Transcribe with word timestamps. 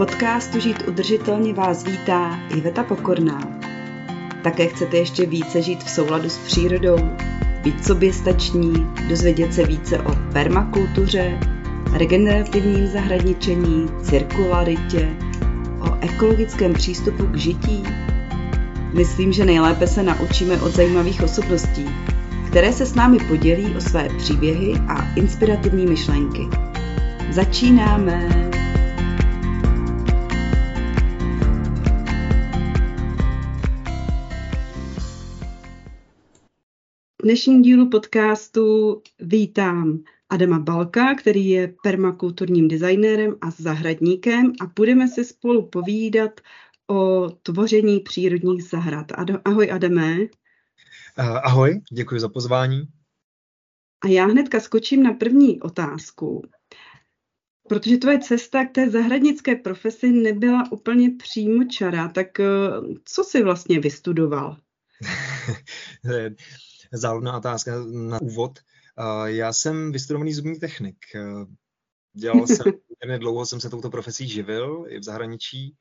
podcastu 0.00 0.60
Žít 0.60 0.88
udržitelně 0.88 1.54
vás 1.54 1.84
vítá 1.84 2.40
Iveta 2.56 2.84
Pokorná. 2.84 3.40
Také 4.42 4.66
chcete 4.66 4.96
ještě 4.96 5.26
více 5.26 5.62
žít 5.62 5.84
v 5.84 5.90
souladu 5.90 6.28
s 6.28 6.38
přírodou, 6.38 6.98
být 7.62 7.86
soběstační, 7.86 8.72
dozvědět 9.08 9.54
se 9.54 9.66
více 9.66 9.98
o 9.98 10.12
permakultuře, 10.32 11.38
regenerativním 11.92 12.86
zahradničení, 12.86 13.88
cirkularitě, 14.02 15.08
o 15.80 15.96
ekologickém 16.00 16.72
přístupu 16.72 17.26
k 17.26 17.36
žití? 17.36 17.82
Myslím, 18.94 19.32
že 19.32 19.44
nejlépe 19.44 19.86
se 19.86 20.02
naučíme 20.02 20.60
od 20.60 20.72
zajímavých 20.72 21.22
osobností, 21.22 21.86
které 22.46 22.72
se 22.72 22.86
s 22.86 22.94
námi 22.94 23.18
podělí 23.28 23.76
o 23.76 23.80
své 23.80 24.08
příběhy 24.18 24.74
a 24.88 25.14
inspirativní 25.16 25.86
myšlenky. 25.86 26.48
Začínáme! 27.30 28.49
Dnešním 37.22 37.62
dílu 37.62 37.90
podcastu 37.90 39.02
vítám 39.18 39.98
Adama 40.30 40.58
Balka, 40.58 41.14
který 41.14 41.48
je 41.48 41.74
permakulturním 41.82 42.68
designérem 42.68 43.34
a 43.40 43.50
zahradníkem 43.50 44.52
a 44.60 44.66
budeme 44.76 45.08
si 45.08 45.24
spolu 45.24 45.66
povídat 45.66 46.40
o 46.90 47.30
tvoření 47.42 48.00
přírodních 48.00 48.64
zahrad. 48.64 49.06
Ahoj 49.44 49.72
Adame. 49.72 50.16
Ahoj, 51.16 51.80
děkuji 51.92 52.20
za 52.20 52.28
pozvání. 52.28 52.82
A 54.04 54.08
já 54.08 54.26
hnedka 54.26 54.60
skočím 54.60 55.02
na 55.02 55.12
první 55.12 55.60
otázku. 55.60 56.42
Protože 57.68 57.96
tvoje 57.96 58.18
cesta 58.18 58.64
k 58.64 58.72
té 58.72 58.90
zahradnické 58.90 59.56
profesi 59.56 60.12
nebyla 60.12 60.72
úplně 60.72 61.10
přímo 61.10 61.64
čara, 61.64 62.08
tak 62.08 62.40
eh, 62.40 62.46
co 63.04 63.24
jsi 63.24 63.42
vlastně 63.42 63.80
vystudoval? 63.80 64.56
Záludná 66.92 67.36
otázka 67.36 67.72
na 67.92 68.20
úvod. 68.20 68.58
Já 69.24 69.52
jsem 69.52 69.92
vystudovaný 69.92 70.34
zubní 70.34 70.60
technik. 70.60 70.96
Dělal 72.12 72.46
jsem 72.46 72.56
poměrně 73.00 73.18
dlouho, 73.18 73.46
jsem 73.46 73.60
se 73.60 73.70
touto 73.70 73.90
profesí 73.90 74.28
živil 74.28 74.84
i 74.88 74.98
v 74.98 75.02
zahraničí. 75.02 75.76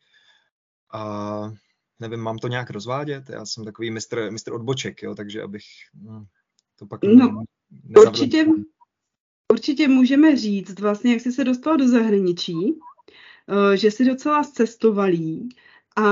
A 0.94 1.52
nevím, 2.00 2.20
mám 2.20 2.38
to 2.38 2.48
nějak 2.48 2.70
rozvádět? 2.70 3.30
Já 3.30 3.46
jsem 3.46 3.66
takový 3.66 3.92
mistr, 3.92 4.32
mistr 4.32 4.54
odboček, 4.54 5.04
jo, 5.04 5.16
takže 5.16 5.42
abych 5.42 5.64
no, 5.94 6.26
to 6.76 6.86
pak... 6.86 7.02
No, 7.04 7.44
určitě, 7.98 8.46
určitě 9.52 9.88
můžeme 9.88 10.38
říct, 10.38 10.80
vlastně, 10.80 11.14
jak 11.14 11.22
jsi 11.22 11.32
se 11.32 11.44
dostal 11.44 11.78
do 11.78 11.88
zahraničí, 11.88 12.80
eh, 13.74 13.78
že 13.78 13.92
jsi 13.92 14.06
docela 14.06 14.44
cestovalý 14.44 15.50
a 15.96 16.04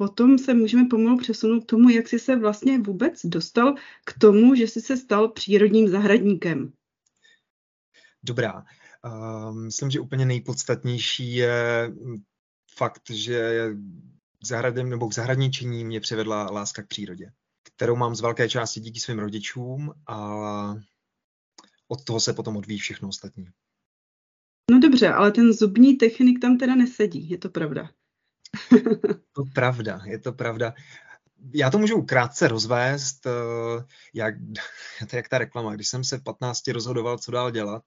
potom 0.00 0.38
se 0.38 0.54
můžeme 0.54 0.88
pomalu 0.88 1.18
přesunout 1.18 1.60
k 1.60 1.66
tomu, 1.66 1.88
jak 1.88 2.08
jsi 2.08 2.18
se 2.18 2.36
vlastně 2.36 2.78
vůbec 2.78 3.20
dostal 3.24 3.74
k 4.04 4.18
tomu, 4.18 4.54
že 4.54 4.68
jsi 4.68 4.80
se 4.80 4.96
stal 4.96 5.28
přírodním 5.28 5.88
zahradníkem. 5.88 6.72
Dobrá. 8.22 8.64
Uh, 9.04 9.54
myslím, 9.54 9.90
že 9.90 10.00
úplně 10.00 10.26
nejpodstatnější 10.26 11.34
je 11.34 11.92
fakt, 12.76 13.10
že 13.10 13.68
zahradem 14.44 14.88
nebo 14.88 15.08
k 15.08 15.14
zahradničení 15.14 15.84
mě 15.84 16.00
přivedla 16.00 16.50
láska 16.50 16.82
k 16.82 16.88
přírodě, 16.88 17.32
kterou 17.62 17.96
mám 17.96 18.14
z 18.14 18.20
velké 18.20 18.48
části 18.48 18.80
díky 18.80 19.00
svým 19.00 19.18
rodičům 19.18 19.92
a 20.06 20.74
od 21.88 22.04
toho 22.04 22.20
se 22.20 22.32
potom 22.32 22.56
odvíjí 22.56 22.80
všechno 22.80 23.08
ostatní. 23.08 23.46
No 24.70 24.80
dobře, 24.80 25.08
ale 25.08 25.32
ten 25.32 25.52
zubní 25.52 25.96
technik 25.96 26.40
tam 26.40 26.58
teda 26.58 26.74
nesedí, 26.74 27.30
je 27.30 27.38
to 27.38 27.48
pravda. 27.48 27.90
to 29.32 29.44
pravda, 29.54 30.00
je 30.04 30.18
to 30.18 30.32
pravda. 30.32 30.74
Já 31.54 31.70
to 31.70 31.78
můžu 31.78 32.02
krátce 32.02 32.48
rozvést, 32.48 33.26
eh, 33.26 33.30
jak, 34.14 34.34
to 35.10 35.16
jak 35.16 35.28
ta 35.28 35.38
reklama. 35.38 35.74
Když 35.74 35.88
jsem 35.88 36.04
se 36.04 36.18
v 36.18 36.22
15 36.22 36.68
rozhodoval, 36.68 37.18
co 37.18 37.30
dál 37.30 37.50
dělat, 37.50 37.82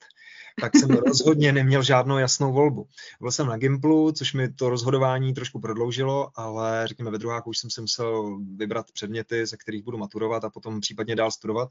tak 0.61 0.75
jsem 0.75 0.89
rozhodně 1.07 1.51
neměl 1.51 1.83
žádnou 1.83 2.17
jasnou 2.17 2.53
volbu. 2.53 2.87
Byl 3.21 3.31
jsem 3.31 3.47
na 3.47 3.57
Gimplu, 3.57 4.11
což 4.11 4.33
mi 4.33 4.53
to 4.53 4.69
rozhodování 4.69 5.33
trošku 5.33 5.59
prodloužilo, 5.59 6.29
ale 6.35 6.87
řekněme 6.87 7.11
ve 7.11 7.17
druháku 7.17 7.49
už 7.49 7.57
jsem 7.57 7.69
si 7.69 7.81
musel 7.81 8.39
vybrat 8.55 8.91
předměty, 8.91 9.45
ze 9.45 9.57
kterých 9.57 9.83
budu 9.83 9.97
maturovat 9.97 10.43
a 10.43 10.49
potom 10.49 10.81
případně 10.81 11.15
dál 11.15 11.31
studovat. 11.31 11.69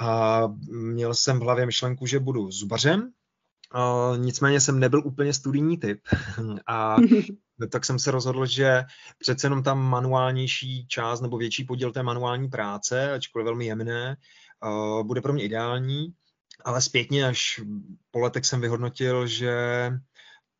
A 0.00 0.42
měl 0.70 1.14
jsem 1.14 1.38
v 1.38 1.42
hlavě 1.42 1.66
myšlenku, 1.66 2.06
že 2.06 2.18
budu 2.18 2.50
zubařem, 2.50 3.12
Uh, 3.74 4.18
nicméně 4.18 4.60
jsem 4.60 4.80
nebyl 4.80 5.02
úplně 5.04 5.32
studijní 5.32 5.78
typ. 5.78 6.00
A 6.66 6.96
tak 7.70 7.84
jsem 7.84 7.98
se 7.98 8.10
rozhodl, 8.10 8.46
že 8.46 8.84
přece 9.18 9.46
jenom 9.46 9.62
tam 9.62 9.78
manuálnější 9.78 10.86
část 10.86 11.20
nebo 11.20 11.38
větší 11.38 11.64
podíl 11.64 11.92
té 11.92 12.02
manuální 12.02 12.48
práce, 12.48 13.12
ačkoliv 13.12 13.44
velmi 13.44 13.66
jemné, 13.66 14.16
uh, 14.64 15.06
bude 15.06 15.20
pro 15.20 15.32
mě 15.32 15.44
ideální, 15.44 16.14
ale 16.64 16.82
zpětně 16.82 17.26
až 17.26 17.60
po 18.10 18.18
letech 18.18 18.46
jsem 18.46 18.60
vyhodnotil, 18.60 19.26
že 19.26 19.54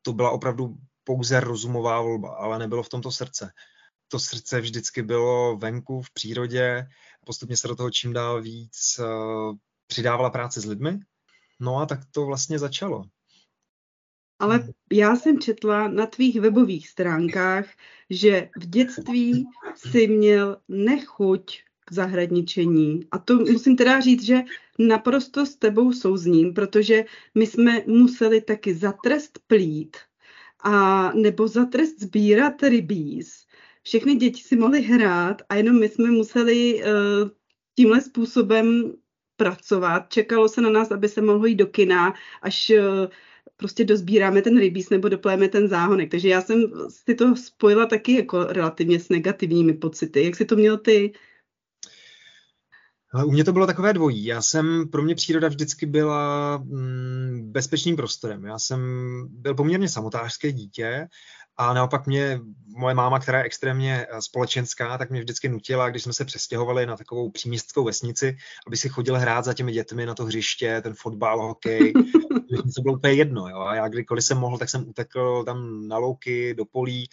to 0.02 0.12
byla 0.12 0.30
opravdu 0.30 0.76
pouze 1.04 1.40
rozumová 1.40 2.00
volba, 2.00 2.34
ale 2.34 2.58
nebylo 2.58 2.82
v 2.82 2.88
tomto 2.88 3.10
srdce. 3.10 3.50
To 4.08 4.18
srdce 4.18 4.60
vždycky 4.60 5.02
bylo 5.02 5.56
venku, 5.56 6.02
v 6.02 6.10
přírodě, 6.10 6.86
postupně 7.26 7.56
se 7.56 7.68
do 7.68 7.76
toho 7.76 7.90
čím 7.90 8.12
dál 8.12 8.42
víc 8.42 9.00
uh, 9.00 9.56
přidávala 9.86 10.30
práce 10.30 10.60
s 10.60 10.64
lidmi, 10.64 10.98
No 11.62 11.76
a 11.76 11.86
tak 11.86 12.00
to 12.10 12.26
vlastně 12.26 12.58
začalo. 12.58 13.04
Ale 14.38 14.68
já 14.92 15.16
jsem 15.16 15.38
četla 15.38 15.88
na 15.88 16.06
tvých 16.06 16.40
webových 16.40 16.88
stránkách, 16.88 17.66
že 18.10 18.50
v 18.56 18.66
dětství 18.66 19.46
si 19.76 20.06
měl 20.06 20.56
nechuť 20.68 21.62
k 21.84 21.92
zahradničení. 21.92 23.00
A 23.10 23.18
to 23.18 23.36
musím 23.36 23.76
teda 23.76 24.00
říct, 24.00 24.22
že 24.22 24.42
naprosto 24.78 25.46
s 25.46 25.56
tebou 25.56 25.92
souzním, 25.92 26.54
protože 26.54 27.04
my 27.34 27.46
jsme 27.46 27.82
museli 27.86 28.40
taky 28.40 28.74
za 28.74 28.92
trest 28.92 29.38
plít 29.46 29.96
a 30.64 31.12
nebo 31.12 31.48
za 31.48 31.64
trest 31.64 32.00
sbírat 32.00 32.62
rybíz. 32.62 33.46
Všechny 33.82 34.14
děti 34.14 34.42
si 34.42 34.56
mohly 34.56 34.82
hrát 34.82 35.42
a 35.48 35.54
jenom 35.54 35.80
my 35.80 35.88
jsme 35.88 36.10
museli 36.10 36.82
uh, 36.82 37.30
tímhle 37.74 38.00
způsobem 38.00 38.94
pracovat. 39.42 40.08
Čekalo 40.08 40.48
se 40.48 40.60
na 40.60 40.70
nás, 40.70 40.90
aby 40.90 41.08
se 41.08 41.20
mohlo 41.22 41.46
jít 41.46 41.56
do 41.56 41.66
kina, 41.66 42.14
až 42.42 42.70
eh, 42.70 42.82
prostě 43.56 43.84
dozbíráme 43.84 44.42
ten 44.42 44.58
rybíz 44.58 44.90
nebo 44.90 45.08
doplejeme 45.08 45.48
ten 45.48 45.68
záhonek. 45.68 46.10
Takže 46.10 46.28
já 46.28 46.40
jsem 46.40 46.62
si 46.88 47.14
to 47.14 47.36
spojila 47.36 47.86
taky 47.86 48.16
jako 48.16 48.44
relativně 48.44 49.00
s 49.00 49.08
negativními 49.08 49.72
pocity. 49.72 50.24
Jak 50.24 50.36
jsi 50.36 50.44
to 50.44 50.56
měl 50.56 50.78
ty? 50.78 51.12
U 53.26 53.30
mě 53.30 53.44
to 53.44 53.52
bylo 53.52 53.66
takové 53.66 53.92
dvojí. 53.92 54.24
Já 54.24 54.42
jsem, 54.42 54.88
pro 54.88 55.02
mě 55.02 55.14
příroda 55.14 55.48
vždycky 55.48 55.86
byla 55.86 56.56
mm, 56.56 57.52
bezpečným 57.52 57.96
prostorem. 57.96 58.44
Já 58.44 58.58
jsem 58.58 58.80
byl 59.30 59.54
poměrně 59.54 59.88
samotářské 59.88 60.52
dítě 60.52 61.08
a 61.56 61.74
naopak 61.74 62.06
mě 62.06 62.40
moje 62.76 62.94
máma, 62.94 63.18
která 63.18 63.38
je 63.38 63.44
extrémně 63.44 64.06
eh, 64.10 64.22
společenská, 64.22 64.98
tak 64.98 65.10
mě 65.10 65.20
vždycky 65.20 65.48
nutila, 65.48 65.90
když 65.90 66.02
jsme 66.02 66.12
se 66.12 66.24
přestěhovali 66.24 66.86
na 66.86 66.96
takovou 66.96 67.30
příměstskou 67.30 67.84
vesnici, 67.84 68.36
aby 68.66 68.76
si 68.76 68.88
chodil 68.88 69.18
hrát 69.18 69.44
za 69.44 69.54
těmi 69.54 69.72
dětmi 69.72 70.06
na 70.06 70.14
to 70.14 70.24
hřiště, 70.24 70.80
ten 70.80 70.94
fotbal, 70.94 71.42
hokej. 71.42 71.92
to 72.76 72.82
bylo 72.82 72.94
úplně 72.94 73.12
jedno. 73.12 73.48
Jo? 73.48 73.60
A 73.60 73.74
já 73.74 73.88
kdykoliv 73.88 74.24
jsem 74.24 74.38
mohl, 74.38 74.58
tak 74.58 74.70
jsem 74.70 74.88
utekl 74.88 75.44
tam 75.44 75.88
na 75.88 75.98
louky, 75.98 76.54
do 76.54 76.64
polí 76.64 77.08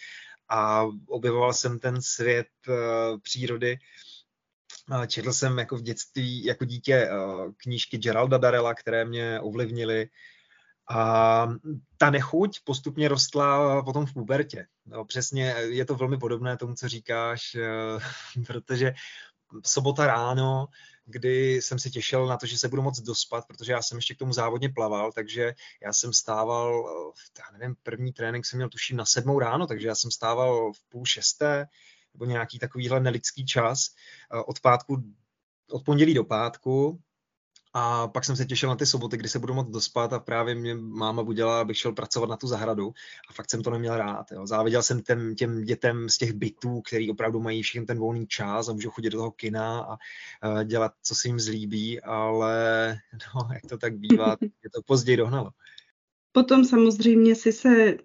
a 0.48 0.86
objevoval 1.08 1.52
jsem 1.52 1.78
ten 1.78 2.02
svět 2.02 2.46
uh, 2.68 2.74
přírody. 3.20 3.78
Četl 5.06 5.32
jsem 5.32 5.58
jako 5.58 5.76
v 5.76 5.82
dětství, 5.82 6.44
jako 6.44 6.64
dítě, 6.64 7.08
uh, 7.10 7.52
knížky 7.56 7.98
Geralda 7.98 8.38
Darella, 8.38 8.74
které 8.74 9.04
mě 9.04 9.40
ovlivnily. 9.40 10.08
A 10.90 11.46
ta 11.96 12.10
nechuť 12.10 12.60
postupně 12.64 13.08
rostla 13.08 13.82
potom 13.82 14.06
v 14.06 14.12
pubertě. 14.12 14.66
No, 14.86 15.04
přesně 15.04 15.42
je 15.58 15.84
to 15.84 15.94
velmi 15.94 16.18
podobné 16.18 16.56
tomu, 16.56 16.74
co 16.74 16.88
říkáš, 16.88 17.54
eh, 17.54 18.42
protože 18.46 18.92
sobota 19.66 20.06
ráno, 20.06 20.66
kdy 21.04 21.54
jsem 21.54 21.78
se 21.78 21.90
těšil 21.90 22.26
na 22.26 22.36
to, 22.36 22.46
že 22.46 22.58
se 22.58 22.68
budu 22.68 22.82
moc 22.82 23.00
dospat, 23.00 23.46
protože 23.46 23.72
já 23.72 23.82
jsem 23.82 23.98
ještě 23.98 24.14
k 24.14 24.18
tomu 24.18 24.32
závodně 24.32 24.68
plaval, 24.68 25.12
takže 25.12 25.54
já 25.82 25.92
jsem 25.92 26.12
stával, 26.12 26.88
eh, 26.88 27.40
já 27.40 27.58
nevím, 27.58 27.76
první 27.82 28.12
trénink 28.12 28.46
jsem 28.46 28.56
měl 28.56 28.68
tuším 28.68 28.96
na 28.96 29.06
sedmou 29.06 29.38
ráno, 29.38 29.66
takže 29.66 29.88
já 29.88 29.94
jsem 29.94 30.10
stával 30.10 30.72
v 30.72 30.88
půl 30.88 31.06
šesté, 31.06 31.66
nebo 32.14 32.24
nějaký 32.24 32.58
takovýhle 32.58 33.00
nelidský 33.00 33.46
čas 33.46 33.86
eh, 34.34 34.42
od 34.46 34.60
pátku, 34.60 34.96
od 35.70 35.84
pondělí 35.84 36.14
do 36.14 36.24
pátku 36.24 37.00
a 37.72 38.08
pak 38.08 38.24
jsem 38.24 38.36
se 38.36 38.44
těšil 38.44 38.68
na 38.68 38.76
ty 38.76 38.86
soboty, 38.86 39.16
kdy 39.16 39.28
se 39.28 39.38
budu 39.38 39.54
moct 39.54 39.70
dospat 39.70 40.12
a 40.12 40.18
právě 40.18 40.54
mě 40.54 40.74
máma 40.74 41.22
budila, 41.22 41.60
abych 41.60 41.76
šel 41.76 41.92
pracovat 41.92 42.30
na 42.30 42.36
tu 42.36 42.46
zahradu 42.46 42.92
a 43.28 43.32
fakt 43.32 43.50
jsem 43.50 43.62
to 43.62 43.70
neměl 43.70 43.96
rád. 43.96 44.32
Jo. 44.32 44.46
Záviděl 44.46 44.82
jsem 44.82 45.02
těm, 45.02 45.34
těm 45.34 45.64
dětem 45.64 46.08
z 46.08 46.18
těch 46.18 46.32
bytů, 46.32 46.80
který 46.80 47.10
opravdu 47.10 47.40
mají 47.40 47.62
všechny 47.62 47.86
ten 47.86 47.98
volný 47.98 48.26
čas 48.26 48.68
a 48.68 48.72
můžou 48.72 48.90
chodit 48.90 49.10
do 49.10 49.18
toho 49.18 49.30
kina 49.30 49.80
a 49.80 49.96
uh, 50.48 50.64
dělat, 50.64 50.92
co 51.02 51.14
se 51.14 51.28
jim 51.28 51.40
zlíbí, 51.40 52.00
ale 52.00 52.96
no, 53.34 53.48
jak 53.54 53.66
to 53.66 53.78
tak 53.78 53.98
bývá, 53.98 54.36
je 54.64 54.70
to 54.70 54.82
později 54.82 55.16
dohnalo. 55.16 55.50
Potom 56.32 56.64
samozřejmě 56.64 57.34
si 57.34 57.52
se 57.52 57.96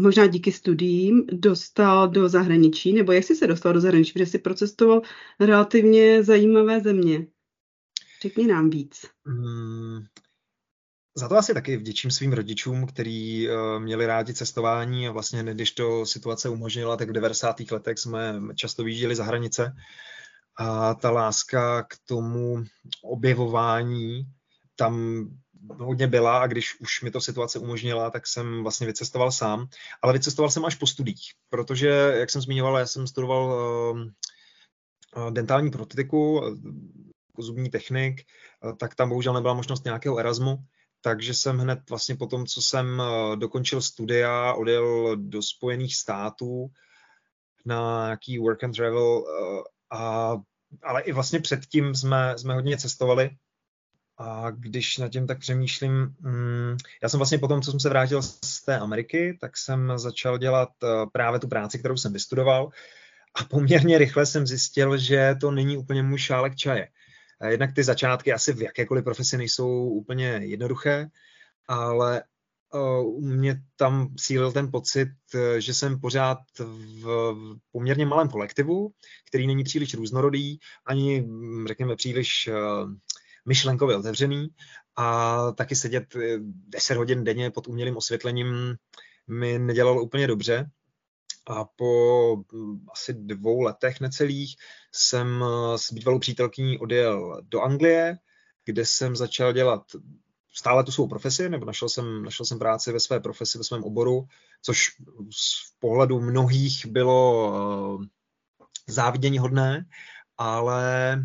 možná 0.00 0.26
díky 0.26 0.52
studiím 0.52 1.26
dostal 1.32 2.08
do 2.08 2.28
zahraničí, 2.28 2.92
nebo 2.92 3.12
jak 3.12 3.24
jsi 3.24 3.36
se 3.36 3.46
dostal 3.46 3.72
do 3.72 3.80
zahraničí, 3.80 4.12
protože 4.12 4.26
jsi 4.26 4.38
procestoval 4.38 5.02
relativně 5.40 6.24
zajímavé 6.24 6.80
země. 6.80 7.26
Řekni 8.22 8.46
nám 8.46 8.70
víc. 8.70 9.06
Hmm, 9.26 10.04
za 11.16 11.28
to 11.28 11.36
asi 11.36 11.54
taky 11.54 11.76
vděčím 11.76 12.10
svým 12.10 12.32
rodičům, 12.32 12.86
kteří 12.86 13.48
uh, 13.48 13.82
měli 13.82 14.06
rádi 14.06 14.34
cestování 14.34 15.08
a 15.08 15.12
vlastně, 15.12 15.42
když 15.54 15.70
to 15.70 16.06
situace 16.06 16.48
umožnila, 16.48 16.96
tak 16.96 17.08
v 17.08 17.12
90. 17.12 17.56
letech 17.70 17.98
jsme 17.98 18.40
často 18.54 18.84
vyjížděli 18.84 19.14
za 19.14 19.24
hranice 19.24 19.76
a 20.58 20.94
ta 20.94 21.10
láska 21.10 21.82
k 21.82 21.96
tomu 22.06 22.64
objevování 23.02 24.26
tam 24.76 25.24
hodně 25.78 26.06
byla 26.06 26.38
a 26.38 26.46
když 26.46 26.80
už 26.80 27.02
mi 27.02 27.10
to 27.10 27.20
situace 27.20 27.58
umožnila, 27.58 28.10
tak 28.10 28.26
jsem 28.26 28.62
vlastně 28.62 28.86
vycestoval 28.86 29.32
sám, 29.32 29.66
ale 30.02 30.12
vycestoval 30.12 30.50
jsem 30.50 30.64
až 30.64 30.74
po 30.74 30.86
studiích, 30.86 31.32
protože, 31.50 31.88
jak 32.18 32.30
jsem 32.30 32.42
zmiňoval, 32.42 32.78
já 32.78 32.86
jsem 32.86 33.06
studoval 33.06 33.44
uh, 35.16 35.30
dentální 35.30 35.70
protetiku, 35.70 36.40
zubní 37.38 37.70
technik, 37.70 38.22
uh, 38.64 38.76
tak 38.76 38.94
tam 38.94 39.08
bohužel 39.08 39.34
nebyla 39.34 39.54
možnost 39.54 39.84
nějakého 39.84 40.18
Erasmu, 40.18 40.56
takže 41.00 41.34
jsem 41.34 41.58
hned 41.58 41.78
vlastně 41.90 42.16
po 42.16 42.26
tom, 42.26 42.46
co 42.46 42.62
jsem 42.62 43.02
dokončil 43.34 43.82
studia, 43.82 44.52
odjel 44.52 45.16
do 45.16 45.42
Spojených 45.42 45.96
států 45.96 46.70
na 47.66 48.04
nějaký 48.04 48.38
work 48.38 48.64
and 48.64 48.76
travel, 48.76 49.24
a, 49.90 50.36
ale 50.82 51.02
i 51.02 51.12
vlastně 51.12 51.40
předtím 51.40 51.94
jsme, 51.94 52.34
jsme 52.38 52.54
hodně 52.54 52.78
cestovali, 52.78 53.30
a 54.18 54.50
když 54.50 54.98
na 54.98 55.08
tím 55.08 55.26
tak 55.26 55.38
přemýšlím, 55.38 56.14
mm, 56.20 56.76
já 57.02 57.08
jsem 57.08 57.18
vlastně 57.18 57.38
po 57.38 57.48
tom, 57.48 57.62
co 57.62 57.70
jsem 57.70 57.80
se 57.80 57.88
vrátil 57.88 58.22
z 58.22 58.64
té 58.64 58.78
Ameriky, 58.78 59.38
tak 59.40 59.56
jsem 59.56 59.92
začal 59.96 60.38
dělat 60.38 60.68
eh, 60.84 60.86
právě 61.12 61.40
tu 61.40 61.48
práci, 61.48 61.78
kterou 61.78 61.96
jsem 61.96 62.12
vystudoval 62.12 62.70
a 63.34 63.44
poměrně 63.44 63.98
rychle 63.98 64.26
jsem 64.26 64.46
zjistil, 64.46 64.98
že 64.98 65.34
to 65.40 65.50
není 65.50 65.76
úplně 65.76 66.02
můj 66.02 66.18
šálek 66.18 66.56
čaje. 66.56 66.88
Jednak 67.48 67.74
ty 67.74 67.84
začátky 67.84 68.32
asi 68.32 68.52
v 68.52 68.62
jakékoliv 68.62 69.04
profesi 69.04 69.36
nejsou 69.36 69.88
úplně 69.88 70.26
jednoduché, 70.26 71.06
ale 71.68 72.22
u 73.04 73.20
mě 73.20 73.62
tam 73.76 74.14
sílil 74.18 74.52
ten 74.52 74.70
pocit, 74.70 75.08
že 75.58 75.74
jsem 75.74 76.00
pořád 76.00 76.38
v 77.02 77.44
poměrně 77.72 78.06
malém 78.06 78.28
kolektivu, 78.28 78.90
který 79.28 79.46
není 79.46 79.64
příliš 79.64 79.94
různorodý, 79.94 80.58
ani 80.86 81.28
řekněme 81.66 81.96
příliš 81.96 82.50
myšlenkově 83.46 83.96
otevřený 83.96 84.48
a 84.96 85.38
taky 85.52 85.76
sedět 85.76 86.16
10 86.68 86.94
eh, 86.94 86.96
hodin 86.96 87.24
denně 87.24 87.50
pod 87.50 87.68
umělým 87.68 87.96
osvětlením 87.96 88.76
mi 89.28 89.58
nedělalo 89.58 90.02
úplně 90.02 90.26
dobře. 90.26 90.70
A 91.46 91.64
po 91.64 92.36
hm, 92.36 92.86
asi 92.92 93.14
dvou 93.14 93.60
letech 93.60 94.00
necelých 94.00 94.56
jsem 94.92 95.44
eh, 95.44 95.78
s 95.78 95.92
bývalou 95.92 96.18
přítelkyní 96.18 96.78
odjel 96.78 97.40
do 97.42 97.60
Anglie, 97.60 98.18
kde 98.64 98.86
jsem 98.86 99.16
začal 99.16 99.52
dělat 99.52 99.82
stále 100.54 100.84
tu 100.84 100.92
svou 100.92 101.08
profesi, 101.08 101.48
nebo 101.48 101.66
našel 101.66 101.88
jsem, 101.88 102.24
našel 102.24 102.46
jsem 102.46 102.58
práci 102.58 102.92
ve 102.92 103.00
své 103.00 103.20
profesi, 103.20 103.58
ve 103.58 103.64
svém 103.64 103.84
oboru, 103.84 104.24
což 104.62 104.88
z 105.30 105.78
pohledu 105.78 106.20
mnohých 106.20 106.86
bylo 106.86 107.50
uh, 107.96 108.04
závidění 108.88 109.38
hodné, 109.38 109.86
ale 110.38 111.18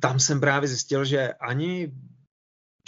tam 0.00 0.20
jsem 0.20 0.40
právě 0.40 0.68
zjistil, 0.68 1.04
že 1.04 1.32
ani 1.32 1.92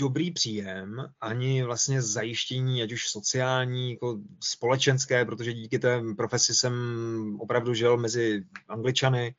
dobrý 0.03 0.31
příjem, 0.31 1.07
ani 1.21 1.63
vlastně 1.63 2.03
zajištění, 2.03 2.83
ať 2.83 2.93
už 2.93 3.09
sociální, 3.09 3.91
jako 3.91 4.19
společenské, 4.41 5.25
protože 5.25 5.53
díky 5.53 5.79
té 5.79 6.03
profesi 6.17 6.55
jsem 6.55 6.75
opravdu 7.41 7.75
žil 7.75 7.97
mezi 7.97 8.45
Angličany, 8.69 9.35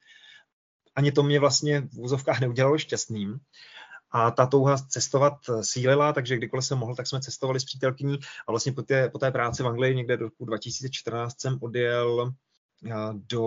ani 0.96 1.12
to 1.12 1.24
mě 1.24 1.40
vlastně 1.40 1.82
v 1.82 2.00
úzovkách 2.00 2.40
neudělalo 2.40 2.78
šťastným. 2.78 3.40
A 4.12 4.32
ta 4.32 4.46
touha 4.46 4.78
cestovat 4.78 5.34
sílila, 5.62 6.14
takže 6.14 6.38
kdykoliv 6.38 6.66
jsem 6.66 6.78
mohl, 6.78 6.96
tak 6.96 7.08
jsme 7.08 7.22
cestovali 7.22 7.60
s 7.60 7.66
přítelkyní 7.66 8.20
a 8.48 8.52
vlastně 8.52 8.72
po 8.72 8.82
té, 8.82 9.10
po 9.10 9.20
té 9.20 9.32
práci 9.32 9.64
v 9.64 9.68
Anglii 9.68 9.96
někde 9.96 10.18
do 10.18 10.26
roku 10.26 10.46
2014 10.46 11.42
jsem 11.42 11.58
odjel 11.62 12.34
do 13.14 13.44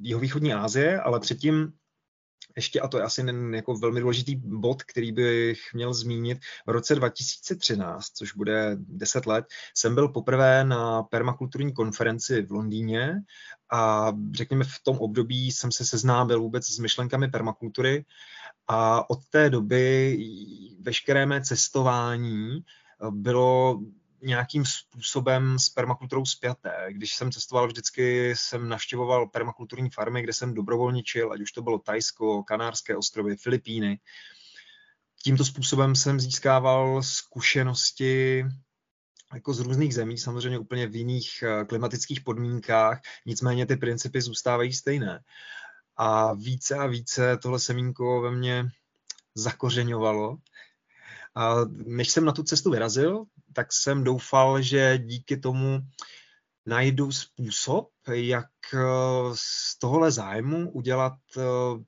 jihovýchodní 0.00 0.54
Asie, 0.54 1.00
ale 1.00 1.20
předtím 1.20 1.72
ještě, 2.56 2.80
a 2.80 2.88
to 2.88 2.98
je 2.98 3.04
asi 3.04 3.24
jako 3.54 3.74
velmi 3.74 4.00
důležitý 4.00 4.36
bod, 4.36 4.82
který 4.82 5.12
bych 5.12 5.60
měl 5.74 5.94
zmínit, 5.94 6.38
v 6.66 6.70
roce 6.70 6.94
2013, 6.94 8.06
což 8.06 8.32
bude 8.32 8.76
10 8.78 9.26
let, 9.26 9.46
jsem 9.74 9.94
byl 9.94 10.08
poprvé 10.08 10.64
na 10.64 11.02
permakulturní 11.02 11.72
konferenci 11.72 12.42
v 12.42 12.50
Londýně 12.50 13.14
a 13.72 14.12
řekněme 14.32 14.64
v 14.64 14.80
tom 14.82 14.98
období 14.98 15.52
jsem 15.52 15.72
se 15.72 15.84
seznámil 15.84 16.40
vůbec 16.40 16.66
s 16.66 16.78
myšlenkami 16.78 17.28
permakultury 17.28 18.04
a 18.68 19.10
od 19.10 19.18
té 19.30 19.50
doby 19.50 20.18
veškeré 20.80 21.26
mé 21.26 21.42
cestování 21.42 22.64
bylo 23.10 23.80
nějakým 24.26 24.64
způsobem 24.64 25.58
s 25.58 25.68
permakulturou 25.68 26.24
spjaté. 26.24 26.86
Když 26.90 27.14
jsem 27.14 27.32
cestoval, 27.32 27.66
vždycky 27.66 28.34
jsem 28.36 28.68
navštěvoval 28.68 29.26
permakulturní 29.26 29.90
farmy, 29.90 30.22
kde 30.22 30.32
jsem 30.32 30.54
dobrovolničil, 30.54 31.32
ať 31.32 31.40
už 31.40 31.52
to 31.52 31.62
bylo 31.62 31.78
Tajsko, 31.78 32.42
Kanárské 32.42 32.96
ostrovy, 32.96 33.36
Filipíny. 33.36 33.98
Tímto 35.22 35.44
způsobem 35.44 35.96
jsem 35.96 36.20
získával 36.20 37.02
zkušenosti 37.02 38.44
jako 39.34 39.54
z 39.54 39.60
různých 39.60 39.94
zemí, 39.94 40.18
samozřejmě 40.18 40.58
úplně 40.58 40.86
v 40.86 40.96
jiných 40.96 41.42
eh, 41.42 41.64
klimatických 41.64 42.20
podmínkách, 42.20 43.00
nicméně 43.26 43.66
ty 43.66 43.76
principy 43.76 44.20
zůstávají 44.20 44.72
stejné. 44.72 45.20
A 45.96 46.34
více 46.34 46.74
a 46.74 46.86
více 46.86 47.36
tohle 47.36 47.60
semínko 47.60 48.20
ve 48.20 48.30
mně 48.30 48.64
zakořeňovalo. 49.34 50.36
A 51.36 51.56
než 51.86 52.10
jsem 52.10 52.24
na 52.24 52.32
tu 52.32 52.42
cestu 52.42 52.70
vyrazil, 52.70 53.24
tak 53.52 53.72
jsem 53.72 54.04
doufal, 54.04 54.62
že 54.62 54.98
díky 54.98 55.36
tomu 55.36 55.80
najdu 56.66 57.12
způsob, 57.12 57.88
jak 58.12 58.46
eh, 58.74 58.78
z 59.32 59.78
tohohle 59.78 60.10
zájmu 60.10 60.70
udělat 60.70 61.12
eh, 61.38 61.42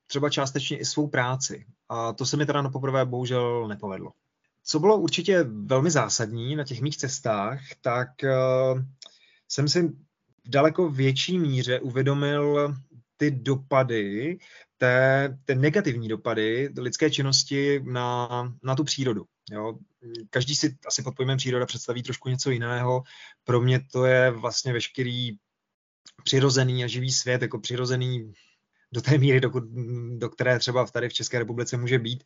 třeba 0.06 0.30
částečně 0.30 0.78
i 0.78 0.84
svou 0.84 1.08
práci. 1.08 1.66
A 1.88 2.12
to 2.12 2.26
se 2.26 2.36
mi 2.36 2.46
teda 2.46 2.62
na 2.62 2.70
poprvé 2.70 3.04
bohužel 3.04 3.68
nepovedlo. 3.68 4.10
Co 4.64 4.78
bylo 4.80 4.98
určitě 4.98 5.42
velmi 5.42 5.90
zásadní 5.90 6.56
na 6.56 6.64
těch 6.64 6.80
mých 6.80 6.96
cestách, 6.96 7.60
tak 7.80 8.24
eh, 8.24 8.34
jsem 9.48 9.68
si 9.68 9.82
v 10.44 10.50
daleko 10.50 10.90
větší 10.90 11.38
míře 11.38 11.80
uvědomil 11.80 12.74
ty 13.16 13.30
dopady, 13.30 14.38
ty 15.44 15.54
negativní 15.54 16.08
dopady 16.08 16.70
lidské 16.78 17.10
činnosti 17.10 17.80
na, 17.84 18.28
na 18.62 18.74
tu 18.74 18.84
přírodu. 18.84 19.24
Jo. 19.50 19.78
Každý 20.30 20.56
si 20.56 20.78
asi 20.86 21.02
pod 21.02 21.16
pojmem 21.16 21.38
příroda 21.38 21.66
představí 21.66 22.02
trošku 22.02 22.28
něco 22.28 22.50
jiného. 22.50 23.02
Pro 23.44 23.60
mě 23.60 23.80
to 23.92 24.04
je 24.04 24.30
vlastně 24.30 24.72
veškerý 24.72 25.36
přirozený 26.24 26.84
a 26.84 26.86
živý 26.86 27.12
svět, 27.12 27.42
jako 27.42 27.58
přirozený 27.58 28.32
do 28.92 29.00
té 29.02 29.18
míry, 29.18 29.40
do, 29.40 29.52
do 30.18 30.28
které 30.28 30.58
třeba 30.58 30.86
tady 30.86 31.08
v 31.08 31.12
České 31.12 31.38
republice 31.38 31.76
může 31.76 31.98
být. 31.98 32.24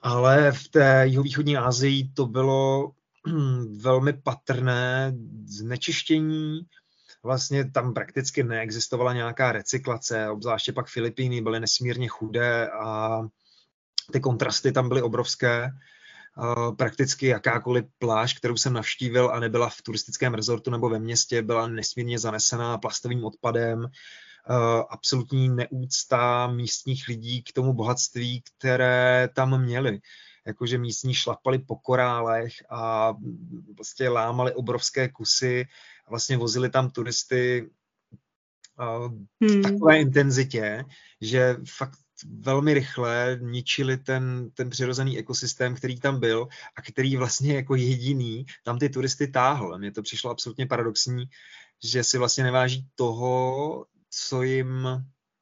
Ale 0.00 0.52
v 0.52 0.68
té 0.68 1.06
jihovýchodní 1.06 1.56
Asii 1.56 2.08
to 2.08 2.26
bylo 2.26 2.92
velmi 3.80 4.12
patrné 4.12 5.14
znečištění, 5.44 6.60
vlastně 7.22 7.70
tam 7.70 7.94
prakticky 7.94 8.42
neexistovala 8.42 9.12
nějaká 9.12 9.52
recyklace, 9.52 10.30
obzvláště 10.30 10.72
pak 10.72 10.88
Filipíny 10.88 11.42
byly 11.42 11.60
nesmírně 11.60 12.08
chudé 12.08 12.70
a 12.70 13.20
ty 14.12 14.20
kontrasty 14.20 14.72
tam 14.72 14.88
byly 14.88 15.02
obrovské 15.02 15.70
prakticky 16.76 17.26
jakákoliv 17.26 17.84
pláž, 17.98 18.34
kterou 18.34 18.56
jsem 18.56 18.72
navštívil 18.72 19.30
a 19.30 19.40
nebyla 19.40 19.68
v 19.68 19.82
turistickém 19.82 20.34
rezortu 20.34 20.70
nebo 20.70 20.88
ve 20.88 20.98
městě, 20.98 21.42
byla 21.42 21.66
nesmírně 21.66 22.18
zanesená 22.18 22.78
plastovým 22.78 23.24
odpadem, 23.24 23.86
absolutní 24.90 25.48
neúcta 25.48 26.46
místních 26.46 27.08
lidí 27.08 27.42
k 27.42 27.52
tomu 27.52 27.72
bohatství, 27.72 28.42
které 28.42 29.28
tam 29.34 29.62
měli. 29.62 30.00
Jakože 30.46 30.78
místní 30.78 31.14
šlapali 31.14 31.58
po 31.58 31.76
korálech 31.76 32.52
a 32.70 33.14
vlastně 33.76 34.08
lámali 34.08 34.54
obrovské 34.54 35.08
kusy 35.08 35.66
a 36.06 36.10
vlastně 36.10 36.36
vozili 36.36 36.70
tam 36.70 36.90
turisty 36.90 37.70
v 39.40 39.50
hmm. 39.50 39.62
takové 39.62 40.00
intenzitě, 40.00 40.84
že 41.20 41.56
fakt 41.76 41.98
velmi 42.24 42.74
rychle 42.74 43.38
ničili 43.40 43.96
ten, 43.96 44.50
ten 44.54 44.70
přirozený 44.70 45.18
ekosystém, 45.18 45.74
který 45.74 46.00
tam 46.00 46.20
byl 46.20 46.48
a 46.76 46.82
který 46.82 47.16
vlastně 47.16 47.54
jako 47.54 47.74
jediný 47.74 48.46
tam 48.64 48.78
ty 48.78 48.88
turisty 48.88 49.28
táhl. 49.28 49.78
Mně 49.78 49.92
to 49.92 50.02
přišlo 50.02 50.30
absolutně 50.30 50.66
paradoxní, 50.66 51.24
že 51.84 52.04
si 52.04 52.18
vlastně 52.18 52.44
neváží 52.44 52.86
toho, 52.94 53.86
co 54.10 54.42
jim 54.42 54.88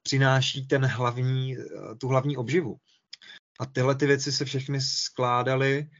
přináší 0.02 0.66
ten 0.66 0.84
hlavní, 0.86 1.56
tu 1.98 2.08
hlavní 2.08 2.36
obživu. 2.36 2.76
A 3.60 3.66
tyhle 3.66 3.94
ty 3.94 4.06
věci 4.06 4.32
se 4.32 4.44
všechny 4.44 4.80
skládaly 4.80 5.90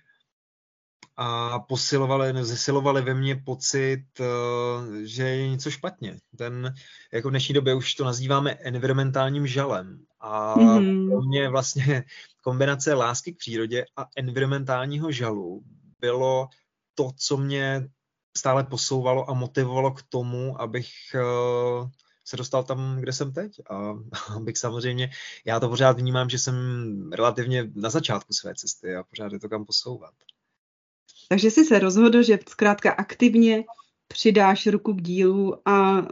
a 1.21 1.59
posilovali, 1.59 2.45
zesilovali 2.45 3.03
ve 3.03 3.15
mně 3.15 3.37
pocit, 3.37 4.05
eh, 4.21 4.25
že 5.07 5.23
je 5.23 5.49
něco 5.49 5.71
špatně. 5.71 6.19
Ten, 6.37 6.75
jako 7.13 7.29
v 7.29 7.31
dnešní 7.31 7.55
době 7.55 7.75
už 7.75 7.95
to 7.95 8.05
nazýváme 8.05 8.51
environmentálním 8.53 9.47
žalem. 9.47 10.05
A 10.21 10.57
mm-hmm. 10.57 11.11
pro 11.11 11.21
mě 11.23 11.49
vlastně 11.49 12.05
kombinace 12.43 12.95
lásky 12.95 13.33
k 13.33 13.39
přírodě 13.39 13.85
a 13.97 14.07
environmentálního 14.17 15.13
žalu 15.13 15.63
bylo 16.01 16.49
to, 16.95 17.11
co 17.17 17.37
mě 17.37 17.89
stále 18.37 18.65
posouvalo 18.65 19.31
a 19.31 19.35
motivovalo 19.35 19.91
k 19.91 20.03
tomu, 20.03 20.61
abych 20.61 20.91
uh, 21.15 21.89
se 22.25 22.37
dostal 22.37 22.65
tam, 22.65 22.97
kde 23.01 23.13
jsem 23.13 23.33
teď. 23.33 23.61
A 23.71 23.95
abych 24.37 24.59
samozřejmě, 24.59 25.11
já 25.45 25.61
to 25.61 25.69
pořád 25.69 25.99
vnímám, 25.99 26.31
že 26.31 26.39
jsem 26.39 26.55
relativně 27.13 27.71
na 27.75 27.91
začátku 27.91 28.33
své 28.33 28.55
cesty 28.55 28.97
a 28.97 29.03
pořád 29.03 29.33
je 29.33 29.41
to 29.41 29.49
kam 29.49 29.65
posouvat. 29.65 30.15
Takže 31.29 31.51
jsi 31.51 31.65
se 31.65 31.79
rozhodl, 31.79 32.23
že 32.23 32.39
zkrátka 32.49 32.93
aktivně 32.93 33.65
přidáš 34.09 34.67
ruku 34.67 34.95
k 34.95 35.03
dílu 35.03 35.69
a 35.69 36.07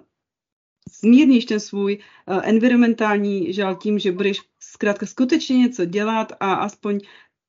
zmírníš 1.01 1.45
ten 1.45 1.61
svůj 1.61 1.99
uh, 2.27 2.41
environmentální 2.49 3.53
žal 3.53 3.77
tím, 3.77 3.99
že 3.99 4.13
budeš 4.13 4.41
zkrátka 4.61 5.07
skutečně 5.07 5.59
něco 5.59 5.85
dělat 5.85 6.33
a 6.41 6.55
aspoň 6.55 7.01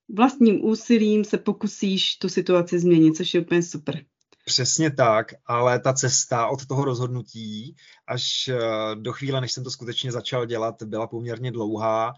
vlastním 0.10 0.66
úsilím 0.66 1.24
se 1.24 1.38
pokusíš 1.38 2.16
tu 2.16 2.30
situaci 2.30 2.80
změnit, 2.80 3.16
což 3.16 3.34
je 3.34 3.42
úplně 3.42 3.64
super. 3.64 4.06
Přesně 4.46 4.92
tak, 4.92 5.34
ale 5.46 5.80
ta 5.80 5.94
cesta 5.94 6.48
od 6.48 6.66
toho 6.66 6.86
rozhodnutí 6.86 7.76
až 8.08 8.48
eh, 8.48 8.60
do 8.96 9.14
chvíle, 9.14 9.42
než 9.42 9.52
jsem 9.52 9.64
to 9.64 9.72
skutečně 9.72 10.12
začal 10.12 10.46
dělat, 10.46 10.84
byla 10.84 11.08
poměrně 11.08 11.52
dlouhá 11.52 12.14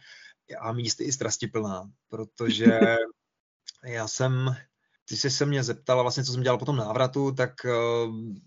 a 0.60 0.74
místy 0.74 1.04
i 1.04 1.12
strastiplná, 1.12 1.90
protože 2.10 2.80
já 3.86 4.08
jsem, 4.08 4.56
ty 5.10 5.18
jsi 5.18 5.30
se 5.30 5.46
mě 5.46 5.64
zeptala 5.64 6.02
vlastně, 6.02 6.24
co 6.24 6.32
jsem 6.32 6.44
dělal 6.44 6.58
po 6.58 6.66
tom 6.66 6.76
návratu, 6.76 7.32
tak 7.32 7.66
eh, 7.66 7.72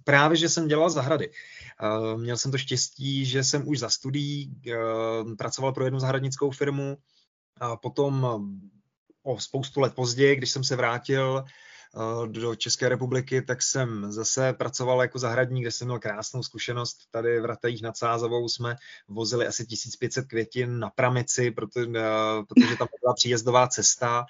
právě, 0.05 0.37
že 0.37 0.49
jsem 0.49 0.69
dělal 0.69 0.91
zahrady. 0.91 1.31
Eh, 1.31 2.17
měl 2.17 2.37
jsem 2.37 2.51
to 2.51 2.59
štěstí, 2.59 3.27
že 3.27 3.45
jsem 3.45 3.69
už 3.69 3.79
za 3.79 3.89
studií 3.89 4.61
pracoval 5.39 5.73
pro 5.73 5.85
jednu 5.85 6.01
zahradnickou 6.01 6.51
firmu 6.51 6.97
a 7.61 7.77
potom 7.77 8.27
o 9.23 9.41
spoustu 9.41 9.81
let 9.81 9.95
později, 9.95 10.37
když 10.37 10.51
jsem 10.51 10.65
se 10.65 10.77
vrátil 10.77 11.45
do 12.27 12.55
České 12.55 12.89
republiky, 12.89 13.43
tak 13.43 13.63
jsem 13.63 14.13
zase 14.13 14.53
pracoval 14.53 15.03
jako 15.03 15.19
zahradník, 15.19 15.63
kde 15.63 15.71
jsem 15.71 15.87
měl 15.87 15.99
krásnou 15.99 16.43
zkušenost. 16.43 16.99
Tady 17.11 17.41
v 17.41 17.45
Ratajích 17.45 17.83
nad 17.83 17.97
Sázavou 17.97 18.49
jsme 18.49 18.77
vozili 19.09 19.47
asi 19.47 19.67
1500 19.67 20.27
květin 20.27 20.79
na 20.79 20.91
pramici, 20.91 21.51
protože, 21.51 21.91
eh, 21.97 22.43
protože 22.49 22.77
tam 22.77 22.89
byla 23.03 23.15
příjezdová 23.15 23.69
cesta 23.69 24.25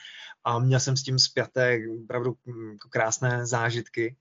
a 0.45 0.59
měl 0.59 0.81
jsem 0.81 0.97
s 0.97 1.03
tím 1.03 1.19
zpěté 1.19 1.79
opravdu 2.05 2.37
hm, 2.47 2.77
krásné 2.91 3.47
zážitky. 3.47 4.17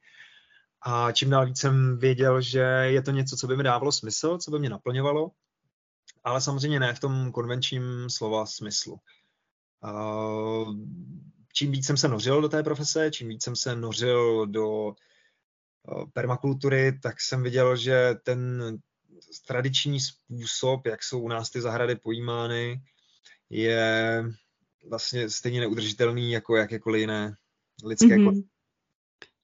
A 0.82 1.12
čím 1.12 1.30
dál 1.30 1.46
víc 1.46 1.60
jsem 1.60 1.98
věděl, 1.98 2.42
že 2.42 2.60
je 2.84 3.02
to 3.02 3.12
něco, 3.12 3.38
co 3.38 3.48
by 3.48 3.58
mi 3.58 3.64
dávalo 3.64 3.92
smysl, 3.92 4.38
co 4.38 4.52
by 4.52 4.60
mě 4.60 4.70
naplňovalo, 4.70 5.32
ale 6.24 6.42
samozřejmě 6.42 6.80
ne 6.80 6.94
v 6.94 7.00
tom 7.00 7.32
konvenčním 7.32 8.10
slova 8.10 8.46
smyslu. 8.46 9.00
Uh, 9.84 10.74
čím 11.54 11.72
víc 11.72 11.86
jsem 11.86 11.98
se 11.98 12.08
nořil 12.08 12.42
do 12.42 12.50
té 12.50 12.64
profese, 12.64 13.12
čím 13.12 13.28
víc 13.28 13.44
jsem 13.44 13.56
se 13.56 13.76
nořil 13.76 14.48
do 14.48 14.92
eh, 14.92 16.06
permakultury, 16.14 17.00
tak 17.04 17.22
jsem 17.22 17.44
viděl, 17.44 17.76
že 17.76 18.16
ten 18.24 18.64
tradiční 19.48 20.00
způsob, 20.00 20.86
jak 20.86 21.04
jsou 21.04 21.20
u 21.20 21.28
nás 21.28 21.50
ty 21.50 21.62
zahrady 21.62 21.96
pojímány, 21.96 22.82
je 23.50 24.24
vlastně 24.90 25.30
stejně 25.30 25.60
neudržitelný 25.60 26.32
jako 26.32 26.56
jakékoliv 26.56 27.00
jiné 27.00 27.36
lidské 27.84 28.18
mm-hmm. 28.18 28.44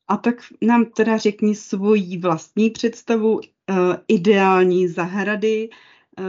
A 0.08 0.18
tak 0.18 0.36
nám 0.62 0.86
teda 0.86 1.18
řekni 1.18 1.56
svoji 1.56 2.18
vlastní 2.18 2.70
představu 2.70 3.34
uh, 3.36 3.42
ideální 4.08 4.88
zahrady, 4.88 5.70
uh, 6.20 6.26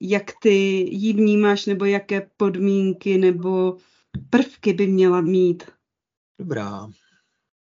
jak 0.00 0.32
ty 0.42 0.54
ji 0.90 1.12
vnímáš, 1.12 1.66
nebo 1.66 1.84
jaké 1.84 2.30
podmínky, 2.36 3.18
nebo 3.18 3.76
prvky 4.30 4.72
by 4.72 4.86
měla 4.86 5.20
mít? 5.20 5.70
Dobrá. 6.38 6.88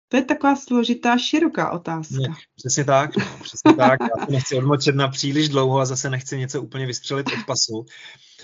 To 0.07 0.17
je 0.17 0.25
taková 0.25 0.55
složitá, 0.55 1.17
široká 1.17 1.71
otázka. 1.71 2.15
Ne, 2.19 2.27
přesně 2.55 2.85
tak, 2.85 3.17
no, 3.17 3.39
přesně 3.43 3.73
tak. 3.73 3.99
Já 4.01 4.25
to 4.25 4.31
nechci 4.31 4.57
odmočet 4.57 4.95
na 4.95 5.07
příliš 5.07 5.49
dlouho 5.49 5.79
a 5.79 5.85
zase 5.85 6.09
nechci 6.09 6.37
něco 6.37 6.61
úplně 6.61 6.85
vystřelit 6.85 7.27
od 7.27 7.45
pasu. 7.47 7.85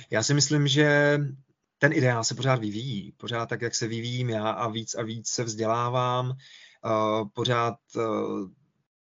Já 0.09 0.23
si 0.23 0.33
myslím, 0.33 0.67
že 0.67 1.19
ten 1.77 1.93
ideál 1.93 2.23
se 2.23 2.35
pořád 2.35 2.59
vyvíjí. 2.59 3.11
Pořád 3.11 3.45
tak, 3.49 3.61
jak 3.61 3.75
se 3.75 3.87
vyvíjím 3.87 4.29
já 4.29 4.49
a 4.49 4.69
víc 4.69 4.95
a 4.95 5.03
víc 5.03 5.29
se 5.29 5.43
vzdělávám. 5.43 6.29
Uh, 6.29 7.29
pořád 7.33 7.75
uh, 7.95 8.49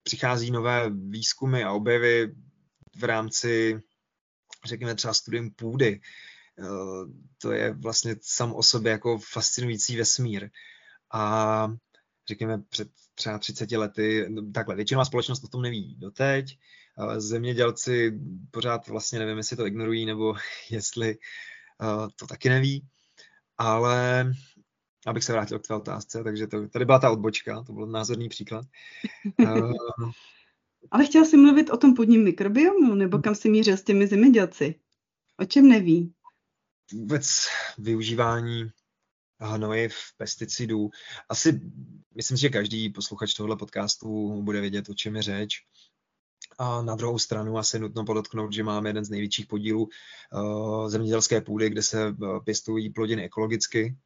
přichází 0.04 0.52
nové 0.52 0.90
výzkumy 0.90 1.64
a 1.64 1.72
objevy 1.72 2.36
v 2.96 3.04
rámci, 3.04 3.82
řekněme 4.66 4.96
třeba 4.96 5.14
studium 5.14 5.52
půdy. 5.52 6.02
Eh, 6.62 7.06
to 7.42 7.52
je 7.52 7.74
vlastně 7.74 8.16
sam 8.22 8.54
o 8.54 8.64
sobě 8.64 8.92
jako 8.92 9.20
fascinující 9.32 9.98
vesmír. 9.98 10.50
A 11.14 11.68
řekněme 12.28 12.64
před 12.70 12.90
třeba 13.16 13.38
30 13.38 13.72
lety, 13.72 14.26
no, 14.30 14.52
takhle, 14.52 14.76
většinová 14.76 15.06
společnost 15.06 15.44
o 15.44 15.48
tom 15.48 15.62
neví 15.62 15.96
doteď, 16.00 16.58
zemědělci 17.18 18.20
pořád 18.52 18.88
vlastně 18.88 19.20
nevím, 19.20 19.38
jestli 19.38 19.58
to 19.58 19.66
ignorují, 19.66 20.06
nebo 20.06 20.36
jestli 20.70 21.18
uh, 21.82 22.08
to 22.16 22.28
taky 22.28 22.50
neví, 22.50 22.88
ale 23.58 24.32
abych 25.08 25.24
se 25.24 25.34
vrátil 25.34 25.60
k 25.60 25.68
té 25.68 25.76
otázce, 25.76 26.24
takže 26.24 26.48
to, 26.48 26.68
tady 26.68 26.86
byla 26.86 27.00
ta 27.00 27.12
odbočka, 27.12 27.64
to 27.64 27.74
byl 27.74 27.88
názorný 27.88 28.30
příklad. 28.30 28.66
Uh, 29.40 29.74
ale 30.92 31.06
chtěla 31.06 31.26
jsi 31.26 31.38
mluvit 31.38 31.70
o 31.70 31.78
tom 31.78 31.96
půdním 31.96 32.24
mikrobiomu, 32.24 32.96
nebo 32.96 33.20
kam 33.20 33.36
jsi 33.36 33.50
mířil 33.50 33.78
s 33.78 33.84
těmi 33.84 34.08
zemědělci? 34.08 34.76
O 35.38 35.46
čem 35.46 35.68
neví? 35.68 36.14
Vůbec 36.94 37.48
využívání 37.78 38.70
hnojiv, 39.40 39.96
pesticidů. 40.18 40.90
Asi 41.30 41.62
myslím 42.16 42.38
si, 42.38 42.42
že 42.42 42.50
každý 42.50 42.90
posluchač 42.90 43.34
tohoto 43.34 43.58
podcastu 43.58 44.42
bude 44.42 44.62
vědět, 44.62 44.90
o 44.90 44.94
čem 44.94 45.16
je 45.16 45.22
řeč. 45.22 45.56
A 46.58 46.82
na 46.82 46.96
druhou 46.96 47.20
stranu 47.20 47.58
asi 47.58 47.80
nutno 47.80 48.06
podotknout, 48.06 48.54
že 48.54 48.64
máme 48.64 48.90
jeden 48.90 49.06
z 49.06 49.10
největších 49.10 49.48
podílů 49.48 49.88
uh, 50.34 50.90
zemědělské 50.90 51.42
půdy, 51.42 51.70
kde 51.70 51.84
se 51.84 52.08
uh, 52.08 52.44
pěstují 52.44 52.90
plodiny 52.90 53.24
ekologicky. 53.24 53.98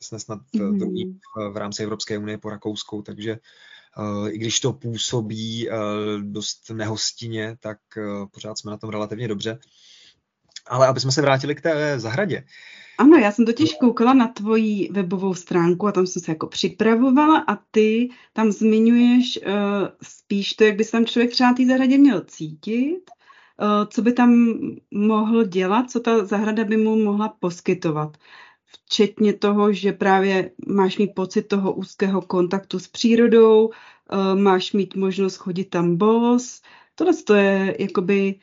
Jsme 0.00 0.20
snad 0.20 0.38
mm-hmm. 0.38 0.78
druhý 0.78 1.18
v 1.52 1.56
rámci 1.56 1.82
Evropské 1.82 2.18
unie 2.18 2.38
po 2.38 2.50
Rakousku, 2.50 3.02
takže 3.02 3.38
uh, 3.98 4.28
i 4.28 4.38
když 4.38 4.60
to 4.60 4.72
působí 4.72 5.68
uh, 5.68 5.76
dost 6.22 6.70
nehostině, 6.70 7.56
tak 7.60 7.78
pořád 8.32 8.58
jsme 8.58 8.70
na 8.70 8.76
tom 8.76 8.90
relativně 8.90 9.28
dobře. 9.28 9.58
Ale 10.66 10.86
aby 10.86 11.00
jsme 11.00 11.12
se 11.12 11.22
vrátili 11.22 11.54
k 11.54 11.60
té 11.60 12.00
zahradě. 12.00 12.44
Ano, 12.98 13.16
já 13.16 13.32
jsem 13.32 13.46
totiž 13.46 13.74
koukala 13.80 14.14
na 14.14 14.28
tvoji 14.28 14.88
webovou 14.92 15.34
stránku 15.34 15.86
a 15.86 15.92
tam 15.92 16.06
jsem 16.06 16.22
se 16.22 16.30
jako 16.30 16.46
připravovala 16.46 17.44
a 17.48 17.56
ty 17.70 18.08
tam 18.32 18.52
zmiňuješ 18.52 19.40
uh, 19.46 19.52
spíš 20.02 20.52
to, 20.52 20.64
jak 20.64 20.76
by 20.76 20.84
se 20.84 20.92
tam 20.92 21.06
člověk 21.06 21.32
třeba 21.32 21.52
té 21.52 21.66
zahradě 21.66 21.98
měl 21.98 22.20
cítit, 22.20 23.00
uh, 23.60 23.88
co 23.90 24.02
by 24.02 24.12
tam 24.12 24.58
mohl 24.90 25.44
dělat, 25.44 25.90
co 25.90 26.00
ta 26.00 26.24
zahrada 26.24 26.64
by 26.64 26.76
mu 26.76 27.04
mohla 27.04 27.28
poskytovat. 27.28 28.16
Včetně 28.66 29.32
toho, 29.32 29.72
že 29.72 29.92
právě 29.92 30.50
máš 30.66 30.98
mít 30.98 31.14
pocit 31.14 31.42
toho 31.42 31.72
úzkého 31.72 32.22
kontaktu 32.22 32.78
s 32.78 32.88
přírodou, 32.88 33.66
uh, 33.66 33.72
máš 34.40 34.72
mít 34.72 34.96
možnost 34.96 35.36
chodit 35.36 35.64
tam 35.64 35.96
bos. 35.96 36.62
Tohle 36.94 37.14
to 37.14 37.34
je 37.34 37.76
jakoby 37.78 38.34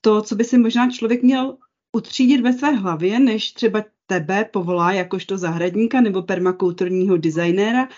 to, 0.00 0.22
co 0.22 0.34
by 0.34 0.44
si 0.44 0.58
možná 0.58 0.90
člověk 0.90 1.22
měl 1.22 1.56
utřídit 1.96 2.40
ve 2.40 2.52
své 2.52 2.70
hlavě, 2.70 3.20
než 3.20 3.52
třeba 3.52 3.84
tebe 4.06 4.44
povolá 4.44 4.92
jakožto 4.92 5.38
zahradníka 5.38 6.00
nebo 6.00 6.22
permakulturního 6.22 7.16
designéra, 7.16 7.88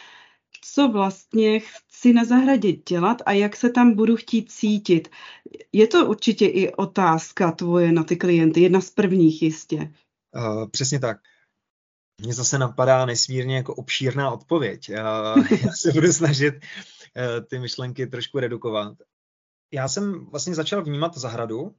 co 0.63 0.89
vlastně 0.89 1.61
chci 1.61 2.13
na 2.13 2.25
zahradě 2.25 2.73
dělat 2.73 3.23
a 3.27 3.33
jak 3.33 3.57
se 3.57 3.71
tam 3.71 3.95
budu 3.95 4.17
chtít 4.17 4.53
cítit. 4.53 5.09
Je 5.73 5.87
to 5.87 6.07
určitě 6.07 6.47
i 6.47 6.73
otázka 6.73 7.53
tvoje 7.53 7.93
na 7.93 8.05
ty 8.05 8.17
klienty, 8.17 8.61
jedna 8.61 8.81
z 8.81 8.91
prvních 8.91 9.43
jistě. 9.43 9.95
Uh, 10.37 10.69
přesně 10.71 11.01
tak. 11.01 11.19
Mně 12.23 12.35
zase 12.35 12.59
napadá 12.59 13.07
nesmírně 13.07 13.57
jako 13.57 13.75
obšírná 13.75 14.31
odpověď. 14.31 14.91
Uh, 14.91 15.47
já 15.65 15.73
se 15.73 15.93
budu 15.93 16.13
snažit 16.13 16.55
uh, 16.55 17.47
ty 17.51 17.59
myšlenky 17.59 18.07
trošku 18.07 18.39
redukovat. 18.39 18.99
Já 19.73 19.89
jsem 19.89 20.25
vlastně 20.25 20.55
začal 20.55 20.83
vnímat 20.85 21.19
zahradu 21.19 21.75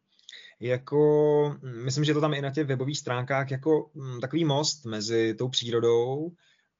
jako, 0.59 1.57
myslím, 1.61 2.03
že 2.03 2.13
to 2.13 2.21
tam 2.21 2.33
i 2.33 2.41
na 2.41 2.51
těch 2.51 2.67
webových 2.67 2.99
stránkách, 2.99 3.51
jako 3.51 3.91
mm, 3.93 4.21
takový 4.21 4.45
most 4.45 4.85
mezi 4.85 5.33
tou 5.33 5.49
přírodou 5.49 6.31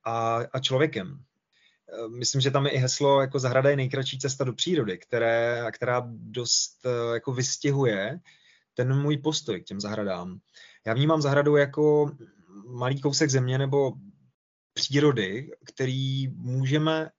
a, 0.05 0.39
a 0.53 0.59
člověkem. 0.59 1.07
E, 1.17 2.07
myslím, 2.07 2.41
že 2.41 2.51
tam 2.51 2.65
je 2.65 2.71
i 2.71 2.77
heslo, 2.77 3.21
jako 3.21 3.39
zahrada 3.39 3.69
je 3.69 3.75
nejkratší 3.75 4.19
cesta 4.19 4.43
do 4.43 4.53
přírody, 4.53 4.97
které, 4.97 5.65
která 5.71 6.03
dost 6.07 6.85
e, 6.85 7.13
jako 7.13 7.33
vystihuje 7.33 8.19
ten 8.73 9.01
můj 9.01 9.17
postoj 9.17 9.61
k 9.61 9.65
těm 9.65 9.79
zahradám. 9.79 10.39
Já 10.85 10.93
vnímám 10.93 11.21
zahradu 11.21 11.55
jako 11.55 12.11
malý 12.67 13.01
kousek 13.01 13.29
země 13.29 13.57
nebo 13.57 13.93
přírody, 14.73 15.51
který 15.65 16.27
můžeme 16.27 17.09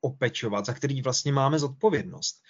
opečovat, 0.00 0.66
za 0.66 0.72
který 0.72 1.02
vlastně 1.02 1.32
máme 1.32 1.58
zodpovědnost. 1.58 2.42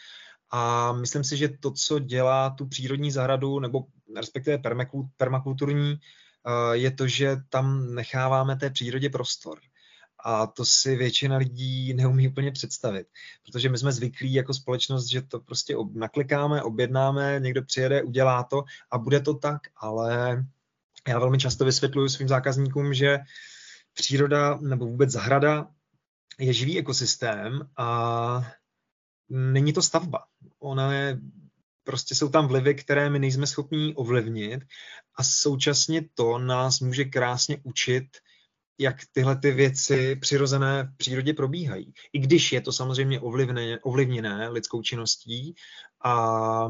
A 0.56 0.92
myslím 0.92 1.25
si, 1.25 1.37
že 1.37 1.49
to, 1.49 1.70
co 1.70 1.99
dělá 1.99 2.50
tu 2.50 2.66
přírodní 2.66 3.11
zahradu, 3.11 3.61
nebo 3.61 3.84
respektive 4.16 4.58
permakulturní, 5.16 5.94
eh, 5.94 6.76
je 6.76 6.90
to, 6.90 7.08
že 7.08 7.37
tam 7.49 7.94
necháváme 7.94 8.56
té 8.56 8.70
přírodě 8.70 9.11
prostor. 9.11 9.58
A 10.25 10.46
to 10.46 10.64
si 10.64 10.96
většina 10.96 11.37
lidí 11.37 11.94
neumí 11.94 12.28
úplně 12.28 12.52
představit, 12.52 13.06
protože 13.44 13.68
my 13.68 13.78
jsme 13.78 13.92
zvyklí 13.92 14.34
jako 14.34 14.54
společnost, 14.54 15.06
že 15.06 15.23
to 15.23 15.40
prostě 15.40 15.76
naklikáme, 15.92 16.62
objednáme, 16.62 17.40
někdo 17.40 17.62
přijede, 17.62 18.02
udělá 18.02 18.42
to 18.42 18.64
a 18.90 18.99
bude 18.99 19.20
to 19.20 19.34
tak, 19.34 19.61
ale 19.76 20.44
já 21.08 21.18
velmi 21.18 21.38
často 21.38 21.64
vysvětluju 21.64 22.08
svým 22.08 22.28
zákazníkům, 22.28 22.94
že 22.94 23.18
příroda 23.94 24.58
nebo 24.61 24.87
vůbec 24.87 25.11
zahrada 25.11 25.66
je 26.38 26.52
živý 26.52 26.78
ekosystém 26.78 27.68
a 27.76 28.52
není 29.28 29.73
to 29.73 29.82
stavba. 29.82 30.25
Ona 30.58 30.94
je, 30.94 31.18
prostě 31.84 32.14
jsou 32.14 32.28
tam 32.28 32.48
vlivy, 32.48 32.74
které 32.74 33.10
my 33.10 33.18
nejsme 33.18 33.46
schopni 33.46 33.94
ovlivnit 33.94 34.62
a 35.14 35.24
současně 35.24 36.02
to 36.14 36.38
nás 36.38 36.80
může 36.80 37.04
krásně 37.04 37.60
učit, 37.62 38.04
jak 38.78 38.96
tyhle 39.12 39.36
ty 39.36 39.52
věci 39.52 40.16
přirozené 40.16 40.84
v 40.84 40.96
přírodě 40.96 41.34
probíhají. 41.34 41.92
I 42.12 42.18
když 42.18 42.52
je 42.52 42.60
to 42.60 42.72
samozřejmě 42.72 43.20
ovlivněné, 43.20 43.78
ovlivněné 43.82 44.48
lidskou 44.48 44.82
činností 44.82 45.54
a 46.04 46.68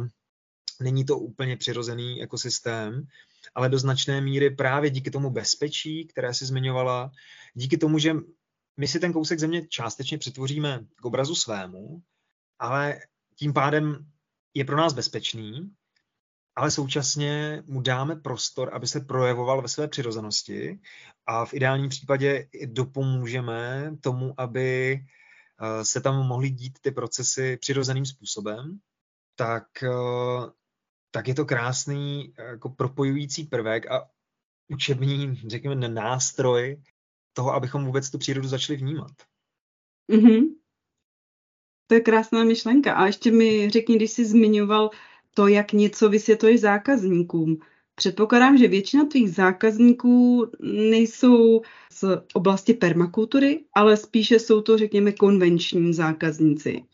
není 0.81 1.05
to 1.05 1.19
úplně 1.19 1.57
přirozený 1.57 2.23
ekosystém, 2.23 3.07
ale 3.55 3.69
do 3.69 3.79
značné 3.79 4.21
míry 4.21 4.51
právě 4.51 4.91
díky 4.91 5.11
tomu 5.11 5.31
bezpečí, 5.31 6.07
které 6.07 6.35
si 6.35 6.47
zmiňovala, 6.47 7.11
díky 7.55 7.79
tomu, 7.79 7.99
že 7.99 8.15
my 8.77 8.89
si 8.89 9.01
ten 9.01 9.13
kousek 9.13 9.39
země 9.39 9.67
částečně 9.67 10.19
přetvoříme 10.19 10.81
k 10.97 11.05
obrazu 11.05 11.35
svému, 11.35 12.03
ale 12.59 12.99
tím 13.37 13.53
pádem 13.53 14.07
je 14.55 14.65
pro 14.65 14.77
nás 14.77 14.93
bezpečný, 14.93 15.75
ale 16.57 16.71
současně 16.71 17.63
mu 17.67 17.81
dáme 17.81 18.17
prostor, 18.17 18.75
aby 18.75 18.87
se 18.87 19.01
projevoval 19.01 19.63
ve 19.63 19.69
své 19.69 19.89
přirozenosti 19.89 20.81
a 21.27 21.45
v 21.45 21.55
ideálním 21.55 21.89
případě 21.89 22.49
dopomůžeme 22.67 23.91
tomu, 24.01 24.35
aby 24.37 24.95
eh, 24.95 25.85
se 25.85 26.01
tam 26.01 26.27
mohly 26.27 26.51
dít 26.51 26.79
ty 26.81 26.91
procesy 26.91 27.57
přirozeným 27.57 28.07
způsobem, 28.07 28.79
tak, 29.37 29.83
eh, 29.83 30.51
tak 31.11 31.29
je 31.29 31.35
to 31.35 31.45
krásný 31.45 32.35
jako 32.39 32.69
propojující 32.69 33.45
prvek 33.45 33.91
a 33.91 34.11
učební, 34.69 35.43
řekněme, 35.47 35.89
nástroj 35.89 36.83
toho, 37.33 37.53
abychom 37.53 37.85
vůbec 37.85 38.11
tu 38.11 38.19
přírodu 38.19 38.49
začali 38.49 38.77
vnímat. 38.77 39.13
Mm-hmm. 40.13 40.54
To 41.87 41.95
je 41.95 42.01
krásná 42.01 42.45
myšlenka. 42.45 42.95
A 42.95 43.07
ještě 43.07 43.31
mi 43.31 43.71
řekni, 43.71 43.97
když 43.97 44.11
jsi 44.11 44.25
zmiňoval 44.25 44.91
to, 45.35 45.49
jak 45.49 45.73
něco 45.73 46.09
vysvětluješ 46.09 46.61
zákazníkům. 46.61 47.59
Předpokládám, 47.95 48.59
že 48.59 48.69
většina 48.69 49.05
tvých 49.05 49.31
zákazníků 49.31 50.47
nejsou 50.91 51.63
z 51.93 52.05
oblasti 52.35 52.75
permakultury, 52.75 53.65
ale 53.75 53.97
spíše 53.97 54.39
jsou 54.39 54.61
to, 54.61 54.79
řekněme, 54.79 55.13
konvenční 55.13 55.95
zákazníci. 55.95 56.85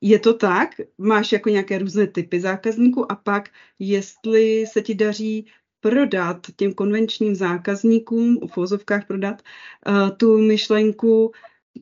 Je 0.00 0.18
to 0.18 0.34
tak? 0.34 0.70
Máš 0.98 1.32
jako 1.32 1.48
nějaké 1.48 1.78
různé 1.78 2.06
typy 2.06 2.40
zákazníků 2.40 3.12
a 3.12 3.16
pak, 3.16 3.50
jestli 3.78 4.66
se 4.66 4.82
ti 4.82 4.94
daří 4.94 5.46
prodat 5.80 6.46
těm 6.56 6.74
konvenčním 6.74 7.34
zákazníkům, 7.34 8.48
v 8.48 8.56
vozovkách 8.56 9.06
prodat, 9.06 9.42
uh, 9.88 10.10
tu 10.16 10.38
myšlenku 10.38 11.32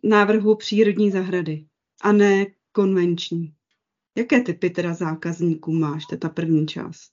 návrhu 0.03 0.55
přírodní 0.55 1.11
zahrady 1.11 1.65
a 2.03 2.13
ne 2.13 2.47
konvenční. 2.73 3.55
Jaké 4.17 4.41
typy 4.41 4.71
teda 4.71 4.95
zákazníků 4.95 5.73
máš? 5.73 6.07
To 6.07 6.15
je 6.15 6.19
ta 6.19 6.29
první 6.29 6.67
část. 6.67 7.13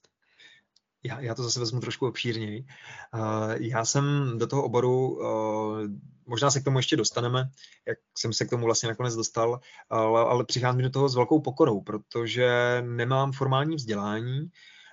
Já, 1.02 1.20
já 1.20 1.34
to 1.34 1.42
zase 1.42 1.60
vezmu 1.60 1.80
trošku 1.80 2.06
obšírněji. 2.06 2.66
Uh, 3.14 3.52
já 3.58 3.84
jsem 3.84 4.34
do 4.38 4.46
toho 4.46 4.64
oboru, 4.64 5.08
uh, 5.08 5.80
možná 6.26 6.50
se 6.50 6.60
k 6.60 6.64
tomu 6.64 6.78
ještě 6.78 6.96
dostaneme, 6.96 7.50
jak 7.88 7.98
jsem 8.18 8.32
se 8.32 8.44
k 8.44 8.50
tomu 8.50 8.64
vlastně 8.64 8.88
nakonec 8.88 9.14
dostal, 9.14 9.60
ale, 9.90 10.20
ale 10.20 10.44
přicházím 10.44 10.82
do 10.82 10.90
toho 10.90 11.08
s 11.08 11.14
velkou 11.14 11.40
pokorou, 11.40 11.80
protože 11.80 12.82
nemám 12.86 13.32
formální 13.32 13.76
vzdělání 13.76 14.50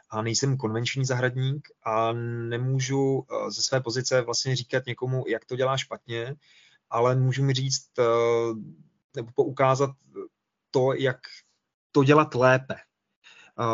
a 0.09 0.21
nejsem 0.21 0.57
konvenční 0.57 1.05
zahradník 1.05 1.67
a 1.83 2.13
nemůžu 2.49 3.15
uh, 3.15 3.49
ze 3.49 3.61
své 3.61 3.81
pozice 3.81 4.21
vlastně 4.21 4.55
říkat 4.55 4.85
někomu, 4.85 5.23
jak 5.27 5.45
to 5.45 5.55
dělá 5.55 5.77
špatně, 5.77 6.35
ale 6.89 7.15
můžu 7.15 7.43
mi 7.43 7.53
říct 7.53 7.89
nebo 9.15 9.31
poukázat 9.35 9.89
to, 10.71 10.93
jak 10.93 11.17
to 11.91 12.03
dělat 12.03 12.35
lépe. 12.35 12.75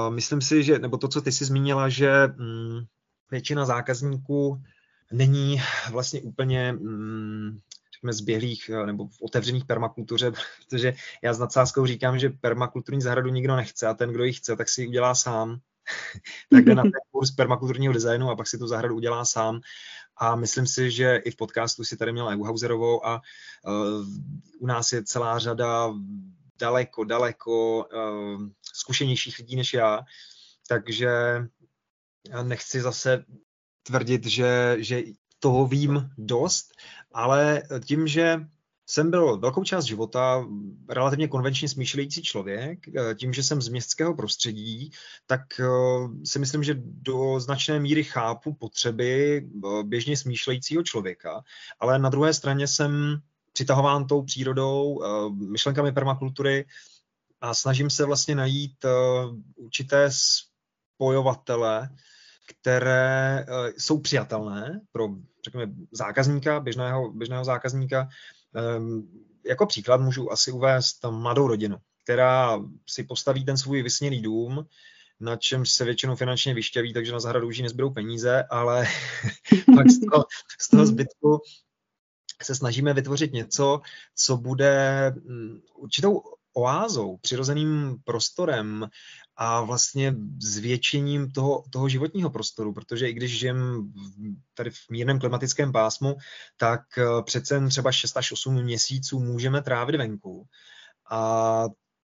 Myslím 0.10 0.42
si, 0.42 0.64
že, 0.64 0.80
nebo 0.80 0.98
to, 0.98 1.08
co 1.08 1.22
ty 1.22 1.32
jsi 1.32 1.46
zmínila, 1.46 1.90
že 1.90 2.28
mm, 2.28 2.86
většina 3.32 3.66
zákazníků 3.66 4.64
není 5.12 5.62
vlastně 5.92 6.22
úplně 6.22 6.72
mm, 6.72 7.60
řekněme, 7.94 8.14
zběhlých 8.14 8.70
nebo 8.86 9.08
v 9.08 9.22
otevřených 9.22 9.66
permakultuře, 9.66 10.32
protože 10.32 10.94
já 11.22 11.34
s 11.34 11.40
nadsázkou 11.40 11.86
říkám, 11.86 12.20
že 12.20 12.30
permakulturní 12.30 13.02
zahradu 13.02 13.30
nikdo 13.30 13.56
nechce 13.56 13.88
a 13.88 13.94
ten, 13.94 14.12
kdo 14.12 14.24
ji 14.24 14.34
chce, 14.34 14.56
tak 14.56 14.70
si 14.70 14.82
ji 14.82 14.88
udělá 14.88 15.16
sám. 15.16 15.60
tak 16.50 16.66
jde 16.66 16.76
na 16.76 16.84
ten 16.84 16.92
kurz 17.12 17.32
permakulturního 17.32 17.94
designu 17.94 18.30
a 18.30 18.36
pak 18.36 18.48
si 18.48 18.58
tu 18.58 18.68
zahradu 18.68 18.96
udělá 18.96 19.26
sám. 19.26 19.62
A 20.18 20.36
myslím 20.36 20.68
si, 20.68 20.92
že 20.92 21.16
i 21.16 21.32
v 21.32 21.36
podcastu 21.36 21.84
si 21.84 21.98
tady 21.98 22.12
měla 22.12 22.32
Evu 22.32 22.44
Hauserovou 22.44 23.06
a 23.06 23.22
uh, 23.66 24.06
u 24.60 24.68
nás 24.68 24.92
je 24.92 25.04
celá 25.04 25.40
řada 25.40 25.94
daleko, 26.60 27.04
daleko 27.04 27.86
uh, 27.86 28.48
zkušenějších 28.74 29.40
lidí 29.40 29.56
než 29.56 29.74
já, 29.74 30.00
takže 30.68 31.10
nechci 32.44 32.82
zase 32.82 33.26
tvrdit, 33.84 34.26
že, 34.26 34.76
že 34.80 35.04
toho 35.40 35.68
vím 35.68 36.10
dost, 36.18 36.74
ale 37.12 37.64
tím, 37.86 38.08
že 38.08 38.48
jsem 38.86 39.12
byl 39.12 39.38
velkou 39.38 39.64
část 39.64 39.86
života 39.86 40.48
relativně 40.90 41.28
konvenčně 41.28 41.70
smýšlející 41.70 42.22
člověk. 42.22 42.80
Tím, 43.16 43.34
že 43.34 43.44
jsem 43.44 43.62
z 43.62 43.68
městského 43.68 44.16
prostředí, 44.16 44.92
tak 45.26 45.42
eh, 45.60 45.66
si 46.26 46.40
myslím, 46.40 46.64
že 46.64 46.76
do 46.84 47.40
značné 47.40 47.80
míry 47.80 48.04
chápu 48.04 48.54
potřeby 48.54 49.38
eh, 49.38 49.84
běžně 49.84 50.18
smýšlejícího 50.18 50.84
člověka, 50.84 51.44
ale 51.80 52.00
na 52.00 52.10
druhé 52.10 52.34
straně 52.34 52.68
jsem 52.68 53.22
přitahován 53.54 54.08
tou 54.08 54.22
přírodou, 54.22 55.04
eh, 55.04 55.30
myšlenkami 55.30 55.92
permakultury 55.92 56.66
a 57.42 57.54
snažím 57.54 57.90
se 57.90 58.06
vlastně 58.06 58.36
najít 58.36 58.86
určité 59.56 60.10
spojovatele, 60.96 61.90
které 62.48 63.46
jsou 63.78 64.00
přijatelné 64.00 64.82
pro, 64.92 65.08
řekněme, 65.44 65.74
zákazníka, 65.92 66.60
běžného, 66.60 67.12
běžného 67.12 67.46
zákazníka, 67.46 68.10
jako 69.46 69.66
příklad 69.66 70.02
můžu 70.02 70.32
asi 70.32 70.52
uvést 70.52 71.06
mladou 71.10 71.48
rodinu, 71.48 71.78
která 72.04 72.60
si 72.90 73.04
postaví 73.04 73.46
ten 73.46 73.58
svůj 73.58 73.84
vysněný 73.84 74.22
dům, 74.22 74.66
na 75.20 75.36
čemž 75.36 75.72
se 75.72 75.86
většinou 75.86 76.16
finančně 76.16 76.54
vyšťaví, 76.54 76.94
takže 76.94 77.12
na 77.12 77.20
zahradu 77.20 77.48
už 77.48 77.60
nezbydou 77.60 77.90
peníze, 77.90 78.44
ale 78.50 78.86
pak 79.76 79.90
z 79.90 80.00
toho, 80.00 80.26
z 80.60 80.70
toho 80.70 80.86
zbytku 80.86 81.42
se 82.44 82.56
snažíme 82.56 82.94
vytvořit 82.94 83.34
něco, 83.34 83.82
co 84.16 84.38
bude 84.38 85.10
mm, 85.10 85.62
určitou 85.76 86.22
oázou, 86.54 87.18
přirozeným 87.18 87.98
prostorem 88.04 88.90
a 89.36 89.62
vlastně 89.62 90.16
zvětšením 90.42 91.32
toho, 91.32 91.64
toho 91.70 91.90
životního 91.90 92.30
prostoru, 92.30 92.74
protože 92.74 93.10
i 93.10 93.14
když 93.14 93.40
žijem 93.40 93.92
tady 94.54 94.70
v 94.70 94.90
mírném 94.92 95.20
klimatickém 95.20 95.72
pásmu, 95.72 96.16
tak 96.58 96.82
eh, 96.98 97.24
přece 97.24 97.68
třeba 97.68 97.92
6 97.92 98.18
až 98.18 98.32
8 98.32 98.64
měsíců 98.64 99.20
můžeme 99.20 99.62
trávit 99.62 99.96
venku. 99.96 100.48
A 101.12 101.64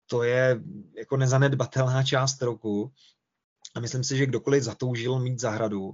to 0.07 0.23
je 0.23 0.61
jako 0.97 1.17
nezanedbatelná 1.17 2.03
část 2.03 2.41
roku. 2.41 2.91
A 3.75 3.79
myslím 3.79 4.03
si, 4.03 4.17
že 4.17 4.25
kdokoliv 4.25 4.63
zatoužil 4.63 5.19
mít 5.19 5.39
zahradu, 5.39 5.91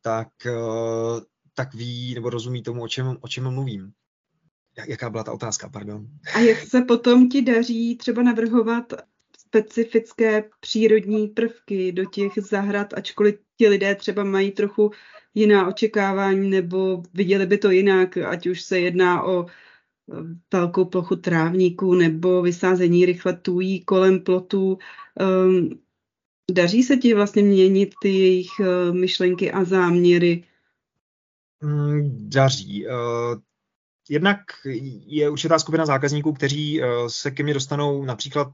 tak, 0.00 0.28
eh, 0.46 1.20
tak 1.54 1.74
ví 1.74 2.14
nebo 2.14 2.30
rozumí 2.30 2.62
tomu, 2.62 2.82
o 2.82 2.88
čem, 2.88 3.16
o 3.20 3.28
čem 3.28 3.50
mluvím. 3.50 3.92
Jaká 4.88 5.10
byla 5.10 5.24
ta 5.24 5.32
otázka, 5.32 5.68
pardon? 5.68 6.06
A 6.34 6.40
jak 6.40 6.58
se 6.58 6.80
potom 6.80 7.28
ti 7.28 7.42
daří 7.42 7.96
třeba 7.96 8.22
navrhovat 8.22 8.92
specifické 9.38 10.44
přírodní 10.60 11.28
prvky 11.28 11.92
do 11.92 12.04
těch 12.04 12.32
zahrad, 12.36 12.94
ačkoliv 12.94 13.34
ti 13.56 13.68
lidé 13.68 13.94
třeba 13.94 14.24
mají 14.24 14.50
trochu 14.50 14.90
jiná 15.34 15.68
očekávání 15.68 16.50
nebo 16.50 17.02
viděli 17.14 17.46
by 17.46 17.58
to 17.58 17.70
jinak, 17.70 18.16
ať 18.16 18.46
už 18.46 18.62
se 18.62 18.80
jedná 18.80 19.22
o 19.22 19.46
velkou 20.52 20.84
plochu 20.84 21.16
trávníků 21.16 21.94
nebo 21.94 22.42
vysázení 22.42 23.06
rychle 23.06 23.36
tůjí 23.36 23.84
kolem 23.84 24.20
plotů. 24.20 24.78
Um, 25.46 25.80
daří 26.50 26.82
se 26.82 26.96
ti 26.96 27.14
vlastně 27.14 27.42
měnit 27.42 27.94
ty 28.02 28.08
jejich 28.08 28.50
uh, 28.60 28.96
myšlenky 28.96 29.52
a 29.52 29.64
záměry? 29.64 30.44
Mm, 31.62 32.28
daří. 32.28 32.86
Jednak 34.10 34.40
je 35.06 35.30
určitá 35.30 35.58
skupina 35.58 35.86
zákazníků, 35.86 36.32
kteří 36.32 36.80
se 37.06 37.30
ke 37.30 37.42
mně 37.42 37.54
dostanou 37.54 38.04
například 38.04 38.48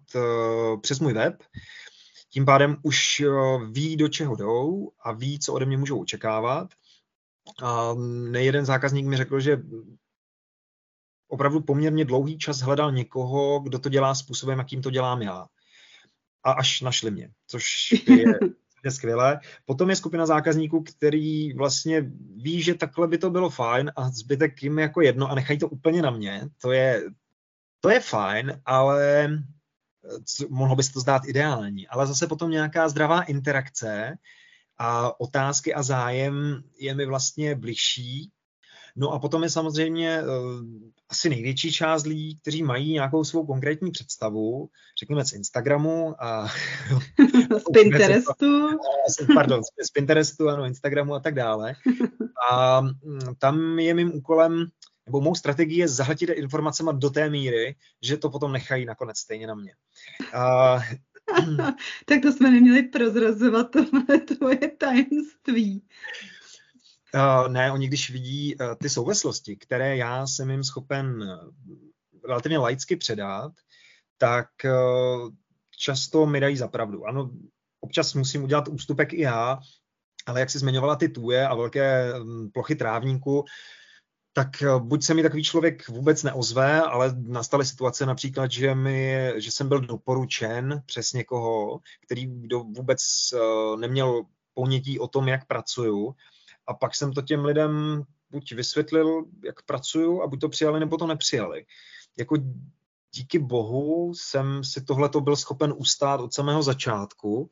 přes 0.81 1.01
můj 1.01 1.13
web, 1.13 1.43
tím 2.31 2.45
pádem 2.45 2.77
už 2.83 3.23
ví, 3.71 3.97
do 3.97 4.09
čeho 4.09 4.37
jdou 4.37 4.91
a 5.01 5.13
ví, 5.13 5.39
co 5.39 5.53
ode 5.53 5.67
mě 5.67 5.79
můžou 5.79 6.01
očekávat. 6.01 6.69
A 7.63 7.95
nejeden 8.31 8.65
zákazník 8.65 9.07
mi 9.07 9.17
řekl, 9.17 9.41
že 9.41 9.63
opravdu 11.29 11.61
poměrně 11.61 12.05
dlouhý 12.05 12.39
čas 12.39 12.61
hledal 12.61 12.93
někoho, 12.93 13.61
kdo 13.61 13.79
to 13.79 13.89
dělá 13.89 14.15
způsobem, 14.15 14.59
jakým 14.59 14.83
to 14.83 14.91
dělám 14.91 15.23
já. 15.23 15.47
A 16.45 16.53
až 16.53 16.81
našli 16.81 17.11
mě, 17.11 17.31
což 17.47 17.93
je, 18.09 18.25
je 18.85 18.91
skvělé. 18.91 19.41
Potom 19.65 19.91
je 19.91 19.97
skupina 19.97 20.27
zákazníků, 20.27 20.83
který 20.83 21.53
vlastně 21.53 22.01
ví, 22.37 22.63
že 22.63 22.75
takhle 22.75 23.09
by 23.09 23.19
to 23.19 23.31
bylo 23.31 23.51
fajn 23.51 23.93
a 23.97 24.11
zbytek 24.11 24.63
jim 24.63 24.79
jako 24.79 25.01
jedno 25.01 25.31
a 25.31 25.35
nechají 25.35 25.59
to 25.59 25.69
úplně 25.69 26.03
na 26.03 26.11
mě. 26.11 26.49
To 26.63 26.73
je, 26.73 27.05
to 27.81 27.91
je 27.91 28.01
fajn, 28.01 28.61
ale 28.65 29.29
mohlo 30.49 30.77
by 30.77 30.83
se 30.83 30.93
to 30.93 31.01
zdát 31.01 31.23
ideální, 31.25 31.89
ale 31.89 32.07
zase 32.07 32.27
potom 32.27 32.51
nějaká 32.51 32.89
zdravá 32.89 33.23
interakce 33.23 34.19
a 34.79 35.21
otázky 35.21 35.75
a 35.75 35.83
zájem 35.83 36.63
je 36.79 36.95
mi 36.95 37.07
vlastně 37.07 37.55
bližší. 37.55 38.33
No 38.97 39.13
a 39.13 39.19
potom 39.19 39.43
je 39.43 39.51
samozřejmě 39.51 40.23
uh, 40.23 40.63
asi 41.09 41.29
největší 41.29 41.73
část 41.73 42.07
lidí, 42.07 42.37
kteří 42.37 42.63
mají 42.63 42.93
nějakou 42.93 43.25
svou 43.25 43.47
konkrétní 43.47 43.91
představu, 43.91 44.69
řekněme 44.99 45.25
z 45.25 45.33
Instagramu 45.33 46.15
a 46.25 46.49
z 47.59 47.73
Pinterestu. 47.73 48.69
Pardon, 49.35 49.61
z 49.83 49.91
Pinterestu, 49.91 50.49
ano, 50.49 50.65
Instagramu 50.65 51.15
a 51.15 51.21
tak 51.21 51.35
dále. 51.35 51.75
A 52.51 52.81
mm, 52.81 52.95
tam 53.39 53.79
je 53.79 53.95
mým 53.95 54.15
úkolem 54.15 54.67
nebo 55.07 55.21
mou 55.21 55.35
strategii 55.35 55.79
je 55.79 55.89
zahltit 55.89 56.31
informacemi 56.31 56.91
do 56.95 57.11
té 57.11 57.31
míry, 57.31 57.77
že 58.03 58.17
to 58.17 58.31
potom 58.31 58.53
nechají 58.53 58.85
nakonec 58.85 59.19
stejně 59.19 59.47
na 59.47 59.55
mě. 59.55 59.73
A... 60.35 60.79
tak 62.07 62.23
to 62.23 62.33
jsme 62.33 62.51
neměli 62.51 62.83
prozrazovat, 62.83 63.71
tohle 63.71 64.19
tvoje 64.19 64.71
tajemství. 64.79 65.83
Uh, 67.17 67.49
ne, 67.49 67.73
oni 67.73 67.87
když 67.87 68.11
vidí 68.11 68.57
uh, 68.57 68.75
ty 68.75 68.89
souvislosti, 68.89 69.57
které 69.57 69.97
já 69.97 70.27
jsem 70.27 70.51
jim 70.51 70.65
schopen 70.65 71.23
uh, 71.23 71.53
relativně 72.29 72.59
laicky 72.59 72.97
předat, 72.97 73.53
tak 74.19 74.49
uh, 74.65 75.31
často 75.79 76.27
mi 76.27 76.41
dají 76.41 76.57
za 76.57 76.69
pravdu. 76.69 77.07
Ano, 77.07 77.31
občas 77.81 78.15
musím 78.15 78.45
udělat 78.45 78.69
ústupek 78.69 79.13
i 79.13 79.21
já, 79.21 79.59
ale 80.27 80.41
jak 80.41 80.51
jsi 80.51 80.59
zmiňovala 80.59 80.97
ty 80.97 81.09
tuje 81.09 81.49
a 81.49 81.55
velké 81.55 82.15
um, 82.15 82.51
plochy 82.51 82.77
trávníku, 82.77 83.45
tak 84.33 84.63
eh, 84.63 84.79
buď 84.79 85.03
se 85.03 85.15
mi 85.15 85.23
takový 85.23 85.45
člověk 85.45 85.89
vůbec 85.89 86.23
neozve, 86.23 86.81
ale 86.81 87.15
nastaly 87.17 87.65
situace 87.67 88.07
například, 88.07 88.51
že, 88.51 88.75
mi, 88.75 89.33
že 89.37 89.51
jsem 89.51 89.69
byl 89.69 89.81
doporučen 89.81 90.83
přes 90.87 91.13
někoho, 91.13 91.81
který 92.05 92.27
kdo 92.27 92.61
vůbec 92.61 93.01
neměl 93.79 94.23
ponětí 94.55 94.99
o 94.99 95.09
tom, 95.09 95.29
jak 95.29 95.47
pracuju. 95.47 96.15
A 96.67 96.75
pak 96.75 96.95
jsem 96.95 97.13
to 97.13 97.23
těm 97.23 97.45
lidem 97.45 98.03
buď 98.31 98.53
vysvětlil, 98.53 99.25
jak 99.45 99.63
pracuju, 99.63 100.23
a 100.23 100.27
buď 100.27 100.41
to 100.41 100.49
přijali, 100.49 100.81
nebo 100.81 100.97
to 100.97 101.07
nepřijali. 101.07 101.67
Jako 102.19 102.37
díky 103.15 103.39
bohu 103.39 104.15
jsem 104.15 104.65
si 104.65 104.85
tohleto 104.85 105.21
byl 105.21 105.37
schopen 105.37 105.75
ustát 105.77 106.21
od 106.21 106.35
samého 106.35 106.63
začátku 106.63 107.51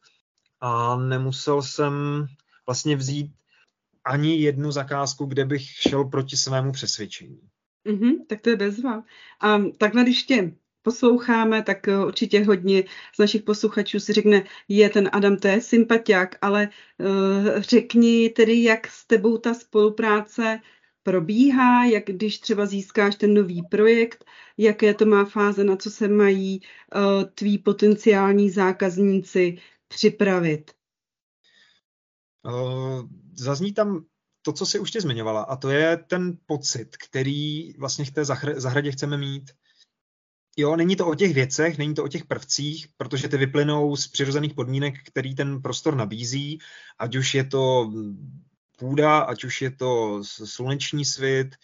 a 0.60 0.96
nemusel 0.96 1.62
jsem 1.62 2.26
vlastně 2.66 2.96
vzít 2.96 3.34
ani 4.04 4.36
jednu 4.36 4.72
zakázku, 4.72 5.24
kde 5.24 5.44
bych 5.44 5.62
šel 5.62 6.04
proti 6.04 6.36
svému 6.36 6.72
přesvědčení. 6.72 7.40
Mm-hmm, 7.86 8.26
tak 8.26 8.40
to 8.40 8.50
je 8.50 8.56
bezva. 8.56 9.02
A 9.40 9.58
takhle, 9.78 10.02
když 10.02 10.22
tě 10.22 10.52
posloucháme, 10.84 11.62
tak 11.62 11.88
eh, 11.88 12.04
určitě 12.04 12.44
hodně 12.44 12.84
z 13.14 13.18
našich 13.18 13.42
posluchačů 13.42 14.00
si 14.00 14.12
řekne, 14.12 14.44
je 14.68 14.90
ten 14.90 15.10
Adam, 15.12 15.36
to 15.36 15.48
je 15.48 15.60
sympatiák, 15.60 16.36
ale 16.42 16.68
uh, 16.98 17.60
řekni 17.62 18.28
tedy, 18.28 18.62
jak 18.62 18.86
s 18.86 19.06
tebou 19.06 19.38
ta 19.38 19.54
spolupráce 19.54 20.60
probíhá, 21.02 21.84
jak 21.84 22.04
když 22.04 22.38
třeba 22.38 22.66
získáš 22.66 23.16
ten 23.16 23.34
nový 23.34 23.62
projekt, 23.70 24.24
jaké 24.58 24.94
to 24.94 25.06
má 25.06 25.24
fáze, 25.24 25.64
na 25.64 25.76
co 25.76 25.90
se 25.90 26.08
mají 26.08 26.60
uh, 26.60 27.24
tví 27.34 27.58
potenciální 27.58 28.50
zákazníci 28.50 29.58
připravit. 29.88 30.72
Uh, 32.44 33.02
zazní 33.34 33.72
tam 33.72 34.04
to, 34.42 34.52
co 34.52 34.66
si 34.66 34.78
už 34.78 34.90
tě 34.90 35.00
zmiňovala, 35.00 35.42
a 35.42 35.56
to 35.56 35.70
je 35.70 35.96
ten 35.96 36.38
pocit, 36.46 36.96
který 36.96 37.72
vlastně 37.72 38.04
v 38.04 38.10
té 38.10 38.24
zahradě 38.56 38.92
chceme 38.92 39.16
mít. 39.16 39.50
Jo, 40.56 40.76
není 40.76 40.96
to 40.96 41.06
o 41.06 41.14
těch 41.14 41.34
věcech, 41.34 41.78
není 41.78 41.94
to 41.94 42.04
o 42.04 42.08
těch 42.08 42.24
prvcích, 42.24 42.88
protože 42.96 43.28
ty 43.28 43.36
vyplynou 43.36 43.96
z 43.96 44.08
přirozených 44.08 44.54
podmínek, 44.54 44.94
který 45.06 45.34
ten 45.34 45.62
prostor 45.62 45.96
nabízí, 45.96 46.58
ať 46.98 47.16
už 47.16 47.34
je 47.34 47.44
to 47.44 47.92
půda, 48.78 49.18
ať 49.18 49.44
už 49.44 49.62
je 49.62 49.70
to 49.70 50.22
sluneční 50.24 51.04
svit, 51.04 51.54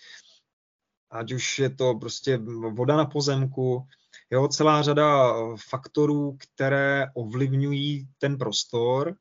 ať 1.11 1.33
už 1.33 1.59
je 1.59 1.71
to 1.71 1.95
prostě 1.95 2.37
voda 2.71 2.97
na 2.97 3.05
pozemku, 3.05 3.87
jo, 4.31 4.49
celá 4.49 4.83
řada 4.83 5.35
faktorů, 5.57 6.37
které 6.39 7.07
ovlivňují 7.15 8.09
ten 8.19 8.39
prostor 8.39 9.17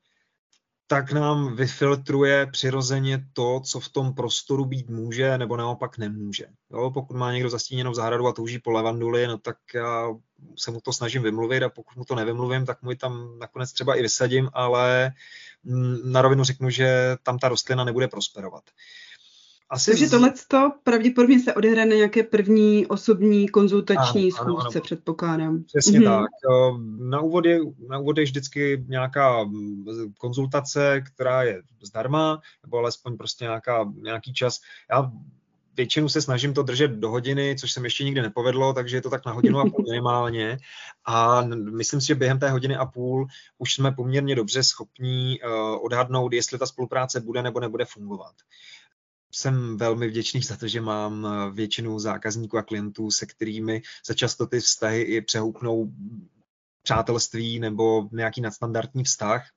tak 0.91 1.12
nám 1.12 1.56
vyfiltruje 1.56 2.45
přirozeně 2.45 3.25
to, 3.34 3.60
co 3.60 3.80
v 3.80 3.89
tom 3.89 4.13
prostoru 4.13 4.65
být 4.65 4.89
může, 4.89 5.38
nebo 5.38 5.58
naopak 5.58 5.97
nemůže. 5.97 6.45
Jo, 6.71 6.91
pokud 6.91 7.17
má 7.17 7.34
někdo 7.34 7.49
zastíněnou 7.49 7.93
zahradu 7.93 8.28
a 8.28 8.34
touží 8.34 8.60
po 8.60 8.71
levanduli, 8.71 9.28
no 9.28 9.38
tak 9.38 9.58
já 9.75 10.10
se 10.58 10.71
mu 10.71 10.82
to 10.82 10.93
snažím 10.93 11.23
vymluvit 11.23 11.63
a 11.63 11.69
pokud 11.69 11.95
mu 11.95 12.06
to 12.06 12.15
nevymluvím, 12.15 12.65
tak 12.65 12.82
mu 12.82 12.91
ji 12.91 12.97
tam 12.97 13.39
nakonec 13.39 13.71
třeba 13.71 13.95
i 13.95 14.02
vysadím, 14.02 14.49
ale 14.54 15.12
mm, 15.63 16.12
na 16.12 16.21
rovinu 16.21 16.43
řeknu, 16.43 16.69
že 16.69 17.15
tam 17.23 17.39
ta 17.39 17.49
rostlina 17.49 17.84
nebude 17.84 18.08
prosperovat. 18.08 18.63
Asi 19.70 19.92
Takže 19.92 20.08
z... 20.08 20.12
tohle 20.12 20.34
pravděpodobně 20.84 21.40
se 21.40 21.54
odehraje 21.54 21.86
na 21.86 21.96
nějaké 21.96 22.24
první 22.24 22.88
osobní 22.88 23.50
konzultační 23.50 24.22
ano, 24.22 24.32
schůzce, 24.32 24.70
ano, 24.70 24.72
ano. 24.72 24.82
předpokládám. 24.82 25.64
Přesně 25.64 26.00
mm-hmm. 26.00 26.20
tak. 26.20 26.30
Na 27.00 27.22
úvod, 27.22 27.46
je, 27.46 27.60
na 27.90 28.00
úvod 28.00 28.18
je 28.18 28.24
vždycky 28.24 28.86
nějaká 28.88 29.44
mm, 29.44 29.86
konzultace, 30.18 31.02
která 31.02 31.44
je 31.44 31.62
zdarma, 31.82 32.42
nebo 32.64 32.78
alespoň 32.78 33.18
prostě 33.18 33.46
nějaká, 33.46 33.94
nějaký 34.02 34.34
čas. 34.34 34.60
Já 34.92 35.12
většinu 35.78 36.10
se 36.10 36.22
snažím 36.22 36.54
to 36.54 36.64
držet 36.64 36.92
do 36.92 37.10
hodiny, 37.10 37.56
což 37.60 37.72
se 37.72 37.80
mi 37.80 37.88
ještě 37.88 38.04
nikdy 38.04 38.22
nepovedlo, 38.22 38.74
takže 38.74 38.98
je 38.98 39.02
to 39.02 39.10
tak 39.10 39.26
na 39.26 39.32
hodinu 39.32 39.60
a 39.60 39.64
půl 39.64 39.86
minimálně. 39.90 40.58
A 41.06 41.42
myslím 41.52 42.02
si, 42.02 42.08
že 42.08 42.16
během 42.16 42.40
té 42.40 42.50
hodiny 42.50 42.76
a 42.76 42.86
půl 42.86 43.28
už 43.58 43.74
jsme 43.74 43.92
poměrně 43.92 44.36
dobře 44.36 44.64
schopní 44.64 45.40
uh, 45.40 45.86
odhadnout, 45.86 46.34
jestli 46.34 46.60
ta 46.60 46.66
spolupráce 46.66 47.20
bude 47.20 47.44
nebo 47.44 47.60
nebude 47.60 47.86
fungovat 47.86 48.34
jsem 49.32 49.78
velmi 49.78 50.08
vděčný 50.08 50.42
za 50.42 50.58
to, 50.58 50.68
že 50.68 50.82
mám 50.82 51.28
eh, 51.28 51.52
většinu 51.52 52.00
zákazníků 52.00 52.58
a 52.58 52.63
klientů, 52.63 53.12
se 53.12 53.26
kterými 53.26 53.82
se 54.06 54.15
často 54.15 54.46
ty 54.46 54.60
vztahy 54.60 55.02
i 55.02 55.22
přehoupnou 55.22 55.92
přátelství 56.84 57.60
nebo 57.60 58.10
nějaký 58.12 58.42
nadstandardní 58.42 59.04
vztah. 59.04 59.50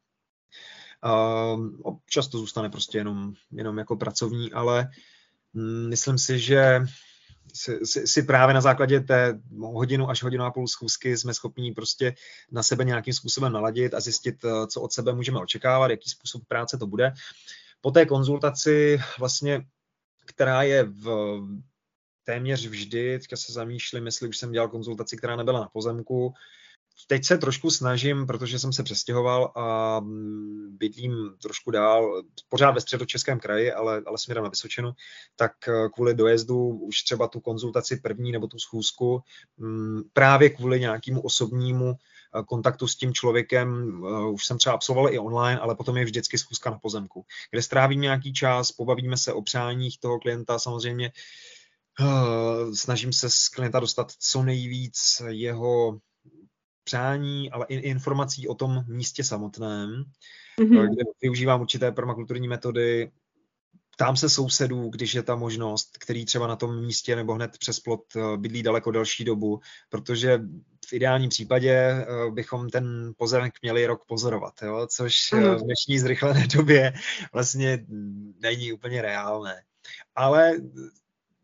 Uh, 1.04 1.96
často 2.06 2.38
zůstane 2.38 2.70
prostě 2.70 2.98
jenom, 2.98 3.32
jenom 3.52 3.78
jako 3.78 3.96
pracovní, 3.96 4.52
ale 4.52 4.88
mm, 5.52 5.88
myslím 5.88 6.18
si, 6.18 6.38
že 6.38 6.80
si, 7.54 7.78
si, 7.86 8.06
si 8.06 8.22
právě 8.22 8.54
na 8.54 8.60
základě 8.60 9.00
té 9.00 9.40
hodinu 9.58 10.10
až 10.10 10.22
hodinu 10.22 10.44
a 10.44 10.50
půl 10.50 10.68
schůzky 10.68 11.16
jsme 11.16 11.34
schopni 11.34 11.72
prostě 11.72 12.14
na 12.50 12.62
sebe 12.62 12.84
nějakým 12.84 13.14
způsobem 13.14 13.52
naladit 13.52 13.94
a 13.94 14.00
zjistit, 14.00 14.44
eh, 14.44 14.66
co 14.66 14.80
od 14.80 14.92
sebe 14.92 15.12
můžeme 15.12 15.40
očekávat, 15.40 15.90
jaký 15.90 16.10
způsob 16.10 16.42
práce 16.48 16.78
to 16.78 16.86
bude 16.86 17.12
po 17.82 17.90
té 17.90 18.06
konzultaci 18.06 18.98
vlastně, 19.18 19.66
která 20.26 20.62
je 20.62 20.84
v 20.84 21.38
téměř 22.24 22.66
vždy, 22.66 23.18
teďka 23.18 23.36
se 23.36 23.52
zamýšlím, 23.52 24.06
jestli 24.06 24.28
už 24.28 24.38
jsem 24.38 24.52
dělal 24.52 24.68
konzultaci, 24.68 25.16
která 25.16 25.36
nebyla 25.36 25.60
na 25.60 25.68
pozemku, 25.68 26.34
Teď 27.06 27.24
se 27.24 27.38
trošku 27.38 27.70
snažím, 27.70 28.26
protože 28.26 28.58
jsem 28.58 28.72
se 28.72 28.82
přestěhoval 28.82 29.52
a 29.56 30.00
bydlím 30.68 31.36
trošku 31.42 31.70
dál, 31.70 32.22
pořád 32.48 32.70
ve 32.70 32.80
středočeském 32.80 33.40
kraji, 33.40 33.72
ale, 33.72 34.02
ale 34.06 34.18
směrem 34.18 34.44
na 34.44 34.50
Vysočinu, 34.50 34.92
tak 35.36 35.52
kvůli 35.94 36.14
dojezdu 36.14 36.68
už 36.68 37.02
třeba 37.02 37.28
tu 37.28 37.40
konzultaci 37.40 37.96
první 37.96 38.32
nebo 38.32 38.46
tu 38.46 38.58
schůzku, 38.58 39.20
právě 40.12 40.50
kvůli 40.50 40.80
nějakému 40.80 41.20
osobnímu 41.20 41.94
kontaktu 42.46 42.86
s 42.86 42.96
tím 42.96 43.14
člověkem 43.14 44.00
eh, 44.06 44.28
už 44.28 44.46
jsem 44.46 44.58
třeba 44.58 44.74
absolvoval 44.74 45.14
i 45.14 45.18
online, 45.18 45.60
ale 45.60 45.74
potom 45.74 45.96
je 45.96 46.04
vždycky 46.04 46.38
schůzka 46.38 46.70
na 46.70 46.78
pozemku, 46.78 47.24
kde 47.50 47.62
strávím 47.62 48.00
nějaký 48.00 48.32
čas, 48.32 48.72
pobavíme 48.72 49.16
se 49.16 49.32
o 49.32 49.42
přáních 49.42 50.00
toho 50.00 50.18
klienta, 50.18 50.58
samozřejmě 50.58 51.12
eh, 52.00 52.74
snažím 52.74 53.12
se 53.12 53.30
z 53.30 53.48
klienta 53.48 53.80
dostat 53.80 54.12
co 54.18 54.42
nejvíc 54.42 55.22
jeho 55.28 55.98
přání, 56.92 57.50
ale 57.50 57.66
i 57.68 57.74
informací 57.74 58.48
o 58.48 58.54
tom 58.54 58.84
místě 58.88 59.24
samotném, 59.24 60.04
mm-hmm. 60.60 60.88
kde 60.90 61.02
využívám 61.22 61.60
určité 61.60 61.92
permakulturní 61.92 62.48
metody, 62.48 63.10
Ptám 63.96 64.16
se 64.16 64.28
sousedů, 64.28 64.88
když 64.88 65.14
je 65.14 65.22
ta 65.22 65.36
možnost, 65.36 65.98
který 65.98 66.24
třeba 66.24 66.46
na 66.46 66.56
tom 66.56 66.84
místě 66.84 67.16
nebo 67.16 67.34
hned 67.34 67.58
přes 67.58 67.80
plot 67.80 68.00
eh, 68.16 68.36
bydlí 68.36 68.62
daleko 68.62 68.90
delší 68.90 69.24
dobu, 69.24 69.60
protože 69.88 70.40
v 70.88 70.92
ideálním 70.92 71.30
případě 71.30 71.72
eh, 71.72 72.06
bychom 72.30 72.70
ten 72.70 73.12
pozemek 73.16 73.52
měli 73.62 73.86
rok 73.86 74.04
pozorovat, 74.08 74.54
jo? 74.62 74.86
což 74.90 75.32
eh, 75.32 75.54
v 75.54 75.62
dnešní 75.62 75.98
zrychlené 75.98 76.46
době 76.56 76.92
vlastně 77.32 77.84
není 78.42 78.72
úplně 78.72 79.02
reálné. 79.02 79.62
Ale 80.14 80.52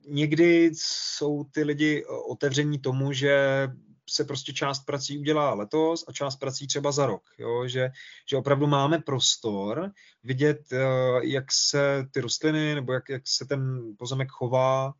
někdy 0.09 0.71
jsou 0.75 1.45
ty 1.45 1.63
lidi 1.63 2.05
otevření 2.29 2.79
tomu, 2.79 3.13
že 3.13 3.69
se 4.09 4.25
prostě 4.25 4.53
část 4.53 4.81
prací 4.81 5.19
udělá 5.19 5.55
letos 5.55 6.05
a 6.09 6.13
část 6.13 6.37
prací 6.37 6.67
třeba 6.67 6.93
za 6.93 7.07
rok. 7.07 7.23
Jo? 7.39 7.69
Že, 7.69 7.91
že 8.31 8.37
opravdu 8.37 8.67
máme 8.67 8.99
prostor 8.99 9.91
vidět, 10.25 10.73
eh, 10.73 10.87
jak 11.23 11.45
se 11.53 12.07
ty 12.13 12.21
rostliny 12.21 12.75
nebo 12.75 12.93
jak, 12.93 13.09
jak 13.09 13.23
se 13.27 13.45
ten 13.47 13.81
pozemek 13.99 14.29
chová 14.29 14.93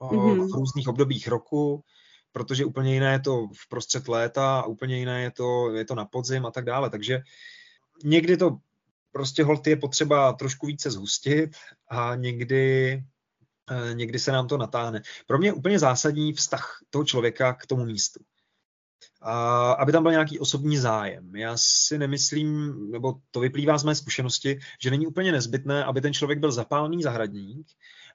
mm-hmm. 0.00 0.50
v 0.50 0.54
různých 0.54 0.88
obdobích 0.88 1.28
roku, 1.28 1.84
protože 2.32 2.64
úplně 2.64 2.94
jiné 2.94 3.12
je 3.12 3.20
to 3.20 3.46
v 3.46 3.68
prostřed 3.68 4.08
léta 4.08 4.60
a 4.60 4.66
úplně 4.66 4.98
jiné 4.98 5.22
je 5.22 5.30
to, 5.30 5.70
je 5.74 5.84
to 5.84 5.94
na 5.94 6.04
podzim 6.04 6.46
a 6.46 6.50
tak 6.50 6.64
dále. 6.64 6.90
Takže 6.90 7.20
někdy 8.04 8.36
to 8.36 8.56
prostě 9.12 9.44
hold 9.44 9.66
je 9.66 9.76
potřeba 9.76 10.32
trošku 10.32 10.66
více 10.66 10.90
zhustit 10.90 11.50
a 11.88 12.14
někdy 12.14 13.02
někdy 13.92 14.18
se 14.18 14.32
nám 14.32 14.48
to 14.48 14.58
natáhne. 14.58 15.02
Pro 15.26 15.38
mě 15.38 15.48
je 15.48 15.52
úplně 15.52 15.78
zásadní 15.78 16.32
vztah 16.32 16.78
toho 16.90 17.04
člověka 17.04 17.54
k 17.54 17.66
tomu 17.66 17.84
místu. 17.84 18.20
A 19.22 19.72
aby 19.72 19.92
tam 19.92 20.02
byl 20.02 20.12
nějaký 20.12 20.38
osobní 20.38 20.76
zájem. 20.76 21.36
Já 21.36 21.56
si 21.56 21.98
nemyslím, 21.98 22.74
nebo 22.90 23.14
to 23.30 23.40
vyplývá 23.40 23.78
z 23.78 23.84
mé 23.84 23.94
zkušenosti, 23.94 24.58
že 24.82 24.90
není 24.90 25.06
úplně 25.06 25.32
nezbytné, 25.32 25.84
aby 25.84 26.00
ten 26.00 26.12
člověk 26.12 26.38
byl 26.38 26.52
zapálený 26.52 27.02
zahradník, 27.02 27.66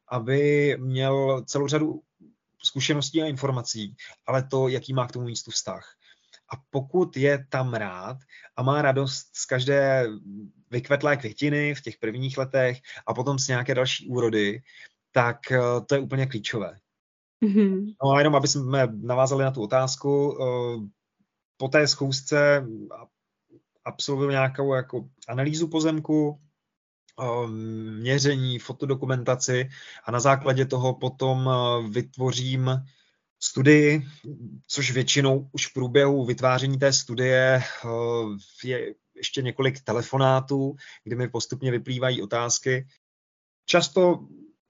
aby 0.08 0.78
měl 0.80 1.44
celou 1.46 1.68
řadu 1.68 2.02
zkušeností 2.64 3.22
a 3.22 3.26
informací, 3.26 3.96
ale 4.28 4.44
to, 4.44 4.68
jaký 4.68 4.94
má 4.94 5.08
k 5.08 5.12
tomu 5.12 5.26
místu 5.26 5.52
vztah. 5.52 5.96
A 6.54 6.62
pokud 6.70 7.18
je 7.18 7.46
tam 7.50 7.74
rád 7.74 8.18
a 8.56 8.64
má 8.64 8.82
radost 8.82 9.28
z 9.34 9.46
každé 9.46 10.08
vykvetlé 10.72 11.18
květiny 11.18 11.76
v 11.76 11.82
těch 11.82 11.98
prvních 11.98 12.38
letech 12.38 12.78
a 13.08 13.14
potom 13.14 13.40
z 13.40 13.48
nějaké 13.48 13.76
další 13.76 14.08
úrody, 14.08 14.62
tak 15.16 15.52
eh, 15.52 15.60
to 15.86 15.96
je 15.96 16.02
úplně 16.02 16.26
klíčové. 16.26 16.78
Mm-hmm. 17.46 17.96
No 18.04 18.12
a 18.12 18.20
jenom, 18.20 18.36
aby 18.36 18.48
jsme 18.48 18.88
navázali 18.92 19.44
na 19.44 19.52
tu 19.52 19.62
otázku, 19.62 20.38
eh, 20.42 20.90
po 21.58 21.68
té 21.68 21.88
schůzce 21.88 22.68
absolvuju 23.86 24.30
nějakou 24.30 24.74
jako 24.74 25.10
analýzu 25.28 25.68
pozemku, 25.68 26.40
eh, 27.22 27.48
měření, 28.00 28.60
fotodokumentaci 28.60 29.70
a 30.04 30.12
na 30.12 30.20
základě 30.20 30.66
toho 30.66 30.94
potom 30.94 31.50
vytvořím 31.90 32.72
studii, 33.40 34.02
což 34.68 34.92
většinou 34.92 35.50
už 35.52 35.68
v 35.68 35.74
průběhu 35.74 36.26
vytváření 36.26 36.80
té 36.80 36.94
studie 36.94 37.64
je 38.64 38.96
ještě 39.16 39.42
několik 39.42 39.84
telefonátů, 39.84 40.76
kdy 41.04 41.16
mi 41.16 41.28
postupně 41.28 41.72
vyplývají 41.72 42.22
otázky. 42.22 42.88
Často 43.66 44.28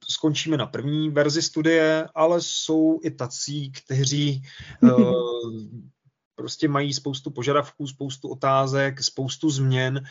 skončíme 0.10 0.58
na 0.58 0.66
první 0.66 1.10
verzi 1.10 1.42
studie, 1.42 2.08
ale 2.16 2.42
jsou 2.42 3.00
i 3.04 3.12
tací, 3.12 3.72
kteří 3.72 4.44
uh, 4.82 4.92
prostě 6.36 6.68
mají 6.68 6.94
spoustu 6.94 7.32
požadavků, 7.32 7.88
spoustu 7.88 8.30
otázek, 8.30 9.04
spoustu 9.04 9.50
změn 9.50 10.04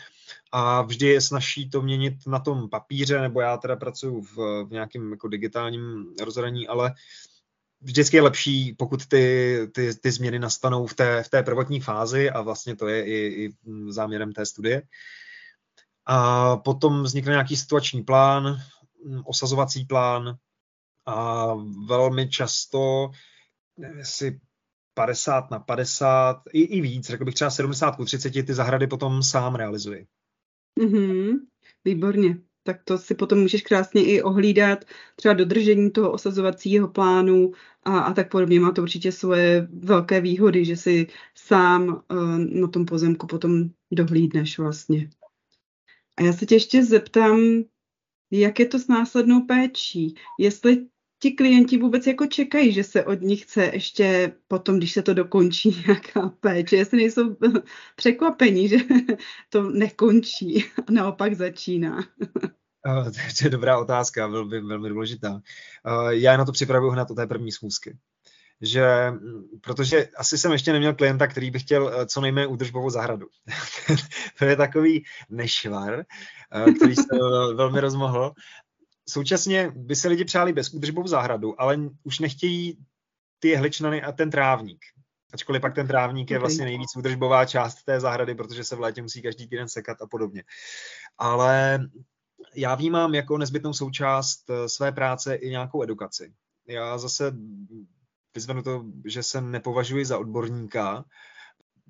a 0.51 0.81
vždy 0.81 1.07
je 1.07 1.21
snaží 1.21 1.69
to 1.69 1.81
měnit 1.81 2.13
na 2.27 2.39
tom 2.39 2.69
papíře, 2.69 3.21
nebo 3.21 3.41
já 3.41 3.57
teda 3.57 3.75
pracuji 3.75 4.21
v, 4.21 4.63
v 4.63 4.71
nějakém 4.71 5.11
jako 5.11 5.27
digitálním 5.27 6.05
rozhraní, 6.21 6.67
ale 6.67 6.93
vždycky 7.81 8.17
je 8.17 8.21
lepší, 8.21 8.73
pokud 8.73 9.05
ty, 9.05 9.57
ty, 9.71 9.95
ty 9.95 10.11
změny 10.11 10.39
nastanou 10.39 10.87
v 10.87 10.93
té, 10.93 11.23
v 11.23 11.29
té 11.29 11.43
prvotní 11.43 11.81
fázi 11.81 12.29
a 12.29 12.41
vlastně 12.41 12.75
to 12.75 12.87
je 12.87 13.05
i, 13.05 13.45
i 13.45 13.49
záměrem 13.89 14.33
té 14.33 14.45
studie. 14.45 14.81
A 16.05 16.57
potom 16.57 17.03
vznikne 17.03 17.31
nějaký 17.31 17.57
situační 17.57 18.03
plán, 18.03 18.57
osazovací 19.25 19.85
plán 19.85 20.37
a 21.05 21.47
velmi 21.87 22.29
často, 22.29 23.09
jestli 23.97 24.39
50 24.93 25.51
na 25.51 25.59
50, 25.59 26.41
i, 26.53 26.61
i 26.61 26.81
víc, 26.81 27.05
řekl 27.05 27.25
bych 27.25 27.33
třeba 27.33 27.49
70 27.49 27.95
ku 27.95 28.05
30, 28.05 28.31
ty 28.31 28.53
zahrady 28.53 28.87
potom 28.87 29.23
sám 29.23 29.55
realizuji. 29.55 30.07
Mm-hmm, 30.79 31.33
výborně. 31.85 32.37
Tak 32.63 32.83
to 32.83 32.97
si 32.97 33.15
potom 33.15 33.39
můžeš 33.39 33.61
krásně 33.61 34.05
i 34.05 34.21
ohlídat, 34.21 34.85
třeba 35.15 35.33
dodržení 35.33 35.91
toho 35.91 36.11
osazovacího 36.11 36.87
plánu 36.87 37.51
a, 37.83 37.99
a 37.99 38.13
tak 38.13 38.31
podobně. 38.31 38.59
Má 38.59 38.71
to 38.71 38.81
určitě 38.81 39.11
svoje 39.11 39.67
velké 39.71 40.21
výhody, 40.21 40.65
že 40.65 40.77
si 40.77 41.07
sám 41.35 42.03
uh, 42.11 42.37
na 42.37 42.67
tom 42.67 42.85
pozemku 42.85 43.27
potom 43.27 43.69
dohlídneš 43.91 44.59
vlastně. 44.59 45.09
A 46.17 46.23
já 46.23 46.33
se 46.33 46.45
tě 46.45 46.55
ještě 46.55 46.85
zeptám, 46.85 47.39
jak 48.31 48.59
je 48.59 48.65
to 48.65 48.79
s 48.79 48.87
následnou 48.87 49.41
péčí? 49.41 50.15
Jestli 50.39 50.87
ti 51.19 51.31
klienti 51.31 51.77
vůbec 51.77 52.07
jako 52.07 52.25
čekají, 52.25 52.71
že 52.71 52.83
se 52.83 53.05
od 53.05 53.21
nich 53.21 53.41
chce 53.41 53.71
ještě 53.73 54.35
potom, 54.47 54.77
když 54.77 54.91
se 54.91 55.01
to 55.01 55.13
dokončí, 55.13 55.83
nějaká 55.87 56.29
péče, 56.39 56.75
jestli 56.75 56.97
nejsou 56.97 57.35
překvapení, 57.95 58.67
že 58.67 58.77
to 59.49 59.69
nekončí 59.69 60.65
a 60.87 60.91
naopak 60.91 61.33
začíná. 61.33 62.03
To 63.39 63.43
je 63.43 63.49
dobrá 63.49 63.79
otázka, 63.79 64.27
velmi, 64.27 64.61
velmi 64.61 64.89
důležitá. 64.89 65.41
Já 66.09 66.37
na 66.37 66.45
to 66.45 66.51
připravuju 66.51 66.91
hned 66.91 67.11
o 67.11 67.15
té 67.15 67.27
první 67.27 67.51
schůzky 67.51 67.97
že, 68.61 69.13
protože 69.61 70.07
asi 70.17 70.37
jsem 70.37 70.51
ještě 70.51 70.73
neměl 70.73 70.93
klienta, 70.93 71.27
který 71.27 71.51
by 71.51 71.59
chtěl 71.59 71.93
eh, 71.93 72.05
co 72.05 72.21
nejméně 72.21 72.47
údržbovou 72.47 72.89
zahradu. 72.89 73.27
to 74.39 74.45
je 74.45 74.55
takový 74.55 75.03
nešvar, 75.29 76.03
eh, 76.53 76.71
který 76.71 76.95
se 76.95 77.03
velmi 77.55 77.79
rozmohl. 77.79 78.33
Současně 79.09 79.71
by 79.75 79.95
se 79.95 80.07
lidi 80.07 80.25
přáli 80.25 80.53
bez 80.53 80.73
údržbovou 80.73 81.07
zahradu, 81.07 81.61
ale 81.61 81.77
už 82.03 82.19
nechtějí 82.19 82.77
ty 83.39 83.47
jehličnany 83.47 84.01
a 84.01 84.11
ten 84.11 84.31
trávník. 84.31 84.79
Ačkoliv 85.33 85.61
pak 85.61 85.75
ten 85.75 85.87
trávník 85.87 86.31
je 86.31 86.39
vlastně 86.39 86.65
nejvíc 86.65 86.95
údržbová 86.97 87.45
část 87.45 87.83
té 87.83 87.99
zahrady, 87.99 88.35
protože 88.35 88.63
se 88.63 88.75
v 88.75 88.79
létě 88.79 89.01
musí 89.01 89.21
každý 89.21 89.47
týden 89.47 89.69
sekat 89.69 90.01
a 90.01 90.07
podobně. 90.07 90.43
Ale 91.17 91.79
já 92.55 92.75
vnímám 92.75 93.15
jako 93.15 93.37
nezbytnou 93.37 93.73
součást 93.73 94.49
eh, 94.49 94.69
své 94.69 94.91
práce 94.91 95.35
i 95.35 95.49
nějakou 95.49 95.83
edukaci. 95.83 96.33
Já 96.67 96.97
zase 96.97 97.33
vyzvenu 98.35 98.63
to, 98.63 98.85
že 99.05 99.23
se 99.23 99.41
nepovažuji 99.41 100.05
za 100.05 100.17
odborníka. 100.17 101.05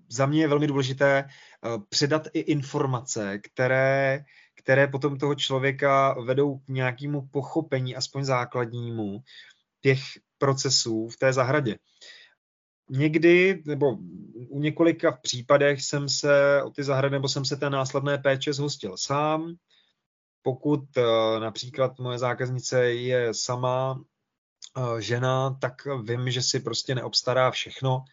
Za 0.10 0.26
mě 0.26 0.42
je 0.42 0.48
velmi 0.48 0.68
důležité 0.68 1.18
eh, 1.18 1.70
předat 1.90 2.28
i 2.34 2.40
informace, 2.40 3.40
které, 3.40 4.26
které 4.56 4.88
potom 4.88 5.18
toho 5.18 5.36
člověka 5.36 6.16
vedou 6.22 6.58
k 6.58 6.68
nějakému 6.68 7.28
pochopení, 7.28 7.96
aspoň 7.96 8.24
základnímu, 8.24 9.20
těch 9.82 10.02
procesů 10.38 11.08
v 11.08 11.18
té 11.18 11.34
zahradě. 11.34 11.78
Někdy, 12.90 13.64
nebo 13.66 13.98
u 14.50 14.60
několika 14.60 15.12
v 15.12 15.22
případech 15.22 15.82
jsem 15.82 16.10
se 16.10 16.64
o 16.64 16.70
ty 16.70 16.84
zahrady, 16.84 17.12
nebo 17.14 17.30
jsem 17.30 17.46
se 17.46 17.56
té 17.56 17.70
následné 17.70 18.18
péče 18.18 18.54
zhostil 18.54 18.98
sám. 18.98 19.56
Pokud 20.42 20.84
eh, 20.98 21.40
například 21.40 22.00
moje 22.00 22.18
zákaznice 22.18 22.86
je 22.86 23.34
sama 23.34 24.02
žena, 25.00 25.58
tak 25.62 25.88
vím, 26.04 26.32
že 26.32 26.42
si 26.42 26.60
prostě 26.60 26.96
neobstará 26.96 27.52
všechno. 27.52 28.06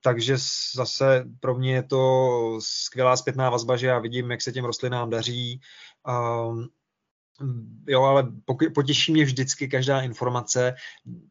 Takže 0.00 0.36
zase 0.74 1.24
pro 1.40 1.54
mě 1.54 1.74
je 1.74 1.82
to 1.82 2.58
skvělá 2.62 3.16
zpětná 3.16 3.50
vazba, 3.50 3.76
že 3.76 3.86
já 3.86 3.98
vidím, 3.98 4.30
jak 4.30 4.42
se 4.42 4.52
těm 4.52 4.64
rostlinám 4.64 5.10
daří. 5.10 5.60
Jo, 7.86 8.02
ale 8.02 8.32
potěší 8.74 9.12
mě 9.12 9.24
vždycky 9.24 9.68
každá 9.68 10.00
informace. 10.00 10.74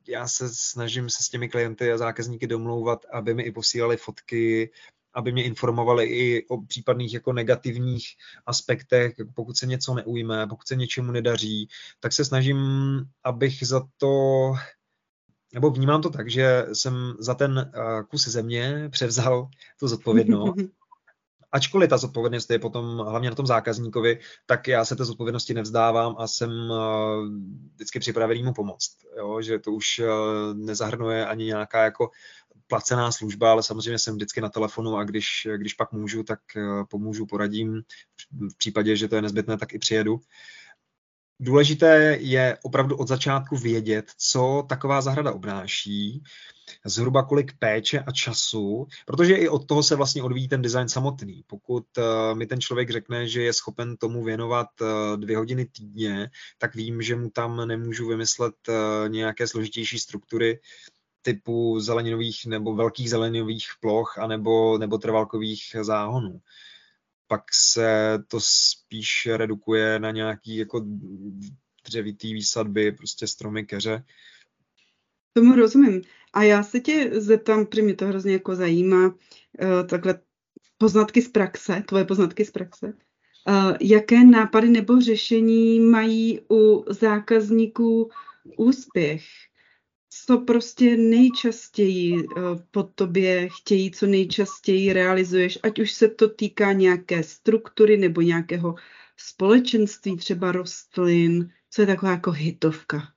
Já 0.07 0.27
se 0.27 0.49
snažím 0.53 1.09
se 1.09 1.23
s 1.23 1.29
těmi 1.29 1.49
klienty 1.49 1.91
a 1.91 1.97
zákazníky 1.97 2.47
domlouvat, 2.47 3.05
aby 3.13 3.33
mi 3.33 3.43
i 3.43 3.51
posílali 3.51 3.97
fotky, 3.97 4.71
aby 5.15 5.31
mě 5.31 5.43
informovali 5.43 6.05
i 6.05 6.47
o 6.47 6.61
případných 6.61 7.13
jako 7.13 7.33
negativních 7.33 8.05
aspektech, 8.45 9.13
pokud 9.35 9.57
se 9.57 9.65
něco 9.65 9.93
neujme, 9.93 10.47
pokud 10.47 10.67
se 10.67 10.75
něčemu 10.75 11.11
nedaří, 11.11 11.67
tak 11.99 12.13
se 12.13 12.25
snažím, 12.25 12.57
abych 13.23 13.67
za 13.67 13.81
to, 13.97 14.53
nebo 15.53 15.69
vnímám 15.69 16.01
to 16.01 16.09
tak, 16.09 16.29
že 16.29 16.65
jsem 16.73 17.13
za 17.19 17.33
ten 17.33 17.71
kus 18.09 18.27
země 18.27 18.89
převzal 18.91 19.49
tu 19.79 19.87
zodpovědnost. 19.87 20.55
Ačkoliv 21.55 21.89
ta 21.89 21.97
zodpovědnost 21.97 22.51
je 22.51 22.59
potom 22.59 22.97
hlavně 22.97 23.29
na 23.29 23.35
tom 23.35 23.47
zákazníkovi, 23.47 24.19
tak 24.45 24.67
já 24.67 24.85
se 24.85 24.95
té 24.95 25.05
zodpovědnosti 25.05 25.53
nevzdávám 25.53 26.15
a 26.19 26.27
jsem 26.27 26.51
vždycky 27.75 27.99
připravený 27.99 28.43
mu 28.43 28.53
pomoct. 28.53 28.97
Jo? 29.17 29.41
Že 29.41 29.59
to 29.59 29.71
už 29.71 30.01
nezahrnuje 30.53 31.25
ani 31.25 31.45
nějaká 31.45 31.83
jako 31.83 32.09
placená 32.67 33.11
služba, 33.11 33.51
ale 33.51 33.63
samozřejmě 33.63 33.99
jsem 33.99 34.15
vždycky 34.15 34.41
na 34.41 34.49
telefonu 34.49 34.97
a 34.97 35.03
když, 35.03 35.47
když 35.57 35.73
pak 35.73 35.91
můžu, 35.91 36.23
tak 36.23 36.39
eh, 36.57 36.61
pomůžu, 36.89 37.25
poradím. 37.25 37.81
V 38.31 38.57
případě, 38.57 38.95
že 38.95 39.07
to 39.07 39.15
je 39.15 39.21
nezbytné, 39.21 39.57
tak 39.57 39.73
i 39.73 39.79
přijedu. 39.79 40.19
Důležité 41.39 42.17
je 42.19 42.57
opravdu 42.63 42.97
od 42.97 43.07
začátku 43.07 43.57
vědět, 43.57 44.11
co 44.17 44.65
taková 44.69 45.01
zahrada 45.01 45.31
obnáší, 45.31 46.23
zhruba 46.85 47.23
kolik 47.23 47.57
péče 47.59 47.99
a 47.99 48.11
času, 48.11 48.87
protože 49.05 49.35
i 49.35 49.49
od 49.49 49.67
toho 49.67 49.83
se 49.83 49.95
vlastně 49.95 50.23
odvíjí 50.23 50.47
ten 50.47 50.61
design 50.61 50.89
samotný. 50.89 51.43
Pokud 51.47 51.85
uh, 51.97 52.37
mi 52.37 52.45
ten 52.45 52.61
člověk 52.61 52.89
řekne, 52.89 53.27
že 53.27 53.43
je 53.43 53.53
schopen 53.53 53.97
tomu 53.97 54.23
věnovat 54.23 54.67
uh, 54.81 54.87
dvě 55.19 55.37
hodiny 55.37 55.65
týdně, 55.65 56.29
tak 56.57 56.75
vím, 56.75 57.01
že 57.01 57.15
mu 57.15 57.29
tam 57.29 57.67
nemůžu 57.67 58.07
vymyslet 58.07 58.55
uh, 58.67 59.09
nějaké 59.09 59.47
složitější 59.47 59.99
struktury 59.99 60.59
typu 61.21 61.79
zeleninových 61.79 62.45
nebo 62.45 62.75
velkých 62.75 63.09
zeleninových 63.09 63.67
ploch 63.81 64.17
anebo, 64.17 64.77
nebo 64.77 64.97
trvalkových 64.97 65.75
záhonů. 65.81 66.41
Pak 67.27 67.43
se 67.53 68.19
to 68.27 68.39
spíš 68.41 69.27
redukuje 69.31 69.99
na 69.99 70.11
nějaký 70.11 70.57
jako 70.57 70.85
dřevitý 71.85 72.33
výsadby, 72.33 72.91
prostě 72.91 73.27
stromy, 73.27 73.65
keře, 73.65 74.03
Tomu 75.37 75.55
rozumím. 75.55 76.01
A 76.33 76.43
já 76.43 76.63
se 76.63 76.79
tě 76.79 77.09
zeptám, 77.13 77.65
protože 77.65 77.81
mě 77.81 77.95
to 77.95 78.07
hrozně 78.07 78.33
jako 78.33 78.55
zajímá, 78.55 79.07
uh, 79.07 79.87
takhle 79.89 80.19
poznatky 80.77 81.21
z 81.21 81.27
praxe, 81.27 81.83
tvoje 81.87 82.05
poznatky 82.05 82.45
z 82.45 82.51
praxe. 82.51 82.93
Uh, 83.47 83.77
jaké 83.81 84.23
nápady 84.23 84.69
nebo 84.69 85.01
řešení 85.01 85.79
mají 85.79 86.39
u 86.51 86.85
zákazníků 86.89 88.09
úspěch? 88.57 89.23
Co 90.23 90.37
prostě 90.37 90.97
nejčastěji 90.97 92.27
uh, 92.27 92.43
po 92.71 92.83
tobě 92.83 93.49
chtějí, 93.49 93.91
co 93.91 94.05
nejčastěji 94.05 94.93
realizuješ, 94.93 95.59
ať 95.63 95.79
už 95.79 95.91
se 95.91 96.07
to 96.07 96.29
týká 96.29 96.73
nějaké 96.73 97.23
struktury 97.23 97.97
nebo 97.97 98.21
nějakého 98.21 98.75
společenství, 99.17 100.17
třeba 100.17 100.51
rostlin, 100.51 101.49
co 101.69 101.81
je 101.81 101.85
taková 101.85 102.11
jako 102.11 102.31
hitovka? 102.31 103.13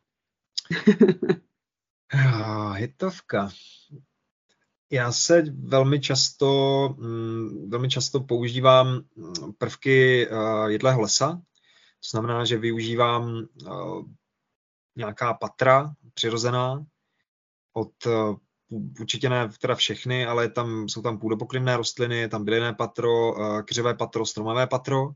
Hitovka. 2.75 3.51
Já 4.91 5.13
se 5.13 5.45
velmi 5.51 6.01
často, 6.01 6.89
mm, 6.99 7.71
velmi 7.71 7.89
často 7.89 8.21
používám 8.21 9.05
mm, 9.17 9.53
prvky 9.59 10.29
eh, 10.29 10.35
jedlého 10.67 11.01
lesa, 11.01 11.43
to 12.01 12.09
znamená, 12.11 12.45
že 12.45 12.59
využívám 12.59 13.47
eh, 13.67 13.69
nějaká 14.99 15.35
patra 15.35 15.93
přirozená 16.15 16.87
od 17.73 17.93
eh, 18.07 18.11
určitě 19.01 19.29
ne 19.29 19.49
teda 19.61 19.75
všechny, 19.75 20.27
ale 20.27 20.49
tam, 20.49 20.89
jsou 20.89 21.03
tam 21.03 21.19
půdopokryvné 21.19 21.77
rostliny, 21.77 22.29
tam 22.29 22.45
bylinné 22.45 22.75
patro, 22.75 23.35
křivé 23.65 23.95
patro, 23.95 24.27
stromové 24.27 24.67
patro. 24.67 25.11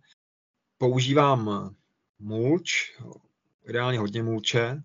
Používám 0.78 1.74
mulč, 2.18 2.98
ideálně 3.68 3.98
hodně 3.98 4.22
mulče, 4.22 4.82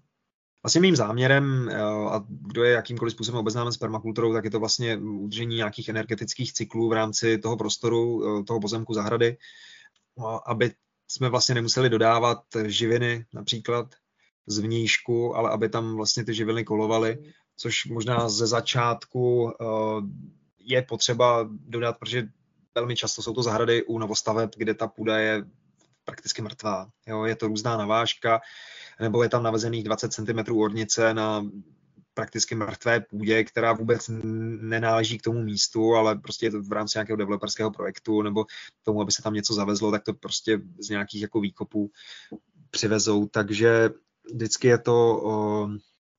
Vlastně 0.68 0.82
mým 0.82 0.96
záměrem, 0.96 1.70
eh, 1.70 1.82
a 1.84 2.26
kdo 2.30 2.64
je 2.64 2.72
jakýmkoliv 2.72 3.14
způsobem 3.14 3.40
obeznámen 3.40 3.74
s 3.74 3.78
permakulturou, 3.78 4.34
tak 4.34 4.46
je 4.46 4.52
to 4.52 4.60
vlastně 4.60 4.98
udržení 4.98 5.56
nějakých 5.56 5.90
energetických 5.90 6.54
cyklů 6.54 6.90
v 6.90 6.94
rámci 6.94 7.38
toho 7.38 7.58
prostoru, 7.58 8.24
eh, 8.40 8.44
toho 8.44 8.60
pozemku 8.60 8.94
zahrady, 8.94 9.38
aby 10.46 10.72
jsme 11.08 11.30
vlastně 11.30 11.56
nemuseli 11.56 11.90
dodávat 11.90 12.44
živiny 12.66 13.26
například 13.34 13.96
z 14.48 14.60
vnějšku, 14.60 15.36
ale 15.36 15.50
aby 15.50 15.70
tam 15.70 15.96
vlastně 15.96 16.26
ty 16.26 16.34
živiny 16.34 16.64
kolovaly, 16.64 17.18
což 17.56 17.86
možná 17.86 18.30
ze 18.30 18.48
začátku 18.48 19.54
eh, 19.62 19.66
je 20.60 20.82
potřeba 20.82 21.50
dodat, 21.52 21.98
protože 22.00 22.28
velmi 22.76 22.96
často 22.96 23.22
jsou 23.22 23.34
to 23.34 23.44
zahrady 23.44 23.84
u 23.84 24.00
novostaveb, 24.00 24.52
kde 24.58 24.74
ta 24.74 24.88
půda 24.88 25.18
je 25.18 25.46
prakticky 26.06 26.42
mrtvá. 26.42 26.90
Jo, 27.08 27.24
je 27.24 27.36
to 27.36 27.48
různá 27.48 27.78
navážka, 27.78 28.42
nebo 29.02 29.24
je 29.24 29.30
tam 29.30 29.44
navezených 29.44 29.84
20 29.84 30.14
cm 30.14 30.58
ornice 30.58 31.14
na 31.14 31.46
prakticky 32.14 32.56
mrtvé 32.56 33.00
půdě, 33.00 33.44
která 33.44 33.74
vůbec 33.74 34.10
nenáleží 34.62 35.18
k 35.18 35.22
tomu 35.22 35.44
místu, 35.44 35.94
ale 35.94 36.16
prostě 36.16 36.46
je 36.46 36.52
to 36.52 36.62
v 36.62 36.72
rámci 36.72 36.98
nějakého 36.98 37.18
developerského 37.18 37.72
projektu 37.72 38.22
nebo 38.22 38.46
tomu, 38.84 39.02
aby 39.02 39.12
se 39.12 39.22
tam 39.22 39.34
něco 39.34 39.54
zavezlo, 39.54 39.92
tak 39.92 40.04
to 40.04 40.14
prostě 40.14 40.62
z 40.80 40.90
nějakých 40.90 41.22
jako 41.22 41.40
výkopů 41.40 41.92
přivezou. 42.70 43.28
Takže 43.28 43.90
vždycky 44.34 44.68
je 44.68 44.78
to 44.78 45.22
o 45.24 45.68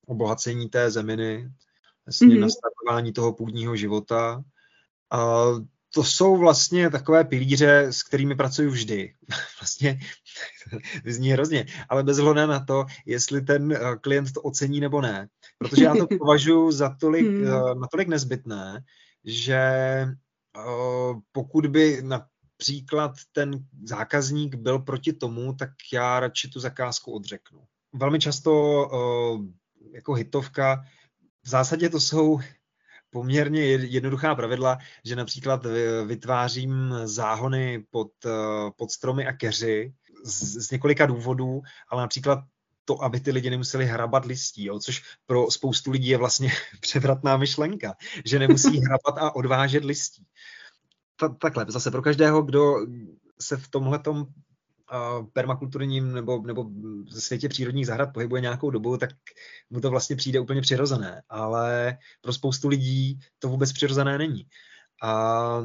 obohacení 0.07 0.69
té 0.69 0.91
zeminy, 0.91 1.51
vlastně 2.05 2.27
mm-hmm. 2.27 2.39
nastartování 2.39 3.13
toho 3.13 3.33
půdního 3.33 3.75
života. 3.75 4.43
A 5.11 5.45
to 5.93 6.03
jsou 6.03 6.37
vlastně 6.37 6.89
takové 6.89 7.23
pilíře, 7.23 7.79
s 7.79 8.03
kterými 8.03 8.35
pracuji 8.35 8.69
vždy. 8.69 9.13
Vlastně 9.59 9.99
zní 11.05 11.31
hrozně, 11.31 11.65
ale 11.89 12.03
bez 12.03 12.17
hledu 12.17 12.47
na 12.47 12.65
to, 12.65 12.85
jestli 13.05 13.41
ten 13.41 13.71
eh, 13.71 13.95
klient 14.01 14.31
to 14.31 14.41
ocení 14.41 14.79
nebo 14.79 15.01
ne. 15.01 15.27
Protože 15.57 15.83
já 15.83 15.95
to 15.95 16.07
považuji 16.19 16.71
za 16.71 16.95
tolik. 16.99 17.27
Eh, 17.27 17.75
natolik 17.75 18.07
nezbytné, 18.07 18.83
že 19.23 19.55
eh, 19.55 20.11
pokud 21.31 21.65
by 21.67 22.01
například 22.01 23.11
ten 23.31 23.65
zákazník 23.83 24.55
byl 24.55 24.79
proti 24.79 25.13
tomu, 25.13 25.53
tak 25.53 25.69
já 25.93 26.19
radši 26.19 26.49
tu 26.49 26.59
zakázku 26.59 27.11
odřeknu. 27.11 27.63
Velmi 27.93 28.19
často 28.19 28.51
jako 29.93 30.13
hitovka, 30.13 30.85
v 31.43 31.49
zásadě 31.49 31.89
to 31.89 31.99
jsou 31.99 32.39
poměrně 33.09 33.61
jednoduchá 33.65 34.35
pravidla, 34.35 34.77
že 35.05 35.15
například 35.15 35.65
vytvářím 36.05 36.93
záhony 37.03 37.85
pod, 37.89 38.11
eh, 38.25 38.29
pod 38.75 38.91
stromy 38.91 39.27
a 39.27 39.33
keři 39.33 39.93
z, 40.23 40.67
z 40.67 40.71
několika 40.71 41.05
důvodů, 41.05 41.61
ale 41.89 42.01
například 42.01 42.39
to, 42.85 43.03
aby 43.03 43.19
ty 43.19 43.31
lidi 43.31 43.49
nemuseli 43.49 43.85
hrabat 43.85 44.25
listí, 44.25 44.65
jo, 44.65 44.79
což 44.79 45.03
pro 45.25 45.51
spoustu 45.51 45.91
lidí 45.91 46.07
je 46.07 46.17
vlastně 46.17 46.51
převratná 46.79 47.37
myšlenka, 47.37 47.95
že 48.25 48.39
nemusí 48.39 48.79
hrabat 48.85 49.17
a 49.17 49.35
odvážet 49.35 49.83
listí. 49.83 50.25
Ta, 51.15 51.29
takhle, 51.29 51.65
zase 51.67 51.91
pro 51.91 52.01
každého, 52.01 52.41
kdo 52.41 52.75
se 53.41 53.57
v 53.57 53.67
tomhletom 53.67 54.25
permakulturním 55.33 56.13
nebo, 56.13 56.41
nebo 56.45 56.65
ze 57.09 57.21
světě 57.21 57.49
přírodních 57.49 57.87
zahrad 57.87 58.13
pohybuje 58.13 58.41
nějakou 58.41 58.69
dobu, 58.69 58.97
tak 58.97 59.09
mu 59.69 59.81
to 59.81 59.89
vlastně 59.89 60.15
přijde 60.15 60.39
úplně 60.39 60.61
přirozené. 60.61 61.21
Ale 61.29 61.97
pro 62.21 62.33
spoustu 62.33 62.67
lidí 62.67 63.19
to 63.39 63.49
vůbec 63.49 63.73
přirozené 63.73 64.17
není. 64.17 64.45
A, 65.03 65.61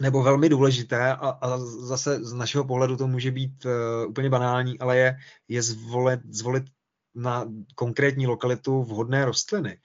nebo 0.00 0.22
velmi 0.22 0.48
důležité, 0.48 1.12
a, 1.12 1.28
a 1.28 1.58
zase 1.58 2.24
z 2.24 2.32
našeho 2.32 2.64
pohledu 2.64 2.96
to 2.96 3.06
může 3.06 3.30
být 3.30 3.64
uh, 3.64 4.10
úplně 4.10 4.30
banální, 4.30 4.78
ale 4.78 4.98
je, 4.98 5.16
je 5.48 5.62
zvolit, 5.62 6.20
zvolit 6.30 6.64
na 7.14 7.46
konkrétní 7.74 8.26
lokalitu 8.26 8.82
vhodné 8.82 9.24
rostliny. 9.24 9.78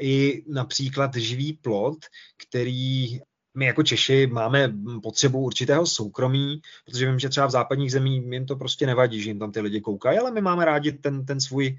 I 0.00 0.44
například 0.48 1.16
živý 1.16 1.52
plot, 1.52 1.98
který 2.48 3.20
my 3.56 3.66
jako 3.66 3.82
Češi 3.82 4.26
máme 4.26 4.72
potřebu 5.02 5.40
určitého 5.40 5.86
soukromí, 5.86 6.60
protože 6.84 7.06
vím, 7.06 7.18
že 7.18 7.28
třeba 7.28 7.46
v 7.46 7.50
západních 7.50 7.92
zemích 7.92 8.22
jim 8.32 8.46
to 8.46 8.56
prostě 8.56 8.86
nevadí, 8.86 9.22
že 9.22 9.30
jim 9.30 9.38
tam 9.38 9.52
ty 9.52 9.60
lidi 9.60 9.80
koukají, 9.80 10.18
ale 10.18 10.30
my 10.30 10.40
máme 10.40 10.64
rádi 10.64 10.92
ten, 10.92 11.26
ten, 11.26 11.40
svůj, 11.40 11.76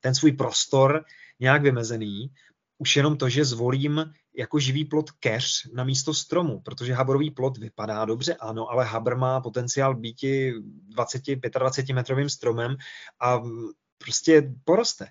ten 0.00 0.14
svůj 0.14 0.32
prostor 0.32 1.04
nějak 1.40 1.62
vymezený. 1.62 2.30
Už 2.78 2.96
jenom 2.96 3.16
to, 3.16 3.28
že 3.28 3.44
zvolím 3.44 4.12
jako 4.36 4.58
živý 4.58 4.84
plot 4.84 5.10
keř 5.10 5.70
na 5.72 5.84
místo 5.84 6.14
stromu, 6.14 6.60
protože 6.60 6.94
habrový 6.94 7.30
plot 7.30 7.58
vypadá 7.58 8.04
dobře, 8.04 8.34
ano, 8.34 8.70
ale 8.70 8.84
habr 8.84 9.16
má 9.16 9.40
potenciál 9.40 9.94
být 9.94 10.16
20-25 10.96 11.94
metrovým 11.94 12.30
stromem 12.30 12.76
a 13.20 13.42
prostě 13.98 14.54
poroste. 14.64 15.06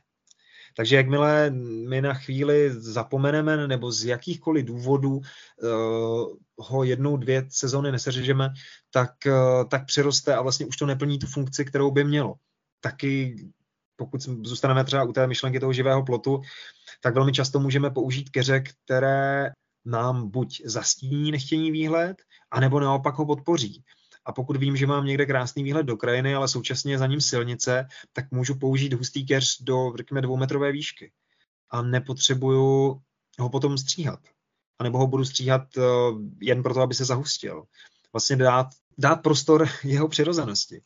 Takže 0.77 0.95
jakmile 0.95 1.49
my 1.89 2.01
na 2.01 2.13
chvíli 2.13 2.71
zapomeneme 2.71 3.67
nebo 3.67 3.91
z 3.91 4.05
jakýchkoliv 4.05 4.65
důvodů 4.65 5.17
uh, 5.17 5.21
ho 6.57 6.83
jednou, 6.83 7.17
dvě 7.17 7.45
sezóny 7.49 7.91
neseřežeme, 7.91 8.49
tak, 8.91 9.11
uh, 9.25 9.69
tak 9.69 9.85
přiroste 9.85 10.35
a 10.35 10.41
vlastně 10.41 10.65
už 10.65 10.77
to 10.77 10.85
neplní 10.85 11.19
tu 11.19 11.27
funkci, 11.27 11.65
kterou 11.65 11.91
by 11.91 12.03
mělo. 12.03 12.35
Taky 12.81 13.35
pokud 13.95 14.21
zůstaneme 14.21 14.83
třeba 14.83 15.03
u 15.03 15.13
té 15.13 15.27
myšlenky 15.27 15.59
toho 15.59 15.73
živého 15.73 16.03
plotu, 16.03 16.41
tak 17.01 17.15
velmi 17.15 17.31
často 17.31 17.59
můžeme 17.59 17.89
použít 17.89 18.29
keře, 18.29 18.59
které 18.59 19.51
nám 19.85 20.29
buď 20.29 20.61
zastíní 20.65 21.31
nechtěný 21.31 21.71
výhled, 21.71 22.17
anebo 22.51 22.79
naopak 22.79 23.15
ho 23.15 23.25
podpoří. 23.25 23.83
A 24.27 24.31
pokud 24.31 24.57
vím, 24.57 24.77
že 24.77 24.87
mám 24.87 25.05
někde 25.05 25.25
krásný 25.25 25.63
výhled 25.63 25.83
do 25.83 25.97
krajiny, 25.97 26.35
ale 26.35 26.47
současně 26.47 26.93
je 26.93 26.97
za 26.97 27.07
ním 27.07 27.21
silnice, 27.21 27.87
tak 28.13 28.31
můžu 28.31 28.55
použít 28.55 28.93
hustý 28.93 29.25
keř 29.25 29.61
do, 29.61 29.93
řekněme, 29.97 30.21
dvoumetrové 30.21 30.71
výšky. 30.71 31.11
A 31.69 31.81
nepotřebuju 31.81 33.01
ho 33.39 33.49
potom 33.49 33.77
stříhat. 33.77 34.19
A 34.79 34.83
nebo 34.83 34.97
ho 34.97 35.07
budu 35.07 35.25
stříhat 35.25 35.77
uh, 35.77 35.83
jen 36.41 36.63
proto, 36.63 36.81
aby 36.81 36.93
se 36.93 37.05
zahustil. 37.05 37.63
Vlastně 38.13 38.35
dát, 38.35 38.67
dát 38.97 39.15
prostor 39.15 39.67
jeho 39.83 40.07
přirozenosti. 40.07 40.81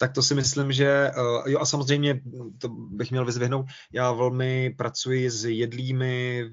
Tak 0.00 0.12
to 0.12 0.22
si 0.22 0.34
myslím, 0.34 0.72
že 0.72 1.10
uh, 1.16 1.48
jo 1.50 1.58
a 1.58 1.66
samozřejmě 1.66 2.20
to 2.58 2.68
bych 2.68 3.10
měl 3.10 3.24
vyzvihnout, 3.24 3.66
já 3.92 4.12
velmi 4.12 4.70
pracuji 4.70 5.30
s 5.30 5.44
jedlými 5.44 6.44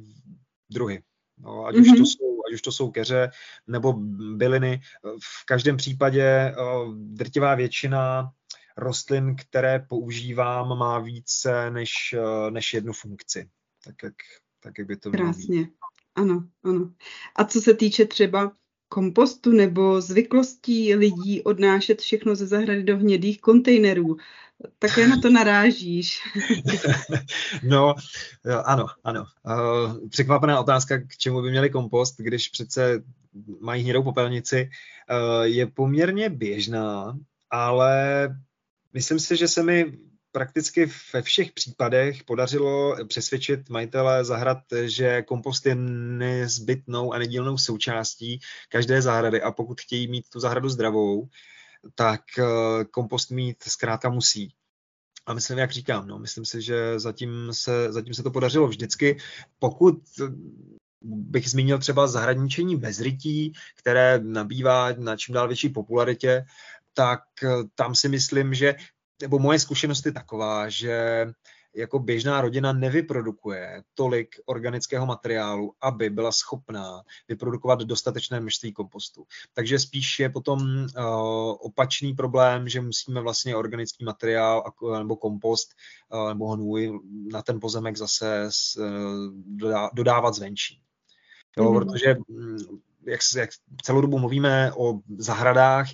druhy. 0.72 1.04
No, 1.38 1.66
ať, 1.66 1.76
mm-hmm. 1.76 1.82
už 1.82 1.88
to 1.88 1.96
mhm. 1.96 2.06
jsou, 2.06 2.35
ať 2.48 2.54
už 2.54 2.62
to 2.62 2.72
jsou 2.72 2.92
keře 2.92 3.32
nebo 3.68 3.94
byliny. 4.36 4.82
V 5.24 5.46
každém 5.46 5.78
případě 5.78 6.56
drtivá 6.94 7.56
většina 7.56 8.32
rostlin, 8.78 9.36
které 9.36 9.80
používám, 9.80 10.78
má 10.78 11.00
více 11.00 11.72
než, 11.72 12.16
než 12.50 12.74
jednu 12.74 12.94
funkci. 12.94 13.50
Tak 13.84 13.96
jak, 14.04 14.14
tak 14.60 14.78
jak 14.78 14.88
by 14.88 14.98
to 14.98 15.10
mělo 15.10 15.24
Krásně. 15.24 15.68
Ano, 16.16 16.48
ano. 16.64 16.94
A 17.36 17.46
co 17.46 17.62
se 17.62 17.74
týče 17.74 18.06
třeba 18.06 18.52
kompostu 18.90 19.52
nebo 19.52 20.02
zvyklostí 20.02 20.96
lidí 20.96 21.42
odnášet 21.42 22.02
všechno 22.02 22.36
ze 22.36 22.48
zahrady 22.48 22.84
do 22.84 22.98
hnědých 22.98 23.42
kontejnerů, 23.42 24.18
také 24.80 25.08
na 25.08 25.22
to 25.22 25.30
narážíš. 25.30 26.20
no, 27.64 27.96
ano, 28.64 28.88
ano. 29.04 29.26
Uh, 29.46 30.10
překvapená 30.10 30.60
otázka, 30.60 30.98
k 30.98 31.18
čemu 31.18 31.42
by 31.42 31.50
měli 31.50 31.70
kompost, 31.70 32.16
když 32.18 32.50
přece 32.50 33.04
mají 33.60 33.84
hnědou 33.84 34.04
popelnici, 34.04 34.70
uh, 35.10 35.44
je 35.44 35.68
poměrně 35.68 36.30
běžná, 36.30 37.18
ale 37.50 38.30
myslím 38.94 39.20
si, 39.20 39.38
že 39.38 39.48
se 39.48 39.64
mi 39.64 39.98
prakticky 40.36 40.92
ve 41.14 41.22
všech 41.22 41.52
případech 41.52 42.24
podařilo 42.24 42.96
přesvědčit 43.08 43.70
majitele 43.70 44.26
zahrad, 44.26 44.58
že 44.86 45.22
kompost 45.22 45.66
je 45.66 45.76
nezbytnou 45.76 47.14
a 47.14 47.18
nedílnou 47.18 47.58
součástí 47.58 48.40
každé 48.70 49.02
zahrady 49.02 49.42
a 49.42 49.52
pokud 49.52 49.82
chtějí 49.82 50.08
mít 50.08 50.30
tu 50.30 50.40
zahradu 50.40 50.70
zdravou, 50.70 51.28
tak 51.96 52.22
eh, 52.40 52.44
kompost 52.86 53.32
mít 53.32 53.64
zkrátka 53.64 54.10
musí. 54.10 54.54
A 55.26 55.34
myslím, 55.34 55.58
jak 55.58 55.72
říkám, 55.72 56.08
no, 56.08 56.20
myslím 56.20 56.46
si, 56.46 56.62
že 56.62 57.00
zatím 57.00 57.50
se, 57.52 57.92
zatím 57.92 58.14
se 58.14 58.24
to 58.24 58.32
podařilo 58.32 58.68
vždycky. 58.68 59.18
Pokud 59.60 59.96
bych 61.02 61.50
zmínil 61.50 61.80
třeba 61.80 62.08
zahradničení 62.08 62.76
bez 62.76 63.00
rytí, 63.00 63.54
které 63.76 64.20
nabývá 64.20 64.92
na 64.98 65.18
čím 65.18 65.36
dál 65.36 65.48
větší 65.48 65.70
popularitě, 65.70 66.46
tak 66.94 67.24
eh, 67.44 67.48
tam 67.76 67.96
si 67.96 68.10
myslím, 68.10 68.54
že 68.54 68.76
nebo 69.22 69.40
moje 69.40 69.60
zkušenost 69.60 70.06
je 70.06 70.12
taková, 70.12 70.70
že 70.70 71.26
jako 71.76 72.00
běžná 72.00 72.42
rodina 72.42 72.74
nevyprodukuje 72.74 73.84
tolik 73.94 74.36
organického 74.46 75.06
materiálu, 75.06 75.74
aby 75.82 76.10
byla 76.10 76.32
schopná 76.32 77.02
vyprodukovat 77.28 77.80
dostatečné 77.80 78.40
množství 78.40 78.74
kompostu. 78.74 79.26
Takže 79.54 79.80
spíš 79.80 80.20
je 80.20 80.30
potom 80.30 80.60
uh, 80.60 80.86
opačný 81.60 82.14
problém, 82.14 82.70
že 82.70 82.82
musíme 82.82 83.22
vlastně 83.22 83.56
organický 83.56 84.06
materiál 84.06 84.64
nebo 84.98 85.16
kompost 85.16 85.74
uh, 86.14 86.30
nebo 86.30 86.48
hnůj 86.48 87.00
na 87.32 87.42
ten 87.42 87.60
pozemek 87.60 87.98
zase 87.98 88.46
s, 88.50 88.76
uh, 88.76 88.86
dodá, 89.46 89.90
dodávat 89.94 90.34
zvenčí. 90.34 90.82
Jo, 91.58 91.64
mm-hmm. 91.64 91.80
Protože 91.80 92.16
mm, 92.28 92.58
jak, 93.06 93.20
jak 93.38 93.50
celou 93.84 94.02
dobu 94.02 94.20
mluvíme 94.20 94.74
o 94.74 95.00
zahradách, 95.18 95.88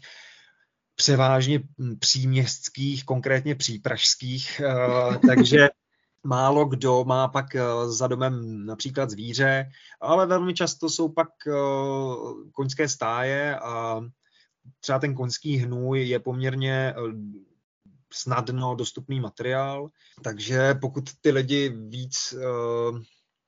převážně 0.95 1.59
příměstských, 1.99 3.03
konkrétně 3.05 3.55
přípražských, 3.55 4.59
eh, 4.59 5.19
takže 5.27 5.69
málo 6.23 6.65
kdo 6.65 7.03
má 7.03 7.27
pak 7.27 7.55
eh, 7.55 7.63
za 7.85 8.07
domem 8.07 8.65
například 8.65 9.09
zvíře, 9.09 9.69
ale 10.01 10.27
velmi 10.27 10.53
často 10.53 10.89
jsou 10.89 11.09
pak 11.09 11.29
eh, 11.47 11.51
koňské 12.51 12.89
stáje 12.89 13.59
a 13.59 14.01
třeba 14.79 14.99
ten 14.99 15.15
koňský 15.15 15.57
hnůj 15.57 16.07
je 16.07 16.19
poměrně 16.19 16.93
snadno 18.13 18.75
dostupný 18.75 19.19
materiál, 19.19 19.89
takže 20.23 20.73
pokud 20.81 21.03
ty 21.21 21.31
lidi 21.31 21.69
víc 21.69 22.35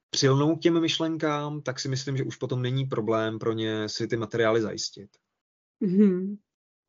přilnou 0.10 0.56
k 0.56 0.62
těm 0.62 0.82
myšlenkám, 0.82 1.62
tak 1.62 1.80
si 1.80 1.90
myslím, 1.90 2.18
že 2.18 2.24
už 2.24 2.36
potom 2.36 2.62
není 2.62 2.86
problém 2.86 3.40
pro 3.40 3.54
ně 3.54 3.90
si 3.90 4.08
ty 4.08 4.18
materiály 4.18 4.62
zajistit. 4.62 5.10
Mm-hmm. 5.82 6.38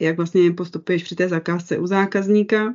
jak 0.00 0.16
vlastně 0.16 0.52
postupuješ 0.52 1.04
při 1.04 1.16
té 1.16 1.28
zakázce 1.28 1.78
u 1.78 1.86
zákazníka. 1.86 2.74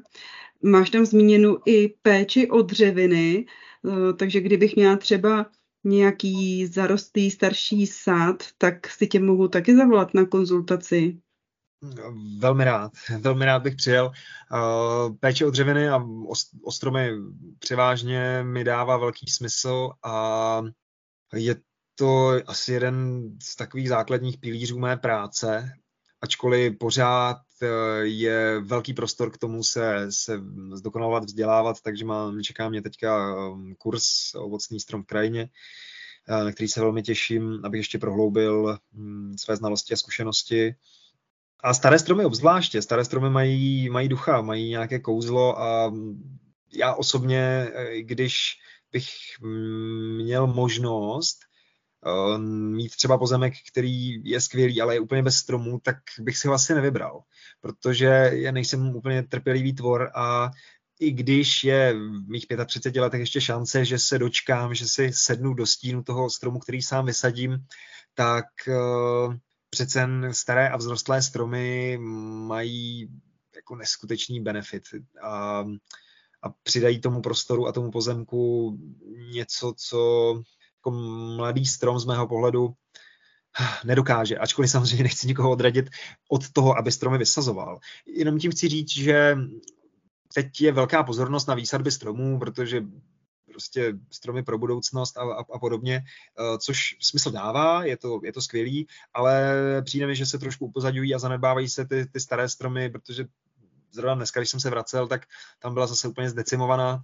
Máš 0.63 0.89
tam 0.89 1.05
zmíněnu 1.05 1.57
i 1.65 1.93
péči 2.01 2.49
o 2.49 2.61
dřeviny, 2.61 3.45
eh, 3.85 4.13
takže 4.13 4.41
kdybych 4.41 4.75
měla 4.75 4.97
třeba 4.97 5.45
nějaký 5.83 6.67
zarostlý 6.67 7.31
starší 7.31 7.87
sád, 7.87 8.43
tak 8.57 8.87
si 8.87 9.07
tě 9.07 9.19
mohu 9.19 9.47
taky 9.47 9.75
zavolat 9.75 10.13
na 10.13 10.25
konzultaci. 10.25 11.21
Velmi 12.39 12.63
rád, 12.63 12.91
velmi 13.19 13.45
rád 13.45 13.59
bych 13.59 13.75
přijel. 13.75 14.11
Péče 15.19 15.45
o 15.45 15.49
dřeviny 15.49 15.89
a 15.89 16.03
o 16.63 16.71
stromy 16.71 17.11
převážně 17.59 18.43
mi 18.43 18.63
dává 18.63 18.97
velký 18.97 19.25
smysl 19.29 19.89
a 20.05 20.61
je 21.33 21.55
to 21.95 22.31
asi 22.47 22.73
jeden 22.73 23.23
z 23.43 23.55
takových 23.55 23.89
základních 23.89 24.37
pilířů 24.37 24.79
mé 24.79 24.97
práce, 24.97 25.73
ačkoliv 26.21 26.77
pořád 26.77 27.37
eh, 27.61 27.67
je 28.01 28.59
velký 28.59 28.93
prostor 28.93 29.31
k 29.31 29.37
tomu 29.37 29.63
se, 29.63 30.07
se 30.09 30.41
zdokonalovat, 30.73 31.23
vzdělávat, 31.23 31.81
takže 31.81 32.05
mám, 32.05 32.41
čeká 32.41 32.69
mě 32.69 32.81
teďka 32.81 33.35
um, 33.47 33.75
kurz 33.77 34.35
ovocný 34.35 34.79
strom 34.79 35.03
v 35.03 35.05
krajině, 35.05 35.49
eh, 36.29 36.43
na 36.43 36.51
který 36.51 36.67
se 36.67 36.81
velmi 36.81 37.03
těším, 37.03 37.61
abych 37.63 37.79
ještě 37.79 37.99
prohloubil 37.99 38.77
hm, 38.93 39.35
své 39.39 39.55
znalosti 39.55 39.93
a 39.93 39.97
zkušenosti. 39.97 40.75
A 41.63 41.73
staré 41.73 41.99
stromy 41.99 42.25
obzvláště, 42.25 42.81
staré 42.81 43.05
stromy 43.05 43.29
mají, 43.29 43.89
mají 43.89 44.09
ducha, 44.09 44.41
mají 44.41 44.69
nějaké 44.69 44.99
kouzlo 44.99 45.61
a 45.61 45.93
já 46.73 46.93
osobně, 46.93 47.67
eh, 47.73 48.01
když 48.01 48.57
bych 48.91 49.09
hm, 49.41 50.17
měl 50.17 50.47
možnost 50.47 51.48
mít 52.37 52.95
třeba 52.95 53.17
pozemek, 53.17 53.53
který 53.71 54.23
je 54.23 54.41
skvělý, 54.41 54.81
ale 54.81 54.95
je 54.95 54.99
úplně 54.99 55.23
bez 55.23 55.35
stromů, 55.35 55.79
tak 55.83 55.97
bych 56.19 56.37
si 56.37 56.47
ho 56.47 56.53
asi 56.53 56.73
nevybral, 56.73 57.21
protože 57.61 58.31
já 58.33 58.51
nejsem 58.51 58.95
úplně 58.95 59.23
trpělivý 59.23 59.73
tvor 59.73 60.11
a 60.15 60.51
i 60.99 61.11
když 61.11 61.63
je 61.63 61.93
v 61.93 62.29
mých 62.29 62.45
35 62.65 63.01
letech 63.01 63.19
ještě 63.19 63.41
šance, 63.41 63.85
že 63.85 63.99
se 63.99 64.19
dočkám, 64.19 64.75
že 64.75 64.87
si 64.87 65.11
sednu 65.13 65.53
do 65.53 65.65
stínu 65.65 66.03
toho 66.03 66.29
stromu, 66.29 66.59
který 66.59 66.81
sám 66.81 67.05
vysadím, 67.05 67.65
tak 68.13 68.45
uh, 68.67 69.35
přece 69.69 70.09
staré 70.31 70.69
a 70.69 70.77
vzrostlé 70.77 71.21
stromy 71.21 71.97
mají 72.47 73.09
jako 73.55 73.75
neskutečný 73.75 74.39
benefit 74.39 74.83
a, 75.21 75.65
a 76.41 76.49
přidají 76.63 77.01
tomu 77.01 77.21
prostoru 77.21 77.67
a 77.67 77.71
tomu 77.71 77.91
pozemku 77.91 78.77
něco, 79.33 79.73
co 79.77 80.33
jako 80.79 80.91
mladý 81.35 81.65
strom 81.65 81.99
z 81.99 82.05
mého 82.05 82.27
pohledu 82.27 82.73
nedokáže, 83.85 84.37
ačkoliv 84.37 84.71
samozřejmě 84.71 85.03
nechci 85.03 85.27
nikoho 85.27 85.51
odradit 85.51 85.89
od 86.29 86.51
toho, 86.51 86.77
aby 86.77 86.91
stromy 86.91 87.17
vysazoval. 87.17 87.79
Jenom 88.05 88.39
tím 88.39 88.51
chci 88.51 88.67
říct, 88.67 88.89
že 88.89 89.37
teď 90.33 90.61
je 90.61 90.71
velká 90.71 91.03
pozornost 91.03 91.47
na 91.47 91.55
výsadby 91.55 91.91
stromů, 91.91 92.39
protože 92.39 92.83
prostě 93.51 93.93
stromy 94.11 94.43
pro 94.43 94.57
budoucnost 94.57 95.17
a, 95.17 95.21
a, 95.21 95.39
a 95.53 95.59
podobně, 95.59 96.03
eh, 96.39 96.57
což 96.57 96.97
smysl 96.99 97.31
dává, 97.31 97.83
je 97.83 97.97
to, 97.97 98.19
je 98.23 98.33
to 98.33 98.41
skvělý, 98.41 98.87
ale 99.13 99.53
přijde 99.85 100.07
mi, 100.07 100.15
že 100.15 100.25
se 100.25 100.39
trošku 100.39 100.65
upozaďují 100.65 101.15
a 101.15 101.19
zanedbávají 101.19 101.69
se 101.69 101.85
ty, 101.85 102.05
ty 102.05 102.19
staré 102.19 102.49
stromy, 102.49 102.89
protože 102.89 103.25
zrovna 103.91 104.15
dneska, 104.15 104.39
když 104.39 104.49
jsem 104.49 104.59
se 104.59 104.69
vracel, 104.69 105.07
tak 105.07 105.25
tam 105.59 105.73
byla 105.73 105.87
zase 105.87 106.07
úplně 106.07 106.29
zdecimovaná 106.29 107.03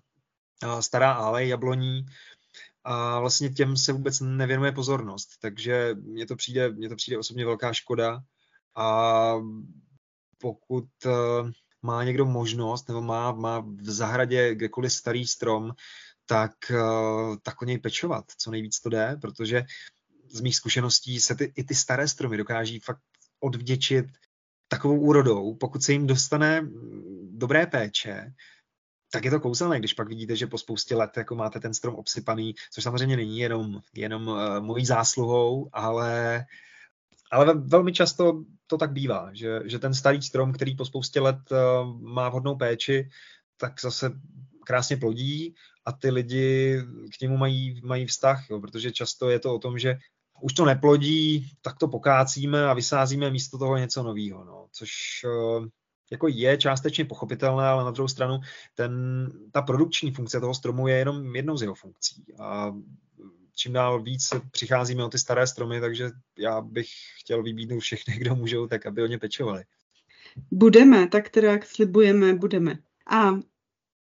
eh, 0.63 0.82
stará 0.82 1.11
alej 1.11 1.49
jabloní, 1.49 2.05
a 2.86 3.20
vlastně 3.20 3.50
těm 3.50 3.78
se 3.78 3.94
vůbec 3.94 4.20
nevěnuje 4.20 4.72
pozornost. 4.72 5.30
Takže 5.42 5.96
mně 5.96 6.26
to 6.26 6.36
přijde, 6.36 6.72
mně 6.72 6.90
to 6.90 6.96
přijde 6.96 7.18
osobně 7.18 7.46
velká 7.46 7.74
škoda 7.74 8.20
a 8.76 9.34
pokud 10.38 10.86
eh, 11.06 11.10
má 11.82 12.04
někdo 12.04 12.26
možnost 12.26 12.88
nebo 12.88 13.02
má, 13.02 13.32
má 13.32 13.60
v 13.60 13.90
zahradě 13.90 14.56
kdekoliv 14.56 14.94
starý 14.94 15.28
strom, 15.28 15.72
tak, 16.26 16.72
eh, 16.72 17.38
tak 17.42 17.62
o 17.62 17.66
něj 17.66 17.78
pečovat, 17.78 18.26
co 18.38 18.52
nejvíc 18.52 18.80
to 18.80 18.90
jde, 18.90 19.18
protože 19.22 19.64
z 20.30 20.42
mých 20.42 20.56
zkušeností 20.56 21.22
se 21.22 21.36
ty, 21.36 21.54
i 21.56 21.64
ty 21.64 21.76
staré 21.76 22.08
stromy 22.08 22.38
dokáží 22.38 22.80
fakt 22.80 23.02
odvděčit 23.40 24.06
takovou 24.68 25.00
úrodou, 25.00 25.56
pokud 25.56 25.84
se 25.84 25.92
jim 25.92 26.08
dostane 26.08 26.70
dobré 27.32 27.68
péče, 27.68 28.34
tak 29.16 29.26
je 29.26 29.32
to 29.32 29.39
kouzelné, 29.39 29.80
když 29.80 29.93
pak 29.93 30.07
vidíte, 30.07 30.36
že 30.36 30.47
po 30.47 30.57
spoustě 30.57 30.95
let 30.95 31.18
jako 31.18 31.36
máte 31.36 31.59
ten 31.59 31.74
strom 31.74 31.95
obsypaný, 31.95 32.55
což 32.72 32.84
samozřejmě 32.84 33.18
není 33.18 33.39
jenom, 33.39 33.82
jenom 33.93 34.28
uh, 34.28 34.59
mojí 34.59 34.86
zásluhou, 34.86 35.70
ale, 35.74 36.45
ale 37.32 37.53
velmi 37.53 37.93
často 37.93 38.43
to 38.68 38.78
tak 38.78 38.91
bývá, 38.91 39.30
že, 39.34 39.61
že 39.66 39.80
ten 39.80 39.93
starý 39.93 40.22
strom, 40.22 40.53
který 40.53 40.76
po 40.76 40.86
spoustě 40.86 41.20
let 41.20 41.38
uh, 41.51 42.01
má 42.01 42.30
vhodnou 42.30 42.55
péči, 42.55 43.09
tak 43.57 43.82
zase 43.82 44.11
krásně 44.66 44.97
plodí 44.97 45.55
a 45.86 45.91
ty 45.91 46.11
lidi 46.11 46.82
k 47.18 47.22
němu 47.22 47.38
mají, 47.38 47.82
mají 47.84 48.05
vztah, 48.05 48.49
jo, 48.49 48.59
protože 48.59 48.91
často 48.91 49.30
je 49.30 49.39
to 49.39 49.55
o 49.55 49.59
tom, 49.59 49.80
že 49.80 49.97
už 50.41 50.53
to 50.53 50.66
neplodí, 50.66 51.51
tak 51.61 51.78
to 51.78 51.88
pokácíme 51.88 52.66
a 52.66 52.74
vysázíme 52.74 53.32
místo 53.32 53.57
toho 53.57 53.78
něco 53.78 54.03
nového. 54.03 54.45
No. 54.45 54.68
což 54.72 54.91
jako 56.12 56.28
je 56.28 56.58
částečně 56.58 57.06
pochopitelné, 57.06 57.64
ale 57.68 57.84
na 57.84 57.91
druhou 57.91 58.08
stranu 58.08 58.39
ten, 58.76 58.93
ta 59.51 59.62
produkční 59.62 60.12
funkce 60.12 60.39
toho 60.39 60.53
stromu 60.53 60.88
je 60.88 60.95
jenom 60.97 61.36
jednou 61.36 61.58
z 61.58 61.62
jeho 61.62 61.76
funkcí. 61.76 62.24
A 62.39 62.76
čím 63.56 63.74
dál 63.74 64.01
víc 64.01 64.34
přicházíme 64.51 65.03
o 65.03 65.10
ty 65.10 65.20
staré 65.20 65.47
stromy, 65.47 65.82
takže 65.82 66.10
já 66.38 66.62
bych 66.62 66.88
chtěl 67.20 67.43
vybídnout 67.43 67.80
všechny, 67.80 68.14
kdo 68.18 68.36
můžou, 68.36 68.68
tak 68.68 68.86
aby 68.86 69.03
o 69.03 69.08
ně 69.08 69.18
pečovali. 69.18 69.64
Budeme, 70.51 71.08
tak 71.08 71.30
teda 71.30 71.51
jak 71.51 71.66
slibujeme, 71.66 72.34
budeme. 72.34 72.78
A 73.08 73.32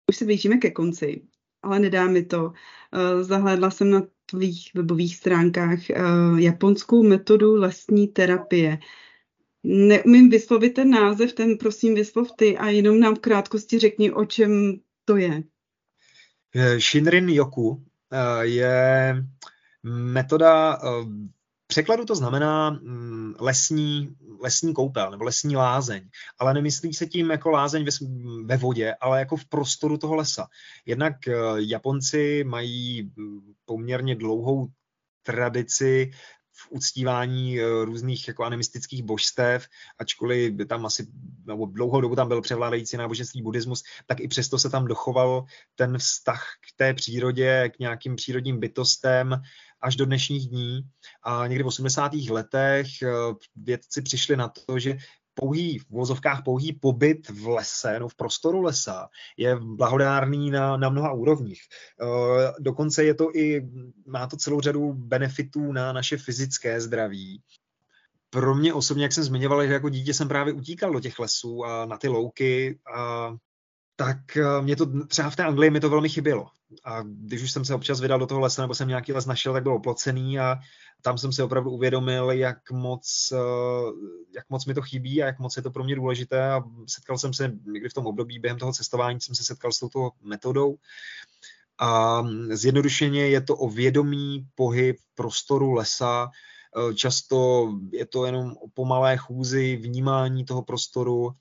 už 0.09 0.17
se 0.17 0.25
blížíme 0.25 0.57
ke 0.57 0.71
konci, 0.71 1.21
ale 1.61 1.79
nedá 1.79 2.07
mi 2.07 2.25
to. 2.25 2.53
Eh, 2.93 3.23
zahlédla 3.23 3.71
jsem 3.71 3.91
na 3.91 4.01
tvých 4.25 4.71
webových 4.73 5.15
stránkách 5.15 5.89
eh, 5.89 6.01
japonskou 6.37 7.03
metodu 7.03 7.55
lesní 7.55 8.07
terapie. 8.07 8.77
Neumím 9.63 10.29
vyslovit 10.29 10.73
ten 10.73 10.89
název, 10.89 11.33
ten 11.33 11.57
prosím 11.57 11.95
vyslov 11.95 12.27
ty 12.37 12.57
a 12.57 12.69
jenom 12.69 12.99
nám 12.99 13.15
v 13.15 13.19
krátkosti 13.19 13.79
řekni, 13.79 14.11
o 14.11 14.25
čem 14.25 14.79
to 15.05 15.17
je. 15.17 15.43
Eh, 16.55 16.79
Shinrin 16.79 17.29
Yoku 17.29 17.83
je 18.41 19.15
metoda 19.83 20.79
překladu 21.73 22.05
to 22.05 22.15
znamená 22.15 22.69
mm, 22.69 23.35
lesní, 23.39 24.15
lesní 24.41 24.73
koupel 24.73 25.11
nebo 25.11 25.23
lesní 25.23 25.55
lázeň, 25.55 26.09
ale 26.39 26.53
nemyslí 26.53 26.93
se 26.93 27.05
tím 27.05 27.31
jako 27.31 27.49
lázeň 27.49 27.85
ve, 27.85 27.91
ve 28.45 28.57
vodě, 28.57 28.95
ale 29.01 29.19
jako 29.19 29.37
v 29.37 29.45
prostoru 29.45 29.97
toho 29.97 30.15
lesa. 30.15 30.47
Jednak 30.85 31.27
eh, 31.27 31.33
Japonci 31.57 32.43
mají 32.43 33.11
mm, 33.15 33.53
poměrně 33.65 34.15
dlouhou 34.15 34.67
tradici 35.23 36.11
uctívání 36.69 37.59
eh, 37.59 37.85
různých 37.85 38.27
jako 38.27 38.43
animistických 38.43 39.03
božstev, 39.03 39.67
ačkoliv 39.99 40.53
tam 40.67 40.85
asi 40.85 41.07
nebo 41.45 41.65
dlouhou 41.65 42.01
dobu 42.01 42.15
tam 42.15 42.27
byl 42.27 42.41
převládající 42.41 42.97
náboženství 42.97 43.41
buddhismus, 43.41 43.83
tak 44.05 44.19
i 44.19 44.27
přesto 44.27 44.59
se 44.59 44.69
tam 44.69 44.85
dochoval 44.85 45.45
ten 45.75 45.97
vztah 45.97 46.43
k 46.61 46.77
té 46.77 46.93
přírodě, 46.93 47.69
k 47.75 47.79
nějakým 47.79 48.15
přírodním 48.15 48.59
bytostem 48.59 49.41
až 49.81 49.95
do 49.95 50.05
dnešních 50.05 50.49
dní. 50.49 50.81
A 51.23 51.47
někdy 51.47 51.63
v 51.63 51.67
80. 51.67 52.13
letech 52.13 52.87
eh, 53.01 53.07
vědci 53.55 54.01
přišli 54.01 54.37
na 54.37 54.47
to, 54.47 54.79
že 54.79 54.97
pouhý, 55.33 55.79
v 55.79 55.89
vozovkách 55.89 56.43
pouhý 56.43 56.73
pobyt 56.73 57.29
v 57.29 57.47
lese, 57.47 57.99
no 57.99 58.07
v 58.07 58.15
prostoru 58.15 58.61
lesa, 58.61 59.09
je 59.37 59.55
blahodárný 59.55 60.51
na, 60.51 60.77
na 60.77 60.89
mnoha 60.89 61.11
úrovních. 61.11 61.61
E, 61.61 62.05
dokonce 62.59 63.03
je 63.03 63.13
to 63.13 63.35
i, 63.35 63.69
má 64.07 64.27
to 64.27 64.37
celou 64.37 64.61
řadu 64.61 64.93
benefitů 64.93 65.71
na 65.71 65.93
naše 65.93 66.17
fyzické 66.17 66.81
zdraví. 66.81 67.41
Pro 68.29 68.55
mě 68.55 68.73
osobně, 68.73 69.03
jak 69.03 69.13
jsem 69.13 69.23
zmiňoval, 69.23 69.67
že 69.67 69.73
jako 69.73 69.89
dítě 69.89 70.13
jsem 70.13 70.27
právě 70.27 70.53
utíkal 70.53 70.93
do 70.93 70.99
těch 70.99 71.19
lesů 71.19 71.65
a 71.65 71.85
na 71.85 71.97
ty 71.97 72.07
louky 72.07 72.79
a 72.95 73.33
tak 73.95 74.37
eh, 74.37 74.61
mě 74.61 74.75
to 74.75 75.05
třeba 75.07 75.29
v 75.29 75.35
té 75.35 75.43
Anglii 75.43 75.69
mi 75.69 75.79
to 75.79 75.89
velmi 75.89 76.09
chybělo. 76.09 76.47
A 76.85 77.01
když 77.01 77.43
už 77.43 77.51
jsem 77.51 77.65
se 77.65 77.75
občas 77.75 78.01
vydal 78.01 78.19
do 78.19 78.27
toho 78.27 78.41
lesa, 78.41 78.61
nebo 78.61 78.75
jsem 78.75 78.87
nějaký 78.87 79.13
les 79.13 79.25
našel, 79.25 79.53
tak 79.53 79.63
byl 79.63 79.73
oplocený 79.73 80.39
a 80.39 80.59
tam 81.01 81.17
jsem 81.17 81.33
si 81.33 81.43
opravdu 81.43 81.71
uvědomil, 81.71 82.31
jak 82.31 82.71
moc, 82.71 83.33
eh, 83.33 83.37
jak 84.35 84.49
moc 84.49 84.65
mi 84.65 84.73
to 84.73 84.81
chybí 84.81 85.23
a 85.23 85.25
jak 85.25 85.39
moc 85.39 85.57
je 85.57 85.63
to 85.63 85.71
pro 85.71 85.83
mě 85.83 85.95
důležité. 85.95 86.51
A 86.51 86.63
setkal 86.87 87.17
jsem 87.17 87.33
se 87.33 87.51
někdy 87.65 87.89
v 87.89 87.93
tom 87.93 88.07
období 88.07 88.39
během 88.39 88.59
toho 88.59 88.73
cestování, 88.73 89.21
jsem 89.21 89.35
se 89.35 89.43
setkal 89.43 89.71
s 89.71 89.79
touto 89.79 90.09
metodou. 90.21 90.75
A 91.79 92.23
zjednodušeně 92.49 93.27
je 93.27 93.41
to 93.41 93.55
o 93.55 93.69
vědomý 93.69 94.47
pohyb 94.55 94.97
prostoru 95.15 95.71
lesa, 95.71 96.29
eh, 96.29 96.93
často 96.93 97.69
je 97.91 98.05
to 98.05 98.25
jenom 98.25 98.51
o 98.51 98.67
pomalé 98.73 99.17
chůzi, 99.17 99.75
vnímání 99.75 100.45
toho 100.45 100.61
prostoru, 100.61 101.31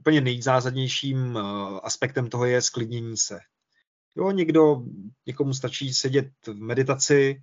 úplně 0.00 0.20
nejzásadnějším 0.20 1.36
eh, 1.36 1.40
aspektem 1.82 2.28
toho 2.28 2.44
je 2.44 2.62
sklidnění 2.62 3.16
se. 3.16 3.38
Jo, 4.16 4.30
někdo, 4.30 4.82
někomu 5.26 5.54
stačí 5.54 5.94
sedět 5.94 6.30
v 6.46 6.54
meditaci, 6.54 7.42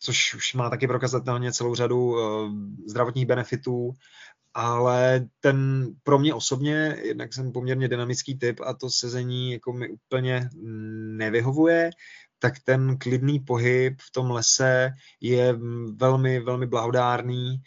což 0.00 0.34
už 0.34 0.54
má 0.54 0.70
taky 0.70 0.86
prokazatelně 0.86 1.52
celou 1.52 1.74
řadu 1.74 1.98
uh, 1.98 2.52
zdravotních 2.86 3.26
benefitů, 3.26 3.92
ale 4.54 5.28
ten 5.40 5.88
pro 6.02 6.18
mě 6.18 6.34
osobně, 6.34 6.96
jednak 7.02 7.34
jsem 7.34 7.52
poměrně 7.52 7.88
dynamický 7.88 8.38
typ 8.38 8.60
a 8.60 8.74
to 8.74 8.90
sezení 8.90 9.52
jako 9.52 9.72
mi 9.72 9.88
úplně 9.88 10.50
nevyhovuje, 11.16 11.90
tak 12.38 12.54
ten 12.64 12.98
klidný 12.98 13.40
pohyb 13.40 14.00
v 14.00 14.12
tom 14.12 14.30
lese 14.30 14.90
je 15.20 15.58
velmi, 15.96 16.40
velmi 16.40 16.66
blahodárný 16.66 17.62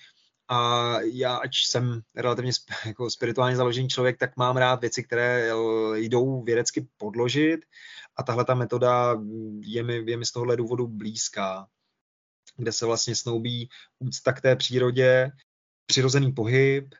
a 0.54 0.96
já, 1.02 1.36
ač 1.36 1.66
jsem 1.66 2.02
relativně 2.16 2.52
jako 2.86 3.10
spirituálně 3.10 3.56
založený 3.56 3.88
člověk, 3.88 4.18
tak 4.18 4.38
mám 4.38 4.58
rád 4.58 4.82
věci, 4.82 5.04
které 5.04 5.50
jdou 5.96 6.44
vědecky 6.44 6.88
podložit. 6.98 7.66
A 8.16 8.24
tahle 8.24 8.46
ta 8.46 8.56
metoda 8.56 9.16
je 9.60 9.84
mi, 9.84 10.12
je 10.12 10.18
mi 10.18 10.26
z 10.26 10.32
tohohle 10.32 10.58
důvodu 10.58 10.88
blízká, 10.88 11.68
kde 12.58 12.72
se 12.72 12.86
vlastně 12.86 13.16
snoubí 13.16 13.70
úcta 14.00 14.34
k 14.34 14.42
té 14.42 14.56
přírodě, 14.56 15.32
přirozený 15.86 16.32
pohyb 16.32 16.96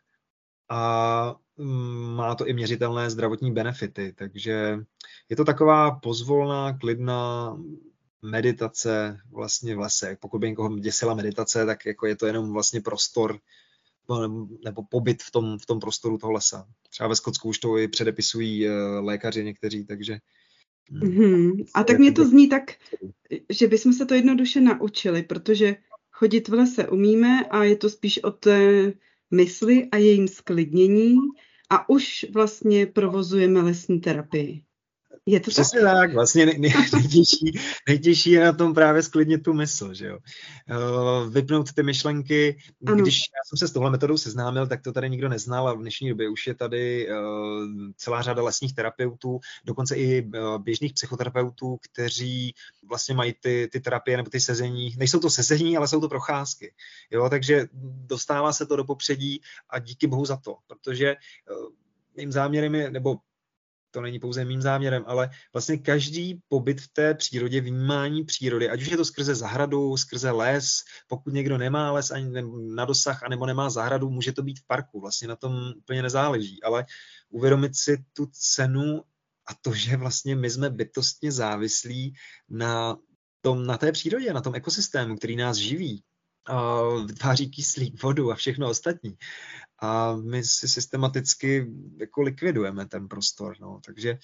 a 0.70 1.36
mm, 1.58 2.16
má 2.16 2.36
to 2.36 2.48
i 2.48 2.54
měřitelné 2.54 3.10
zdravotní 3.10 3.54
benefity, 3.54 4.14
takže 4.14 4.80
je 5.30 5.36
to 5.36 5.46
taková 5.46 5.92
pozvolná, 5.92 6.78
klidná 6.78 7.58
meditace 8.24 9.20
vlastně 9.32 9.76
v 9.76 9.80
lese. 9.80 10.18
Pokud 10.22 10.40
by 10.40 10.50
někoho 10.50 10.78
děsila 10.80 11.14
meditace, 11.14 11.66
tak 11.66 11.86
jako 11.86 12.08
je 12.08 12.16
to 12.16 12.26
jenom 12.26 12.54
vlastně 12.54 12.82
prostor 12.82 13.40
no, 14.10 14.48
nebo 14.64 14.84
pobyt 14.84 15.24
v 15.24 15.32
tom, 15.32 15.58
v 15.60 15.66
tom 15.66 15.80
prostoru 15.80 16.18
toho 16.18 16.32
lesa. 16.32 16.68
Třeba 16.90 17.10
ve 17.10 17.16
Skotsku 17.16 17.50
už 17.50 17.60
to 17.60 17.78
i 17.78 17.88
předepisují 17.88 18.68
eh, 18.68 18.72
lékaři 19.00 19.44
někteří, 19.44 19.86
takže... 19.86 20.18
Mm-hmm. 20.92 21.66
A 21.74 21.84
tak 21.84 22.00
mě 22.00 22.12
to 22.12 22.26
zní 22.26 22.50
tak, 22.50 22.64
že 23.50 23.68
bychom 23.68 23.94
se 23.94 24.06
to 24.06 24.14
jednoduše 24.14 24.62
naučili, 24.62 25.24
protože 25.24 25.76
chodit 26.12 26.48
v 26.48 26.54
lese 26.54 26.88
umíme 26.88 27.46
a 27.46 27.64
je 27.64 27.76
to 27.76 27.90
spíš 27.90 28.24
o 28.24 28.32
té 28.32 28.94
mysli 29.32 29.90
a 29.92 29.98
jejím 29.98 30.28
sklidnění 30.28 31.16
a 31.70 31.90
už 31.90 32.26
vlastně 32.34 32.86
provozujeme 32.86 33.62
lesní 33.62 34.00
terapii. 34.00 34.64
Je 35.26 35.40
to 35.40 35.52
Přesně 35.52 35.82
tak? 35.82 35.94
tak. 35.98 36.14
Vlastně 36.14 36.46
nej, 36.46 36.60
nej, 36.60 36.74
nejtěžší, 36.94 37.60
nejtěžší 37.88 38.32
je 38.32 38.44
na 38.44 38.54
tom 38.54 38.74
právě 38.74 39.04
sklidnit 39.04 39.44
tu 39.44 39.54
mysl, 39.54 39.94
že 39.94 40.08
jo. 40.08 40.18
Uh, 40.70 41.34
vypnout 41.34 41.74
ty 41.74 41.84
myšlenky. 41.84 42.58
Ano. 42.88 43.02
Když 43.02 43.16
já 43.20 43.40
jsem 43.46 43.58
se 43.58 43.68
s 43.68 43.72
touhle 43.72 43.92
metodou 43.92 44.18
seznámil, 44.18 44.68
tak 44.68 44.82
to 44.82 44.92
tady 44.92 45.10
nikdo 45.10 45.30
neznal 45.30 45.68
a 45.68 45.74
v 45.74 45.80
dnešní 45.80 46.10
době 46.10 46.30
už 46.30 46.48
je 46.48 46.54
tady 46.54 47.10
uh, 47.10 47.16
celá 47.96 48.22
řada 48.22 48.44
lesních 48.44 48.76
terapeutů, 48.76 49.40
dokonce 49.66 49.96
i 49.96 50.26
uh, 50.26 50.58
běžných 50.58 50.94
psychoterapeutů, 50.94 51.78
kteří 51.82 52.54
vlastně 52.90 53.16
mají 53.16 53.34
ty, 53.40 53.70
ty 53.72 53.80
terapie 53.80 54.18
nebo 54.18 54.30
ty 54.30 54.40
sezení. 54.40 54.96
Nejsou 54.98 55.20
to 55.20 55.30
sezení, 55.30 55.78
ale 55.78 55.88
jsou 55.88 56.02
to 56.02 56.10
procházky. 56.10 56.74
Jo, 57.12 57.30
takže 57.30 57.68
dostává 58.06 58.54
se 58.54 58.66
to 58.66 58.76
do 58.76 58.84
popředí 58.84 59.42
a 59.70 59.80
díky 59.80 60.08
bohu 60.08 60.26
za 60.26 60.38
to, 60.38 60.58
protože 60.68 61.16
mým 62.18 62.32
záměrem 62.32 62.76
je, 62.76 62.92
nebo 62.92 63.18
to 63.94 64.02
není 64.02 64.20
pouze 64.20 64.46
mým 64.46 64.62
záměrem, 64.62 65.04
ale 65.08 65.30
vlastně 65.54 65.78
každý 65.78 66.42
pobyt 66.48 66.82
v 66.82 66.88
té 66.94 67.14
přírodě, 67.14 67.62
vnímání 67.62 68.24
přírody, 68.24 68.70
ať 68.70 68.82
už 68.82 68.88
je 68.88 68.98
to 68.98 69.06
skrze 69.06 69.36
zahradu, 69.36 69.98
skrze 69.98 70.32
les, 70.32 70.66
pokud 71.08 71.34
někdo 71.34 71.58
nemá 71.58 71.92
les 71.92 72.12
ani 72.12 72.42
na 72.76 72.86
dosah, 72.86 73.24
anebo 73.24 73.46
nemá 73.46 73.70
zahradu, 73.70 74.10
může 74.10 74.32
to 74.32 74.44
být 74.44 74.60
v 74.60 74.68
parku, 74.68 75.02
vlastně 75.02 75.28
na 75.28 75.36
tom 75.36 75.74
úplně 75.78 76.02
nezáleží, 76.02 76.64
ale 76.64 76.86
uvědomit 77.30 77.76
si 77.76 78.06
tu 78.14 78.26
cenu 78.32 79.02
a 79.50 79.52
to, 79.62 79.74
že 79.74 79.98
vlastně 79.98 80.36
my 80.36 80.50
jsme 80.50 80.70
bytostně 80.70 81.32
závislí 81.32 82.14
na, 82.50 82.98
tom, 83.42 83.66
na 83.66 83.78
té 83.78 83.92
přírodě, 83.92 84.34
na 84.34 84.42
tom 84.42 84.56
ekosystému, 84.56 85.16
který 85.16 85.36
nás 85.36 85.58
živí, 85.58 86.04
vytváří 87.08 87.50
kyslík, 87.50 88.04
vodu 88.04 88.32
a 88.32 88.36
všechno 88.36 88.70
ostatní 88.70 89.18
a 89.84 90.16
my 90.16 90.44
si 90.44 90.68
systematicky 90.68 91.68
jako 91.98 92.22
likvidujeme 92.22 92.86
ten 92.86 93.08
prostor. 93.08 93.56
No. 93.62 93.80
Takže, 93.86 94.18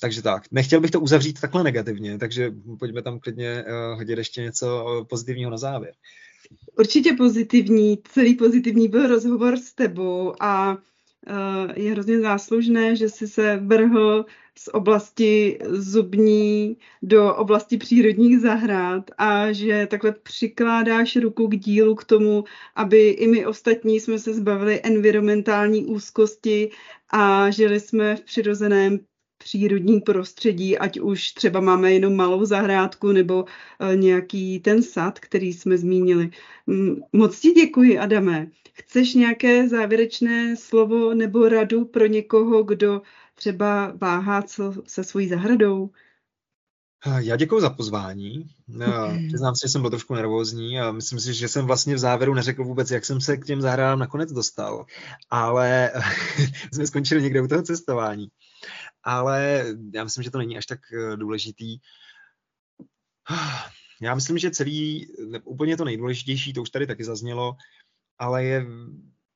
takže 0.00 0.22
tak. 0.22 0.42
Nechtěl 0.50 0.80
bych 0.80 0.90
to 0.90 1.00
uzavřít 1.00 1.40
takhle 1.40 1.64
negativně, 1.64 2.18
takže 2.18 2.52
pojďme 2.78 3.02
tam 3.02 3.20
klidně 3.20 3.64
uh, 3.64 3.98
hodit 3.98 4.18
ještě 4.18 4.42
něco 4.42 4.84
pozitivního 5.08 5.50
na 5.50 5.56
závěr. 5.56 5.94
Určitě 6.78 7.12
pozitivní, 7.12 7.98
celý 8.04 8.34
pozitivní 8.34 8.88
byl 8.88 9.06
rozhovor 9.06 9.56
s 9.56 9.74
tebou 9.74 10.42
a 10.42 10.72
uh, 10.72 10.80
je 11.74 11.92
hrozně 11.92 12.20
záslužné, 12.20 12.96
že 12.96 13.08
jsi 13.08 13.28
se 13.28 13.56
vrhl 13.56 14.24
z 14.62 14.68
oblasti 14.72 15.58
zubní 15.68 16.76
do 17.02 17.34
oblasti 17.34 17.78
přírodních 17.78 18.40
zahrad 18.40 19.10
a 19.18 19.52
že 19.52 19.86
takhle 19.90 20.12
přikládáš 20.12 21.16
ruku 21.16 21.48
k 21.48 21.56
dílu 21.56 21.94
k 21.94 22.04
tomu, 22.04 22.44
aby 22.74 23.08
i 23.08 23.26
my 23.26 23.46
ostatní 23.46 24.00
jsme 24.00 24.18
se 24.18 24.34
zbavili 24.34 24.80
environmentální 24.82 25.84
úzkosti 25.84 26.70
a 27.10 27.50
žili 27.50 27.80
jsme 27.80 28.16
v 28.16 28.20
přirozeném 28.20 29.00
přírodní 29.38 30.00
prostředí, 30.00 30.78
ať 30.78 31.00
už 31.00 31.32
třeba 31.32 31.60
máme 31.60 31.92
jenom 31.92 32.16
malou 32.16 32.44
zahrádku 32.44 33.12
nebo 33.12 33.44
eh, 33.44 33.96
nějaký 33.96 34.60
ten 34.60 34.82
sad, 34.82 35.20
který 35.20 35.52
jsme 35.52 35.78
zmínili. 35.78 36.30
Moc 37.12 37.40
ti 37.40 37.50
děkuji, 37.50 37.98
Adame. 37.98 38.50
Chceš 38.72 39.14
nějaké 39.14 39.68
závěrečné 39.68 40.56
slovo 40.56 41.14
nebo 41.14 41.48
radu 41.48 41.84
pro 41.84 42.06
někoho, 42.06 42.62
kdo 42.62 43.02
třeba 43.40 43.92
váhá 44.00 44.42
co 44.42 44.72
se 44.86 45.04
svojí 45.04 45.28
zahradou? 45.28 45.90
Já 47.18 47.36
děkuji 47.36 47.60
za 47.60 47.70
pozvání. 47.70 48.50
Přiznám 49.28 49.56
si, 49.56 49.60
že 49.62 49.68
jsem 49.68 49.80
byl 49.80 49.90
trošku 49.90 50.14
nervózní 50.14 50.80
a 50.80 50.92
myslím 50.92 51.20
si, 51.20 51.34
že 51.34 51.48
jsem 51.48 51.66
vlastně 51.66 51.94
v 51.94 51.98
závěru 51.98 52.34
neřekl 52.34 52.64
vůbec, 52.64 52.90
jak 52.90 53.04
jsem 53.04 53.20
se 53.20 53.36
k 53.36 53.44
těm 53.44 53.60
zahrádám 53.60 53.98
nakonec 53.98 54.32
dostal. 54.32 54.86
Ale 55.30 55.92
jsme 56.72 56.86
skončili 56.86 57.22
někde 57.22 57.40
u 57.40 57.48
toho 57.48 57.62
cestování. 57.62 58.28
Ale 59.02 59.66
já 59.94 60.04
myslím, 60.04 60.24
že 60.24 60.30
to 60.30 60.38
není 60.38 60.58
až 60.58 60.66
tak 60.66 60.80
eh, 60.92 61.16
důležitý. 61.16 61.78
Já 64.02 64.14
myslím, 64.14 64.38
že 64.38 64.50
celý, 64.50 65.06
úplně 65.44 65.76
to 65.76 65.84
nejdůležitější, 65.84 66.52
to 66.52 66.62
už 66.62 66.70
tady 66.70 66.86
taky 66.86 67.04
zaznělo, 67.04 67.52
ale 68.18 68.44
je 68.44 68.66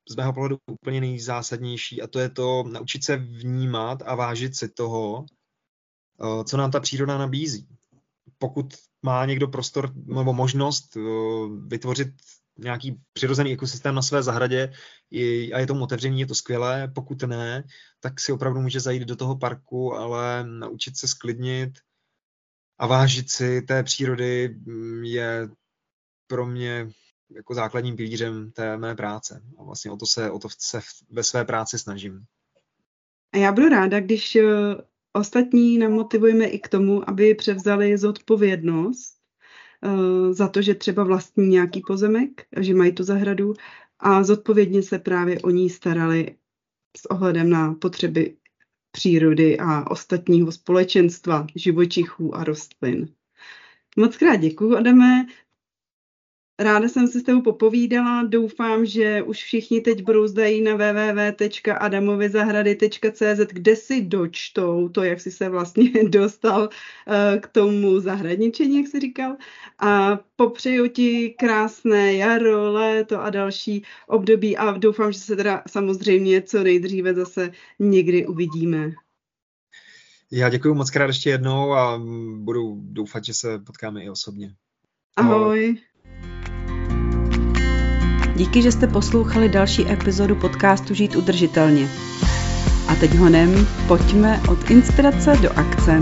z 0.08 0.16
mého 0.16 0.32
pohledu 0.32 0.58
úplně 0.70 1.00
nejzásadnější 1.00 2.02
a 2.02 2.06
to 2.06 2.18
je 2.18 2.28
to 2.28 2.64
naučit 2.72 3.04
se 3.04 3.16
vnímat 3.16 4.02
a 4.06 4.14
vážit 4.14 4.56
si 4.56 4.68
toho, 4.68 5.26
Eh, 6.20 6.44
co 6.44 6.56
nám 6.56 6.70
ta 6.70 6.80
příroda 6.80 7.18
nabízí. 7.18 7.68
Pokud 8.38 8.74
má 9.02 9.26
někdo 9.26 9.48
prostor 9.48 9.94
nebo 9.94 10.32
možnost 10.32 10.96
eh, 10.96 11.00
vytvořit 11.66 12.08
nějaký 12.58 13.00
přirozený 13.12 13.52
ekosystém 13.52 13.94
na 13.94 14.02
své 14.02 14.22
zahradě 14.22 14.72
a 15.54 15.58
je 15.58 15.66
tomu 15.66 15.84
otevřený, 15.84 16.20
je 16.20 16.26
to 16.26 16.34
skvělé. 16.34 16.88
Pokud 16.94 17.22
ne, 17.22 17.64
tak 18.00 18.20
si 18.20 18.32
opravdu 18.32 18.60
může 18.60 18.80
zajít 18.80 19.02
do 19.02 19.16
toho 19.16 19.36
parku, 19.36 19.94
ale 19.94 20.44
naučit 20.46 20.96
se 20.96 21.08
sklidnit 21.08 21.78
a 22.78 22.86
vážit 22.86 23.30
si 23.30 23.62
té 23.62 23.82
přírody 23.82 24.48
mm, 24.48 25.04
je 25.04 25.48
pro 26.26 26.46
mě 26.46 26.90
jako 27.30 27.54
základním 27.54 27.96
pilířem 27.96 28.50
té 28.52 28.76
mé 28.76 28.94
práce. 28.94 29.42
A 29.58 29.64
vlastně 29.64 29.90
o 29.90 29.96
to 29.96 30.06
se, 30.06 30.30
o 30.30 30.38
to 30.38 30.48
se 30.58 30.80
ve 31.10 31.22
své 31.22 31.44
práci 31.44 31.78
snažím. 31.78 32.24
A 33.32 33.36
já 33.36 33.52
budu 33.52 33.68
ráda, 33.68 34.00
když 34.00 34.36
eh, 34.36 34.44
ostatní 35.12 35.78
namotivujeme 35.78 36.44
i 36.46 36.58
k 36.58 36.68
tomu, 36.68 37.08
aby 37.10 37.34
převzali 37.34 37.98
zodpovědnost 37.98 39.14
uh, 39.84 40.32
za 40.32 40.48
to, 40.48 40.62
že 40.62 40.74
třeba 40.74 41.04
vlastní 41.04 41.48
nějaký 41.48 41.82
pozemek, 41.86 42.46
že 42.60 42.74
mají 42.74 42.92
tu 42.92 43.02
zahradu 43.02 43.54
a 43.98 44.24
zodpovědně 44.24 44.82
se 44.82 44.98
právě 44.98 45.40
o 45.40 45.50
ní 45.50 45.70
starali 45.70 46.36
s 46.96 47.10
ohledem 47.10 47.50
na 47.50 47.74
potřeby 47.74 48.36
přírody 48.90 49.58
a 49.58 49.90
ostatního 49.90 50.52
společenstva, 50.52 51.46
živočichů 51.54 52.34
a 52.34 52.44
rostlin. 52.44 53.08
Moc 53.96 54.16
krát 54.16 54.36
děkuji, 54.36 54.76
Adame. 54.76 55.26
Ráda 56.58 56.88
jsem 56.88 57.08
si 57.08 57.20
s 57.20 57.22
tebou 57.22 57.42
popovídala, 57.42 58.22
doufám, 58.22 58.86
že 58.86 59.22
už 59.22 59.44
všichni 59.44 59.80
teď 59.80 60.02
brouzdají 60.02 60.62
na 60.62 60.74
www.adamovizahrady.cz, 60.74 63.52
kde 63.52 63.76
si 63.76 64.02
dočtou 64.02 64.88
to, 64.88 65.02
jak 65.02 65.20
jsi 65.20 65.30
se 65.30 65.48
vlastně 65.48 65.90
dostal 66.08 66.68
eh, 67.08 67.38
k 67.38 67.46
tomu 67.46 68.00
zahradničení, 68.00 68.76
jak 68.76 68.86
jsi 68.86 69.00
říkal. 69.00 69.36
A 69.78 70.18
popřeju 70.36 70.88
ti 70.88 71.34
krásné 71.38 72.14
jaro, 72.14 72.72
léto 72.72 73.22
a 73.22 73.30
další 73.30 73.84
období 74.06 74.56
a 74.56 74.72
doufám, 74.72 75.12
že 75.12 75.18
se 75.18 75.36
teda 75.36 75.62
samozřejmě 75.68 76.42
co 76.42 76.62
nejdříve 76.62 77.14
zase 77.14 77.50
někdy 77.78 78.26
uvidíme. 78.26 78.92
Já 80.30 80.48
děkuji 80.48 80.74
moc 80.74 80.90
krát 80.90 81.06
ještě 81.06 81.30
jednou 81.30 81.72
a 81.72 82.02
budu 82.36 82.80
doufat, 82.82 83.24
že 83.24 83.34
se 83.34 83.58
potkáme 83.58 84.04
i 84.04 84.10
osobně. 84.10 84.54
Ahoj. 85.16 85.34
Ahoj. 85.34 85.78
Díky, 88.36 88.62
že 88.62 88.72
jste 88.72 88.86
poslouchali 88.86 89.48
další 89.48 89.90
epizodu 89.90 90.34
podcastu 90.34 90.94
Žít 90.94 91.16
udržitelně. 91.16 91.88
A 92.88 92.94
teď 92.94 93.14
honem, 93.14 93.66
pojďme 93.88 94.40
od 94.48 94.70
inspirace 94.70 95.36
do 95.42 95.58
akce. 95.58 96.00